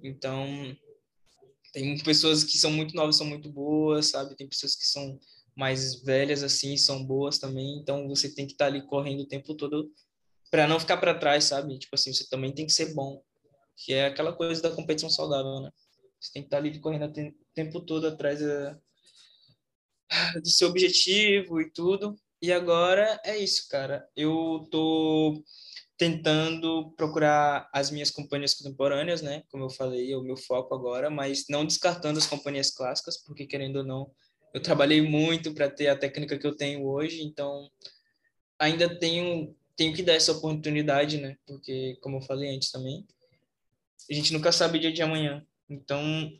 Então, 0.00 0.46
tem 1.72 1.98
pessoas 2.04 2.44
que 2.44 2.56
são 2.56 2.70
muito 2.70 2.94
novas, 2.94 3.16
são 3.16 3.26
muito 3.26 3.50
boas, 3.50 4.06
sabe? 4.06 4.36
Tem 4.36 4.48
pessoas 4.48 4.76
que 4.76 4.86
são 4.86 5.18
mais 5.56 6.02
velhas 6.02 6.42
assim, 6.42 6.76
são 6.76 7.04
boas 7.04 7.38
também. 7.38 7.78
Então, 7.78 8.06
você 8.08 8.32
tem 8.32 8.46
que 8.46 8.52
estar 8.52 8.66
ali 8.66 8.86
correndo 8.86 9.20
o 9.22 9.26
tempo 9.26 9.54
todo 9.54 9.90
para 10.50 10.68
não 10.68 10.78
ficar 10.78 10.98
para 10.98 11.18
trás, 11.18 11.44
sabe? 11.44 11.78
Tipo 11.78 11.94
assim, 11.94 12.12
você 12.12 12.28
também 12.28 12.52
tem 12.54 12.66
que 12.66 12.72
ser 12.72 12.94
bom, 12.94 13.22
que 13.76 13.92
é 13.94 14.06
aquela 14.06 14.32
coisa 14.32 14.62
da 14.62 14.70
competição 14.70 15.10
saudável, 15.10 15.60
né? 15.62 15.70
Você 16.20 16.32
tem 16.32 16.42
que 16.42 16.46
estar 16.46 16.58
ali 16.58 16.78
correndo 16.78 17.06
o 17.06 17.12
te- 17.12 17.34
tempo 17.54 17.80
todo 17.80 18.06
atrás 18.06 18.40
da- 18.40 18.78
do 20.42 20.48
seu 20.48 20.68
objetivo 20.68 21.60
e 21.60 21.70
tudo. 21.70 22.18
E 22.40 22.52
agora 22.52 23.18
é 23.24 23.36
isso, 23.38 23.66
cara. 23.68 24.06
Eu 24.14 24.66
tô 24.70 25.42
tentando 25.96 26.92
procurar 26.92 27.68
as 27.72 27.90
minhas 27.90 28.10
companhias 28.10 28.54
contemporâneas, 28.54 29.22
né? 29.22 29.42
Como 29.50 29.64
eu 29.64 29.70
falei, 29.70 30.12
é 30.12 30.16
o 30.16 30.22
meu 30.22 30.36
foco 30.36 30.74
agora, 30.74 31.08
mas 31.08 31.46
não 31.48 31.64
descartando 31.64 32.18
as 32.18 32.26
companhias 32.26 32.70
clássicas, 32.70 33.16
porque 33.24 33.46
querendo 33.46 33.76
ou 33.76 33.84
não, 33.84 34.10
eu 34.56 34.62
trabalhei 34.62 35.02
muito 35.02 35.52
para 35.52 35.68
ter 35.68 35.88
a 35.88 35.96
técnica 35.96 36.38
que 36.38 36.46
eu 36.46 36.56
tenho 36.56 36.86
hoje, 36.86 37.22
então 37.22 37.70
ainda 38.58 38.98
tenho 38.98 39.54
tenho 39.76 39.94
que 39.94 40.02
dar 40.02 40.14
essa 40.14 40.32
oportunidade, 40.32 41.18
né? 41.18 41.36
Porque 41.46 41.98
como 42.00 42.16
eu 42.16 42.22
falei 42.22 42.56
antes 42.56 42.70
também, 42.70 43.06
a 44.10 44.14
gente 44.14 44.32
nunca 44.32 44.50
sabe 44.50 44.78
o 44.78 44.80
dia 44.80 44.90
de 44.90 45.02
amanhã. 45.02 45.46
Então, 45.68 46.32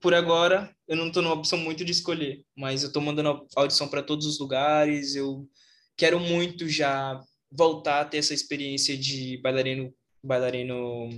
por 0.00 0.14
agora, 0.14 0.74
eu 0.88 0.96
não 0.96 1.08
estou 1.08 1.22
numa 1.22 1.34
opção 1.34 1.58
muito 1.58 1.84
de 1.84 1.92
escolher, 1.92 2.42
mas 2.56 2.82
eu 2.82 2.86
estou 2.86 3.02
mandando 3.02 3.46
audição 3.54 3.86
para 3.86 4.02
todos 4.02 4.24
os 4.24 4.38
lugares. 4.38 5.14
Eu 5.14 5.46
quero 5.94 6.18
muito 6.18 6.66
já 6.66 7.22
voltar 7.50 8.00
a 8.00 8.04
ter 8.06 8.16
essa 8.16 8.32
experiência 8.32 8.96
de 8.96 9.36
bailarino, 9.42 9.92
bailarino 10.24 11.10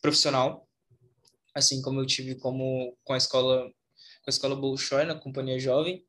profissional, 0.00 0.66
assim 1.54 1.82
como 1.82 2.00
eu 2.00 2.06
tive 2.06 2.36
como 2.36 2.96
com 3.04 3.12
a 3.12 3.18
escola, 3.18 3.70
com 4.22 4.28
a 4.28 4.30
escola 4.30 4.56
Bolshoi 4.56 5.04
na 5.04 5.14
companhia 5.14 5.58
jovem. 5.58 6.04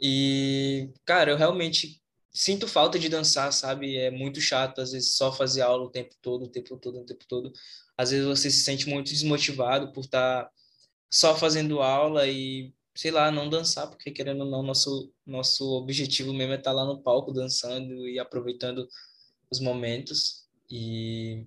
E, 0.00 0.90
cara, 1.04 1.30
eu 1.30 1.36
realmente 1.36 2.02
sinto 2.32 2.66
falta 2.68 2.98
de 2.98 3.08
dançar, 3.08 3.52
sabe? 3.52 3.96
É 3.96 4.10
muito 4.10 4.40
chato 4.40 4.80
às 4.80 4.92
vezes 4.92 5.12
só 5.14 5.32
fazer 5.32 5.62
aula 5.62 5.84
o 5.84 5.90
tempo 5.90 6.14
todo, 6.20 6.44
o 6.44 6.48
tempo 6.48 6.76
todo, 6.76 7.00
o 7.00 7.06
tempo 7.06 7.24
todo. 7.28 7.52
Às 7.96 8.10
vezes 8.10 8.26
você 8.26 8.50
se 8.50 8.64
sente 8.64 8.88
muito 8.88 9.10
desmotivado 9.10 9.92
por 9.92 10.04
estar 10.04 10.50
só 11.10 11.36
fazendo 11.36 11.80
aula 11.80 12.26
e, 12.28 12.74
sei 12.94 13.10
lá, 13.12 13.30
não 13.30 13.48
dançar, 13.48 13.88
porque 13.88 14.10
querendo 14.10 14.44
ou 14.44 14.50
não, 14.50 14.62
nosso, 14.62 15.12
nosso 15.24 15.64
objetivo 15.76 16.32
mesmo 16.34 16.52
é 16.54 16.56
estar 16.56 16.72
lá 16.72 16.84
no 16.84 17.00
palco 17.00 17.32
dançando 17.32 18.08
e 18.08 18.18
aproveitando 18.18 18.88
os 19.50 19.60
momentos. 19.60 20.48
E, 20.68 21.46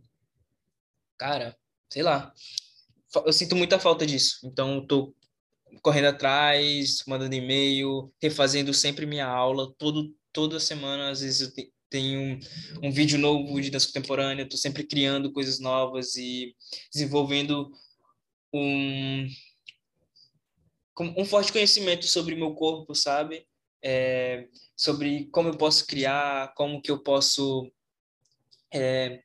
cara, 1.17 1.57
sei 1.89 2.01
lá, 2.03 2.33
eu 3.25 3.33
sinto 3.33 3.55
muita 3.55 3.79
falta 3.79 4.05
disso. 4.05 4.39
Então, 4.45 4.75
eu 4.75 4.87
tô 4.87 5.13
correndo 5.81 6.05
atrás, 6.07 7.03
mandando 7.07 7.35
e-mail, 7.35 8.11
refazendo 8.21 8.73
sempre 8.73 9.05
minha 9.05 9.25
aula, 9.27 9.73
todo, 9.77 10.13
toda 10.31 10.59
semana, 10.59 11.09
às 11.09 11.21
vezes 11.21 11.41
eu 11.41 11.53
te- 11.53 11.71
tenho 11.89 12.19
um, 12.83 12.87
um 12.87 12.91
vídeo 12.91 13.17
novo 13.17 13.59
de 13.61 13.69
dança 13.69 13.87
contemporânea, 13.87 14.47
tô 14.47 14.57
sempre 14.57 14.83
criando 14.83 15.31
coisas 15.31 15.59
novas 15.59 16.15
e 16.15 16.55
desenvolvendo 16.91 17.71
um 18.53 19.27
um 20.99 21.25
forte 21.25 21.51
conhecimento 21.51 22.07
sobre 22.07 22.35
meu 22.35 22.55
corpo, 22.55 22.95
sabe? 22.95 23.45
É, 23.83 24.47
sobre 24.75 25.25
como 25.31 25.49
eu 25.49 25.55
posso 25.55 25.85
criar, 25.85 26.53
como 26.55 26.81
que 26.81 26.89
eu 26.89 26.97
posso 27.03 27.71
é, 28.73 29.21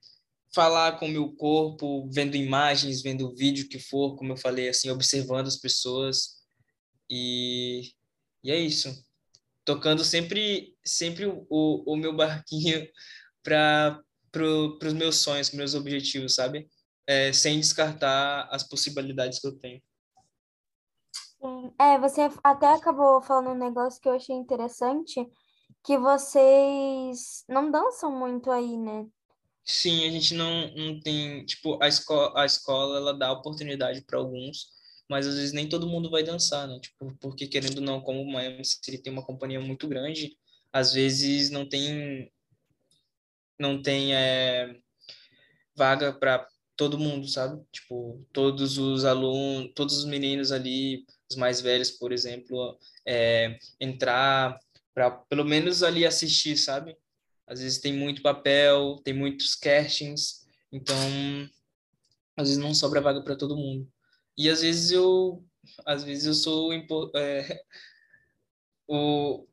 falar 0.54 0.98
com 0.98 1.06
o 1.06 1.10
meu 1.10 1.32
corpo, 1.32 2.08
vendo 2.10 2.36
imagens, 2.36 3.00
vendo 3.02 3.34
vídeo 3.34 3.68
que 3.68 3.78
for, 3.78 4.16
como 4.16 4.32
eu 4.32 4.36
falei, 4.36 4.68
assim, 4.68 4.90
observando 4.90 5.46
as 5.46 5.56
pessoas 5.56 6.41
e, 7.14 7.92
e 8.42 8.50
é 8.50 8.56
isso. 8.56 8.88
Tocando 9.66 10.02
sempre, 10.02 10.74
sempre 10.82 11.26
o, 11.26 11.44
o 11.50 11.94
meu 11.94 12.16
barquinho 12.16 12.88
para 13.44 14.00
pro, 14.30 14.78
os 14.82 14.92
meus 14.94 15.16
sonhos, 15.16 15.50
pros 15.50 15.58
meus 15.58 15.74
objetivos, 15.74 16.34
sabe? 16.34 16.66
É, 17.06 17.30
sem 17.32 17.60
descartar 17.60 18.48
as 18.50 18.66
possibilidades 18.66 19.38
que 19.38 19.46
eu 19.46 19.58
tenho. 19.58 19.82
É, 21.78 21.98
você 21.98 22.22
até 22.42 22.72
acabou 22.72 23.20
falando 23.20 23.50
um 23.50 23.58
negócio 23.58 24.00
que 24.00 24.08
eu 24.08 24.14
achei 24.14 24.34
interessante, 24.34 25.28
que 25.84 25.98
vocês 25.98 27.44
não 27.46 27.70
dançam 27.70 28.10
muito 28.10 28.50
aí, 28.50 28.78
né? 28.78 29.06
Sim, 29.64 30.08
a 30.08 30.10
gente 30.10 30.34
não, 30.34 30.74
não 30.74 31.00
tem, 31.00 31.44
tipo, 31.44 31.82
a 31.82 31.88
escola, 31.88 32.40
a 32.40 32.46
escola 32.46 32.96
ela 32.96 33.12
dá 33.12 33.32
oportunidade 33.32 34.00
para 34.02 34.18
alguns, 34.18 34.68
mas 35.12 35.26
às 35.26 35.34
vezes 35.34 35.52
nem 35.52 35.68
todo 35.68 35.86
mundo 35.86 36.08
vai 36.10 36.22
dançar, 36.22 36.66
né? 36.66 36.80
Tipo, 36.80 37.14
porque 37.20 37.46
querendo 37.46 37.78
ou 37.78 37.84
não, 37.84 38.00
como 38.00 38.22
o 38.22 38.32
Miami 38.32 38.64
City 38.64 38.96
tem 38.96 39.12
uma 39.12 39.22
companhia 39.22 39.60
muito 39.60 39.86
grande, 39.86 40.38
às 40.72 40.94
vezes 40.94 41.50
não 41.50 41.68
tem 41.68 42.32
não 43.58 43.82
tem 43.82 44.14
é, 44.14 44.74
vaga 45.76 46.14
para 46.14 46.48
todo 46.76 46.98
mundo, 46.98 47.28
sabe? 47.28 47.62
Tipo, 47.70 48.26
todos 48.32 48.78
os 48.78 49.04
alunos, 49.04 49.70
todos 49.74 49.98
os 49.98 50.06
meninos 50.06 50.50
ali, 50.50 51.04
os 51.30 51.36
mais 51.36 51.60
velhos, 51.60 51.90
por 51.90 52.10
exemplo, 52.10 52.78
é, 53.06 53.58
entrar 53.78 54.58
para 54.94 55.10
pelo 55.10 55.44
menos 55.44 55.82
ali 55.82 56.06
assistir, 56.06 56.56
sabe? 56.56 56.96
Às 57.46 57.60
vezes 57.60 57.78
tem 57.80 57.92
muito 57.92 58.22
papel, 58.22 58.98
tem 59.04 59.12
muitos 59.12 59.54
castings, 59.54 60.46
então 60.72 60.96
às 62.34 62.48
vezes 62.48 62.56
não 62.56 62.74
sobra 62.74 63.02
vaga 63.02 63.22
para 63.22 63.36
todo 63.36 63.58
mundo. 63.58 63.91
E 64.36 64.48
às 64.48 64.62
vezes 64.62 64.90
eu, 64.90 65.44
às 65.86 66.04
vezes 66.04 66.26
eu 66.26 66.34
sou 66.34 66.72
é, 66.72 66.78
o 68.88 69.46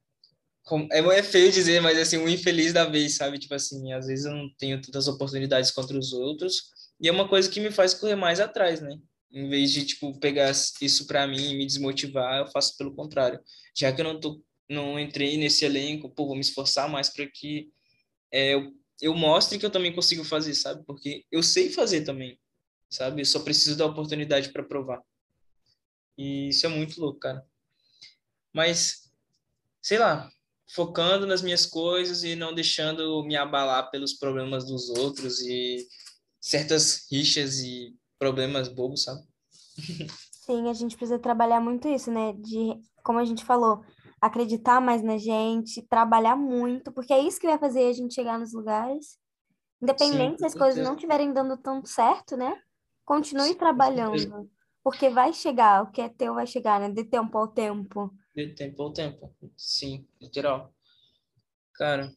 é, 0.92 1.00
é 1.00 1.24
feio 1.24 1.52
dizer, 1.52 1.82
mas 1.82 1.98
assim, 1.98 2.18
o 2.18 2.30
infeliz 2.30 2.74
da 2.74 2.86
vez, 2.86 3.16
sabe? 3.16 3.40
Tipo 3.40 3.56
assim, 3.56 3.92
às 3.94 4.08
vezes 4.08 4.26
eu 4.26 4.34
não 4.34 4.50
tenho 4.58 4.82
tantas 4.82 5.08
oportunidades 5.08 5.72
contra 5.72 5.98
os 5.98 6.14
outros, 6.14 6.72
e 7.02 7.08
é 7.08 7.12
uma 7.12 7.28
coisa 7.28 7.50
que 7.50 7.60
me 7.60 7.72
faz 7.72 7.94
correr 7.94 8.16
mais 8.16 8.40
atrás, 8.40 8.82
né? 8.82 8.98
Em 9.32 9.50
vez 9.50 9.72
de 9.72 9.86
tipo 9.86 10.20
pegar 10.20 10.52
isso 10.52 11.08
para 11.08 11.28
mim 11.28 11.52
e 11.52 11.58
me 11.58 11.66
desmotivar, 11.66 12.40
eu 12.40 12.48
faço 12.48 12.78
pelo 12.78 12.96
contrário. 12.96 13.40
Já 13.78 13.92
que 13.92 14.02
eu 14.02 14.06
não 14.06 14.20
tô 14.20 14.42
não 14.70 15.00
entrei 15.00 15.36
nesse 15.36 15.66
elenco, 15.66 16.12
pô, 16.12 16.28
vou 16.28 16.36
me 16.36 16.42
esforçar 16.42 16.88
mais 16.88 17.10
para 17.10 17.26
que 17.26 17.70
é, 18.32 18.54
eu, 18.54 18.72
eu 19.02 19.16
mostre 19.16 19.58
que 19.58 19.66
eu 19.66 19.72
também 19.72 19.94
consigo 19.94 20.24
fazer, 20.24 20.54
sabe? 20.54 20.86
Porque 20.86 21.26
eu 21.32 21.42
sei 21.42 21.72
fazer 21.72 22.02
também, 22.02 22.39
sabe? 22.90 23.22
Eu 23.22 23.26
só 23.26 23.40
preciso 23.40 23.78
da 23.78 23.86
oportunidade 23.86 24.52
para 24.52 24.64
provar. 24.64 25.02
E 26.18 26.50
isso 26.50 26.66
é 26.66 26.70
muito 26.70 27.00
louco, 27.00 27.20
cara. 27.20 27.46
Mas, 28.54 29.12
sei 29.82 29.98
lá, 29.98 30.30
focando 30.74 31.26
nas 31.26 31.42
minhas 31.42 31.66
coisas 31.66 32.24
e 32.24 32.36
não 32.36 32.54
deixando 32.54 33.24
me 33.24 33.36
abalar 33.36 33.90
pelos 33.90 34.14
problemas 34.14 34.66
dos 34.66 34.90
outros 34.90 35.40
e 35.42 35.88
certas 36.42 37.08
rixas 37.12 37.60
e 37.60 37.96
problemas 38.18 38.68
bobos, 38.68 39.04
sabe? 39.04 39.22
Sim, 40.32 40.68
a 40.70 40.74
gente 40.74 40.98
precisa 40.98 41.20
trabalhar 41.20 41.62
muito 41.62 41.88
isso, 41.88 42.12
né? 42.12 42.34
De, 42.34 42.76
como 43.04 43.20
a 43.20 43.26
gente 43.26 43.46
falou, 43.46 43.84
acreditar 44.20 44.82
mais 44.82 45.02
na 45.04 45.18
gente, 45.18 45.82
trabalhar 45.84 46.36
muito, 46.36 46.92
porque 46.92 47.14
é 47.14 47.20
isso 47.20 47.40
que 47.40 47.48
vai 47.48 47.58
fazer 47.58 47.88
a 47.88 47.94
gente 47.94 48.14
chegar 48.14 48.40
nos 48.40 48.54
lugares. 48.54 49.18
Independente 49.82 50.34
Sim, 50.34 50.38
se 50.40 50.46
as 50.46 50.56
coisas 50.56 50.84
não 50.84 50.96
estiverem 50.96 51.32
dando 51.32 51.56
tanto 51.56 51.88
certo, 51.88 52.36
né? 52.36 52.60
Continue 53.10 53.56
trabalhando. 53.56 54.48
Porque 54.84 55.10
vai 55.10 55.34
chegar, 55.34 55.82
o 55.82 55.92
que 55.92 56.00
é 56.00 56.08
teu 56.08 56.36
vai 56.36 56.46
chegar, 56.46 56.80
né? 56.80 56.92
De 56.92 57.04
tempo 57.04 57.36
ao 57.40 57.48
tempo. 57.48 58.14
De 58.36 58.54
tempo 58.54 58.84
ao 58.84 58.94
tempo. 58.94 59.34
Sim, 59.58 60.08
literal. 60.22 60.72
Cara. 61.74 62.14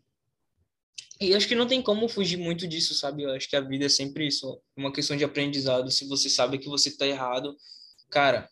E 1.19 1.35
acho 1.35 1.49
que 1.49 1.55
não 1.55 1.67
tem 1.67 1.81
como 1.81 2.07
fugir 2.11 2.37
muito 2.37 2.69
disso, 2.69 2.93
sabe? 2.93 3.23
Eu 3.23 3.31
acho 3.31 3.49
que 3.49 3.57
a 3.57 3.61
vida 3.63 3.87
é 3.87 3.89
sempre 3.89 4.27
isso. 4.27 4.61
Uma 4.77 4.93
questão 4.93 5.17
de 5.17 5.25
aprendizado. 5.25 5.91
Se 5.91 6.07
você 6.07 6.29
sabe 6.29 6.59
que 6.59 6.69
você 6.69 6.95
tá 6.95 7.07
errado, 7.07 7.57
cara, 8.11 8.51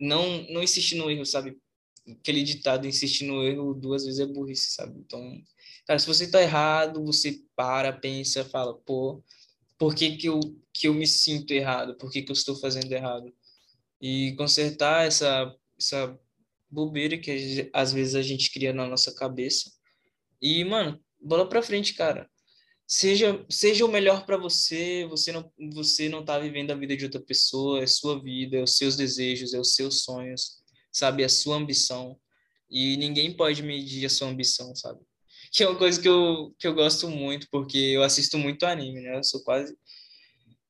não, 0.00 0.42
não 0.50 0.60
insiste 0.60 0.96
no 0.96 1.08
erro, 1.08 1.24
sabe? 1.24 1.56
aquele 2.10 2.42
ditado, 2.42 2.86
insistir 2.86 3.26
no 3.26 3.42
erro 3.44 3.74
duas 3.74 4.04
vezes 4.04 4.20
é 4.20 4.26
burrice, 4.26 4.72
sabe? 4.72 4.98
Então, 4.98 5.40
cara, 5.86 5.98
se 5.98 6.06
você 6.06 6.28
tá 6.28 6.42
errado, 6.42 7.02
você 7.04 7.40
para, 7.56 7.92
pensa, 7.92 8.44
fala, 8.44 8.74
pô, 8.74 9.22
por 9.78 9.94
que 9.94 10.16
que 10.16 10.28
eu, 10.28 10.40
que 10.72 10.88
eu 10.88 10.94
me 10.94 11.06
sinto 11.06 11.52
errado? 11.52 11.96
Por 11.96 12.10
que 12.10 12.22
que 12.22 12.30
eu 12.30 12.34
estou 12.34 12.56
fazendo 12.56 12.90
errado? 12.92 13.32
E 14.00 14.34
consertar 14.36 15.06
essa, 15.06 15.54
essa 15.78 16.18
bobeira 16.70 17.18
que 17.18 17.70
às 17.72 17.92
vezes 17.92 18.14
a 18.14 18.22
gente 18.22 18.50
cria 18.52 18.72
na 18.72 18.86
nossa 18.86 19.14
cabeça. 19.14 19.70
E, 20.40 20.64
mano, 20.64 21.00
bola 21.20 21.48
pra 21.48 21.62
frente, 21.62 21.94
cara. 21.94 22.30
Seja, 22.86 23.44
seja 23.48 23.84
o 23.84 23.88
melhor 23.88 24.26
para 24.26 24.36
você, 24.36 25.06
você 25.08 25.32
não, 25.32 25.50
você 25.72 26.08
não 26.08 26.24
tá 26.24 26.38
vivendo 26.38 26.70
a 26.70 26.74
vida 26.74 26.96
de 26.96 27.04
outra 27.04 27.20
pessoa, 27.20 27.82
é 27.82 27.86
sua 27.86 28.22
vida, 28.22 28.58
é 28.58 28.62
os 28.62 28.76
seus 28.76 28.96
desejos, 28.96 29.54
é 29.54 29.58
os 29.58 29.74
seus 29.74 30.02
sonhos 30.02 30.64
sabe? 30.94 31.24
A 31.24 31.28
sua 31.28 31.56
ambição. 31.56 32.18
E 32.70 32.96
ninguém 32.96 33.36
pode 33.36 33.62
medir 33.62 34.06
a 34.06 34.08
sua 34.08 34.28
ambição, 34.28 34.74
sabe? 34.74 35.00
Que 35.54 35.62
é 35.62 35.68
uma 35.68 35.78
coisa 35.78 36.00
que 36.00 36.08
eu, 36.08 36.54
que 36.58 36.66
eu 36.66 36.74
gosto 36.74 37.08
muito, 37.08 37.48
porque 37.50 37.78
eu 37.78 38.02
assisto 38.02 38.36
muito 38.38 38.66
anime, 38.66 39.00
né? 39.00 39.16
Eu 39.16 39.22
sou 39.22 39.42
quase, 39.44 39.76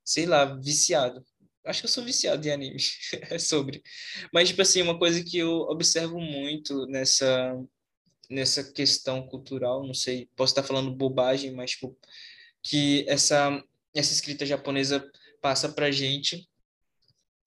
sei 0.04 0.26
lá, 0.26 0.44
viciado. 0.44 1.24
Acho 1.64 1.80
que 1.80 1.86
eu 1.86 1.90
sou 1.90 2.04
viciado 2.04 2.46
em 2.46 2.50
anime, 2.50 2.76
é 3.30 3.38
sobre. 3.38 3.82
Mas, 4.32 4.48
tipo 4.50 4.60
assim, 4.60 4.82
uma 4.82 4.98
coisa 4.98 5.24
que 5.24 5.38
eu 5.38 5.60
observo 5.62 6.20
muito 6.20 6.86
nessa, 6.86 7.58
nessa 8.28 8.72
questão 8.72 9.26
cultural, 9.26 9.86
não 9.86 9.94
sei, 9.94 10.28
posso 10.36 10.52
estar 10.52 10.62
falando 10.62 10.94
bobagem, 10.94 11.52
mas, 11.52 11.72
tipo, 11.72 11.96
que 12.62 13.06
essa, 13.08 13.62
essa 13.94 14.12
escrita 14.12 14.44
japonesa 14.44 15.10
passa 15.40 15.68
pra 15.70 15.90
gente 15.90 16.46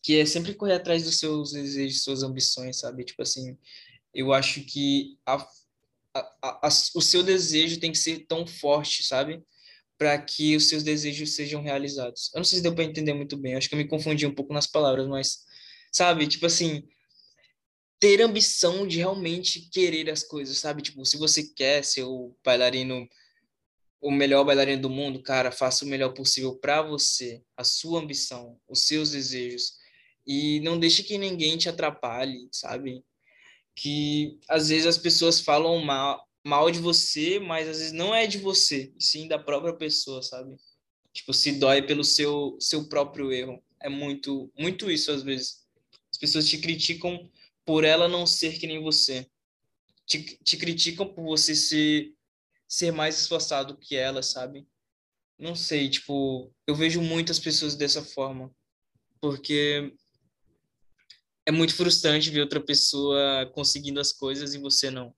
que 0.04 0.18
é 0.20 0.26
sempre 0.26 0.54
correr 0.54 0.74
atrás 0.76 1.04
dos 1.04 1.20
seus 1.20 1.52
desejos, 1.52 2.04
suas 2.04 2.24
ambições, 2.24 2.80
sabe? 2.80 3.04
Tipo 3.04 3.24
assim, 3.24 3.58
eu 4.14 4.32
acho 4.32 4.64
que 4.64 5.18
a, 5.26 5.46
a, 6.42 6.70
o 6.96 7.02
seu 7.02 7.24
desejo 7.24 7.80
tem 7.80 7.92
que 7.92 7.98
ser 7.98 8.26
tão 8.28 8.46
forte, 8.46 9.04
sabe? 9.04 9.44
Para 9.98 10.18
que 10.22 10.56
os 10.56 10.70
seus 10.70 10.84
desejos 10.84 11.36
sejam 11.36 11.62
realizados. 11.62 12.32
Eu 12.34 12.40
não 12.40 12.46
sei 12.46 12.58
se 12.58 12.64
deu 12.64 12.74
para 12.74 12.84
entender 12.84 13.14
muito 13.14 13.38
bem, 13.38 13.56
acho 13.56 13.68
que 13.70 13.76
eu 13.76 13.80
me 13.80 13.88
confundi 13.88 14.26
um 14.26 14.34
pouco 14.34 14.54
nas 14.54 14.68
palavras, 14.68 15.08
mas, 15.08 15.40
sabe? 15.92 16.28
Tipo 16.28 16.46
assim, 16.46 16.84
ter 18.00 18.22
ambição 18.22 18.88
de 18.88 18.98
realmente 18.98 19.70
querer 19.72 20.10
as 20.10 20.24
coisas, 20.24 20.58
sabe? 20.58 20.82
Tipo, 20.82 21.06
se 21.06 21.18
você 21.18 21.44
quer 21.44 21.84
ser 21.84 22.04
o 22.04 22.36
bailarino 22.44 23.08
o 24.00 24.12
melhor 24.12 24.44
bailarino 24.44 24.82
do 24.82 24.90
mundo, 24.90 25.22
cara, 25.22 25.52
faça 25.52 25.84
o 25.84 25.88
melhor 25.88 26.14
possível 26.14 26.56
para 26.56 26.82
você, 26.82 27.42
a 27.56 27.64
sua 27.64 28.00
ambição, 28.00 28.60
os 28.68 28.86
seus 28.86 29.12
desejos. 29.12 29.74
E 30.26 30.60
não 30.60 30.80
deixe 30.80 31.04
que 31.04 31.18
ninguém 31.18 31.58
te 31.58 31.70
atrapalhe, 31.70 32.48
sabe? 32.52 33.04
Que 33.78 34.40
às 34.50 34.70
vezes 34.70 34.88
as 34.88 34.98
pessoas 34.98 35.40
falam 35.40 35.80
mal, 35.80 36.28
mal 36.44 36.72
de 36.72 36.80
você, 36.80 37.40
mas 37.40 37.68
às 37.68 37.78
vezes 37.78 37.94
não 37.94 38.14
é 38.14 38.26
de 38.26 38.40
você, 38.40 38.92
sim 39.00 39.28
da 39.28 39.38
própria 39.38 39.74
pessoa, 39.74 40.24
sabe? 40.24 40.58
Tipo, 41.14 41.32
se 41.34 41.54
dói 41.54 41.82
pelo 41.82 42.04
seu 42.04 42.58
seu 42.60 42.90
próprio 42.90 43.32
erro. 43.32 43.64
É 43.80 43.88
muito 43.90 44.52
muito 44.58 44.90
isso 44.90 45.12
às 45.12 45.22
vezes. 45.22 45.66
As 46.12 46.18
pessoas 46.18 46.48
te 46.50 46.58
criticam 46.58 47.30
por 47.66 47.84
ela 47.84 48.08
não 48.08 48.26
ser 48.26 48.58
que 48.58 48.66
nem 48.66 48.82
você. 48.82 49.30
Te, 50.06 50.24
te 50.44 50.58
criticam 50.58 51.08
por 51.08 51.24
você 51.24 51.54
ser 51.54 52.14
ser 52.68 52.92
mais 52.92 53.20
esforçado 53.20 53.78
que 53.78 53.96
ela, 53.96 54.24
sabe? 54.24 54.68
Não 55.38 55.56
sei, 55.56 55.90
tipo, 55.90 56.52
eu 56.66 56.76
vejo 56.76 57.00
muitas 57.02 57.40
pessoas 57.40 57.76
dessa 57.76 58.04
forma. 58.04 58.52
Porque 59.22 59.94
é 61.48 61.52
muito 61.52 61.74
frustrante 61.74 62.30
ver 62.30 62.42
outra 62.42 62.60
pessoa 62.60 63.50
conseguindo 63.54 64.02
as 64.02 64.12
coisas 64.12 64.54
e 64.54 64.60
você 64.60 64.92
não. 64.92 65.16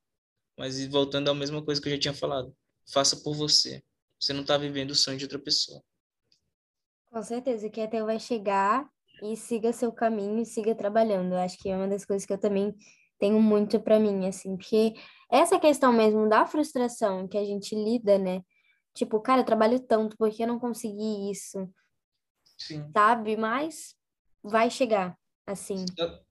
Mas 0.56 0.86
voltando 0.86 1.28
à 1.28 1.34
mesma 1.34 1.64
coisa 1.66 1.82
que 1.82 1.90
eu 1.90 1.94
já 1.94 2.00
tinha 2.00 2.14
falado, 2.14 2.56
faça 2.94 3.18
por 3.18 3.34
você. 3.34 3.84
Você 4.20 4.32
não 4.32 4.42
está 4.42 4.56
vivendo 4.56 4.92
o 4.92 4.96
sonho 4.96 5.18
de 5.18 5.26
outra 5.26 5.40
pessoa. 5.40 5.82
Com 7.10 7.24
certeza, 7.24 7.68
que 7.68 7.82
até 7.82 8.04
vai 8.04 8.20
chegar 8.20 8.88
e 9.24 9.36
siga 9.36 9.74
seu 9.74 9.92
caminho 9.92 10.40
e 10.44 10.46
siga 10.46 10.76
trabalhando. 10.76 11.34
Eu 11.34 11.40
acho 11.40 11.58
que 11.58 11.68
é 11.68 11.76
uma 11.76 11.88
das 11.88 12.06
coisas 12.06 12.28
que 12.28 12.34
eu 12.34 12.38
também 12.38 12.76
tenho 13.18 13.42
muito 13.42 13.80
para 13.80 14.00
mim, 14.00 14.28
assim, 14.28 14.56
porque 14.56 14.94
essa 15.32 15.60
questão 15.60 15.92
mesmo 15.92 16.30
da 16.30 16.46
frustração 16.46 17.28
que 17.28 17.40
a 17.40 17.44
gente 17.44 17.74
lida, 17.74 18.20
né? 18.20 18.44
Tipo, 18.94 19.20
cara, 19.20 19.42
eu 19.42 19.46
trabalho 19.46 19.80
tanto, 19.80 20.16
porque 20.16 20.44
eu 20.44 20.48
não 20.48 20.60
consegui 20.60 21.32
isso? 21.32 21.68
Sim. 22.56 22.88
Sabe? 22.94 23.36
Mas 23.36 23.96
vai 24.44 24.70
chegar. 24.70 25.19
Assim, 25.50 25.84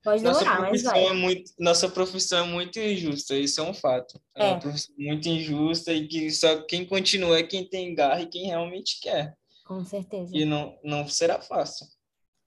pode 0.04 0.22
nossa 0.22 0.44
demorar, 0.44 0.60
mas 0.60 0.82
vai. 0.84 1.06
É 1.06 1.12
muito, 1.12 1.52
nossa 1.58 1.88
profissão 1.88 2.46
é 2.46 2.48
muito 2.48 2.78
injusta, 2.78 3.34
isso 3.34 3.60
é 3.60 3.64
um 3.64 3.74
fato. 3.74 4.20
É, 4.36 4.44
é 4.44 4.50
uma 4.52 4.60
profissão 4.60 4.94
muito 4.96 5.28
injusta 5.28 5.92
e 5.92 6.06
que 6.06 6.30
só 6.30 6.62
quem 6.62 6.86
continua 6.86 7.36
é 7.36 7.42
quem 7.42 7.68
tem 7.68 7.96
garra 7.96 8.20
e 8.20 8.28
quem 8.28 8.46
realmente 8.46 9.00
quer. 9.00 9.36
Com 9.66 9.84
certeza. 9.84 10.30
E 10.32 10.44
não, 10.44 10.78
não 10.84 11.08
será 11.08 11.40
fácil. 11.40 11.84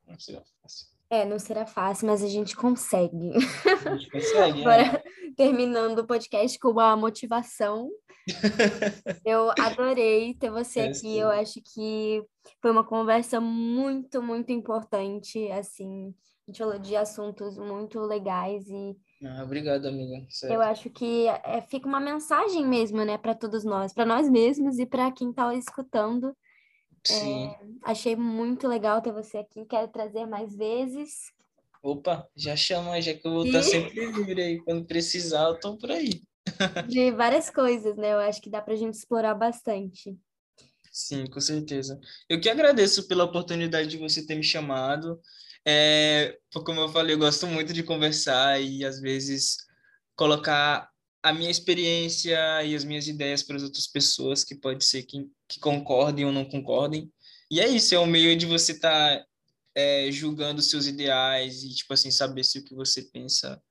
Não 0.07 0.17
será 0.17 0.41
fácil. 0.61 0.87
É, 1.09 1.25
não 1.25 1.37
será 1.37 1.65
fácil, 1.65 2.07
mas 2.07 2.23
a 2.23 2.27
gente 2.29 2.55
consegue. 2.55 3.33
A 3.85 3.95
gente 3.97 4.09
consegue, 4.09 4.61
Agora, 4.63 4.81
é. 4.81 5.03
terminando 5.35 5.99
o 5.99 6.07
podcast 6.07 6.57
com 6.57 6.69
uma 6.69 6.95
motivação. 6.95 7.91
eu 9.25 9.51
adorei 9.59 10.35
ter 10.35 10.49
você 10.49 10.79
é, 10.79 10.83
aqui. 10.85 10.95
Sim. 10.99 11.19
Eu 11.19 11.29
acho 11.29 11.61
que 11.61 12.23
foi 12.61 12.71
uma 12.71 12.85
conversa 12.85 13.41
muito, 13.41 14.23
muito 14.23 14.53
importante, 14.53 15.51
assim 15.51 16.15
gente 16.51 16.59
falou 16.59 16.77
de 16.77 16.95
assuntos 16.95 17.57
muito 17.57 17.99
legais 18.01 18.67
e. 18.67 18.95
Ah, 19.23 19.43
obrigado, 19.43 19.87
amiga. 19.87 20.25
Certo. 20.29 20.53
Eu 20.53 20.61
acho 20.61 20.89
que 20.89 21.27
é, 21.27 21.61
fica 21.61 21.87
uma 21.87 21.99
mensagem 21.99 22.65
mesmo, 22.67 23.03
né, 23.05 23.17
para 23.17 23.33
todos 23.33 23.63
nós, 23.63 23.93
para 23.93 24.05
nós 24.05 24.29
mesmos 24.29 24.77
e 24.77 24.85
para 24.85 25.11
quem 25.11 25.29
está 25.29 25.53
escutando. 25.55 26.35
Sim. 27.03 27.47
É, 27.47 27.59
achei 27.83 28.15
muito 28.15 28.67
legal 28.67 29.01
ter 29.01 29.11
você 29.11 29.37
aqui. 29.37 29.65
Quero 29.65 29.87
trazer 29.87 30.25
mais 30.25 30.55
vezes. 30.55 31.31
Opa, 31.81 32.27
já 32.35 32.55
chama, 32.55 33.01
já 33.01 33.13
que 33.13 33.25
eu 33.25 33.31
vou 33.31 33.45
estar 33.45 33.59
e... 33.59 33.63
sempre 33.63 34.05
livre 34.11 34.41
aí. 34.41 34.59
Quando 34.59 34.85
precisar, 34.85 35.47
eu 35.49 35.59
tô 35.59 35.77
por 35.77 35.89
aí. 35.89 36.21
De 36.87 37.11
várias 37.11 37.49
coisas, 37.49 37.95
né? 37.97 38.13
Eu 38.13 38.19
acho 38.19 38.41
que 38.41 38.49
dá 38.49 38.61
para 38.61 38.73
a 38.73 38.77
gente 38.77 38.95
explorar 38.95 39.33
bastante. 39.33 40.15
Sim, 40.91 41.25
com 41.27 41.39
certeza. 41.39 41.99
Eu 42.29 42.39
que 42.39 42.49
agradeço 42.49 43.07
pela 43.07 43.23
oportunidade 43.23 43.87
de 43.87 43.97
você 43.97 44.25
ter 44.25 44.35
me 44.35 44.43
chamado. 44.43 45.19
É, 45.65 46.37
como 46.65 46.81
eu 46.81 46.89
falei, 46.89 47.15
eu 47.15 47.19
gosto 47.19 47.45
muito 47.47 47.73
de 47.73 47.83
conversar 47.83 48.61
e 48.61 48.83
às 48.83 48.99
vezes 48.99 49.57
colocar 50.15 50.89
a 51.23 51.31
minha 51.31 51.51
experiência 51.51 52.63
e 52.63 52.75
as 52.75 52.83
minhas 52.83 53.07
ideias 53.07 53.43
para 53.43 53.55
as 53.55 53.63
outras 53.63 53.87
pessoas, 53.87 54.43
que 54.43 54.55
pode 54.55 54.83
ser 54.83 55.03
que, 55.03 55.29
que 55.47 55.59
concordem 55.59 56.25
ou 56.25 56.31
não 56.31 56.45
concordem. 56.45 57.11
E 57.49 57.59
é 57.59 57.67
isso, 57.67 57.93
é 57.93 57.99
um 57.99 58.07
meio 58.07 58.35
de 58.35 58.45
você 58.45 58.71
estar 58.71 59.19
tá, 59.19 59.25
é, 59.75 60.11
julgando 60.11 60.61
seus 60.61 60.87
ideais 60.87 61.63
e, 61.63 61.73
tipo 61.75 61.93
assim, 61.93 62.09
saber 62.09 62.43
se 62.43 62.59
o 62.59 62.63
que 62.63 62.73
você 62.73 63.03
pensa 63.03 63.61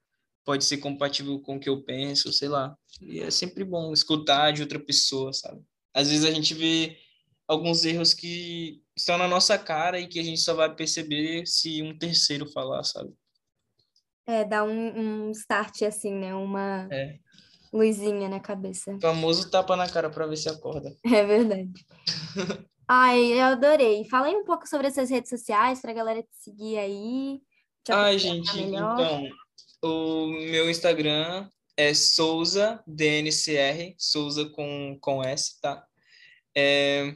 pode 0.44 0.64
ser 0.64 0.78
compatível 0.78 1.38
com 1.40 1.56
o 1.56 1.60
que 1.60 1.68
eu 1.68 1.82
penso, 1.82 2.32
sei 2.32 2.48
lá. 2.48 2.76
E 3.00 3.20
é 3.20 3.30
sempre 3.30 3.64
bom 3.64 3.92
escutar 3.92 4.52
de 4.52 4.62
outra 4.62 4.78
pessoa, 4.78 5.32
sabe? 5.32 5.62
Às 5.92 6.08
vezes 6.08 6.24
a 6.24 6.30
gente 6.30 6.54
vê 6.54 6.96
alguns 7.46 7.84
erros 7.84 8.14
que 8.14 8.82
estão 9.00 9.18
na 9.18 9.26
nossa 9.26 9.58
cara 9.58 9.98
e 9.98 10.06
que 10.06 10.20
a 10.20 10.22
gente 10.22 10.40
só 10.40 10.54
vai 10.54 10.74
perceber 10.74 11.46
se 11.46 11.82
um 11.82 11.96
terceiro 11.96 12.50
falar, 12.50 12.82
sabe? 12.84 13.12
É, 14.26 14.44
dá 14.44 14.62
um, 14.62 15.26
um 15.26 15.30
start 15.32 15.82
assim, 15.82 16.14
né? 16.14 16.34
Uma 16.34 16.88
é. 16.90 17.16
luzinha 17.72 18.28
na 18.28 18.38
cabeça. 18.38 18.94
O 18.94 19.00
famoso 19.00 19.50
tapa 19.50 19.74
na 19.74 19.88
cara 19.88 20.08
para 20.08 20.26
ver 20.26 20.36
se 20.36 20.48
acorda. 20.48 20.94
É 21.04 21.24
verdade. 21.24 21.72
Ai, 22.86 23.32
eu 23.32 23.44
adorei. 23.44 24.04
Fala 24.08 24.26
aí 24.26 24.34
um 24.34 24.44
pouco 24.44 24.68
sobre 24.68 24.88
essas 24.88 25.10
redes 25.10 25.30
sociais 25.30 25.80
para 25.80 25.92
a 25.92 25.94
galera 25.94 26.22
te 26.22 26.28
seguir 26.32 26.78
aí. 26.78 27.40
Te 27.84 27.92
Ai, 27.92 28.18
gente, 28.18 28.60
então, 28.60 29.28
o 29.82 30.26
meu 30.26 30.68
Instagram 30.68 31.48
é 31.76 31.94
Souza 31.94 32.82
DNCR, 32.86 33.94
Souza 33.96 34.48
com, 34.50 34.98
com 35.00 35.24
S, 35.24 35.58
tá? 35.60 35.84
É, 36.54 37.14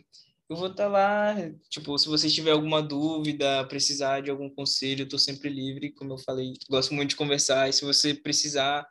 eu 0.54 0.58
vou 0.58 0.68
estar 0.68 0.84
tá 0.84 0.88
lá, 0.88 1.34
tipo, 1.68 1.98
se 1.98 2.08
você 2.08 2.30
tiver 2.30 2.52
alguma 2.52 2.80
dúvida, 2.80 3.66
precisar 3.66 4.20
de 4.22 4.30
algum 4.30 4.48
conselho, 4.48 5.02
eu 5.02 5.08
tô 5.08 5.18
sempre 5.18 5.50
livre, 5.50 5.92
como 5.92 6.12
eu 6.14 6.18
falei, 6.18 6.54
gosto 6.70 6.94
muito 6.94 7.10
de 7.10 7.16
conversar, 7.16 7.68
e 7.68 7.72
se 7.72 7.84
você 7.84 8.14
precisar 8.14 8.86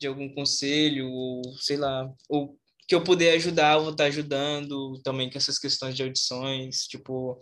de 0.00 0.06
algum 0.06 0.32
conselho, 0.32 1.10
ou 1.10 1.42
sei 1.58 1.76
lá, 1.76 2.08
ou 2.28 2.56
que 2.86 2.94
eu 2.94 3.02
puder 3.02 3.34
ajudar, 3.34 3.76
eu 3.76 3.82
vou 3.82 3.92
estar 3.92 4.04
ajudando 4.04 5.00
também 5.02 5.28
com 5.28 5.38
essas 5.38 5.58
questões 5.58 5.96
de 5.96 6.02
audições, 6.02 6.86
tipo, 6.86 7.40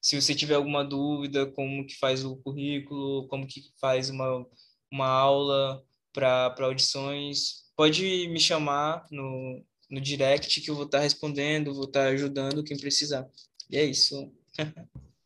se 0.00 0.20
você 0.20 0.34
tiver 0.34 0.54
alguma 0.54 0.84
dúvida, 0.84 1.46
como 1.52 1.86
que 1.86 1.98
faz 1.98 2.24
o 2.24 2.36
currículo, 2.36 3.26
como 3.28 3.46
que 3.46 3.62
faz 3.80 4.10
uma, 4.10 4.46
uma 4.92 5.08
aula 5.08 5.82
para 6.12 6.54
audições, 6.60 7.64
pode 7.76 8.28
me 8.28 8.38
chamar 8.38 9.06
no, 9.10 9.64
no 9.92 10.00
direct 10.00 10.62
que 10.62 10.70
eu 10.70 10.74
vou 10.74 10.86
estar 10.86 11.00
respondendo, 11.00 11.74
vou 11.74 11.84
estar 11.84 12.06
ajudando 12.06 12.64
quem 12.64 12.78
precisar. 12.78 13.28
E 13.68 13.76
é 13.76 13.84
isso. 13.84 14.32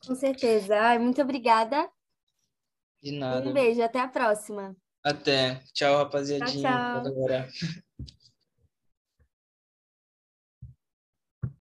Com 0.04 0.14
certeza. 0.16 0.76
Ai, 0.76 0.98
muito 0.98 1.22
obrigada. 1.22 1.88
De 3.00 3.12
nada. 3.12 3.48
Um 3.48 3.52
beijo, 3.52 3.80
até 3.80 4.00
a 4.00 4.08
próxima. 4.08 4.76
Até. 5.04 5.62
Tchau, 5.72 5.96
rapaziadinha. 5.98 7.02
Tchau, 7.04 7.26
tchau. 7.28 8.06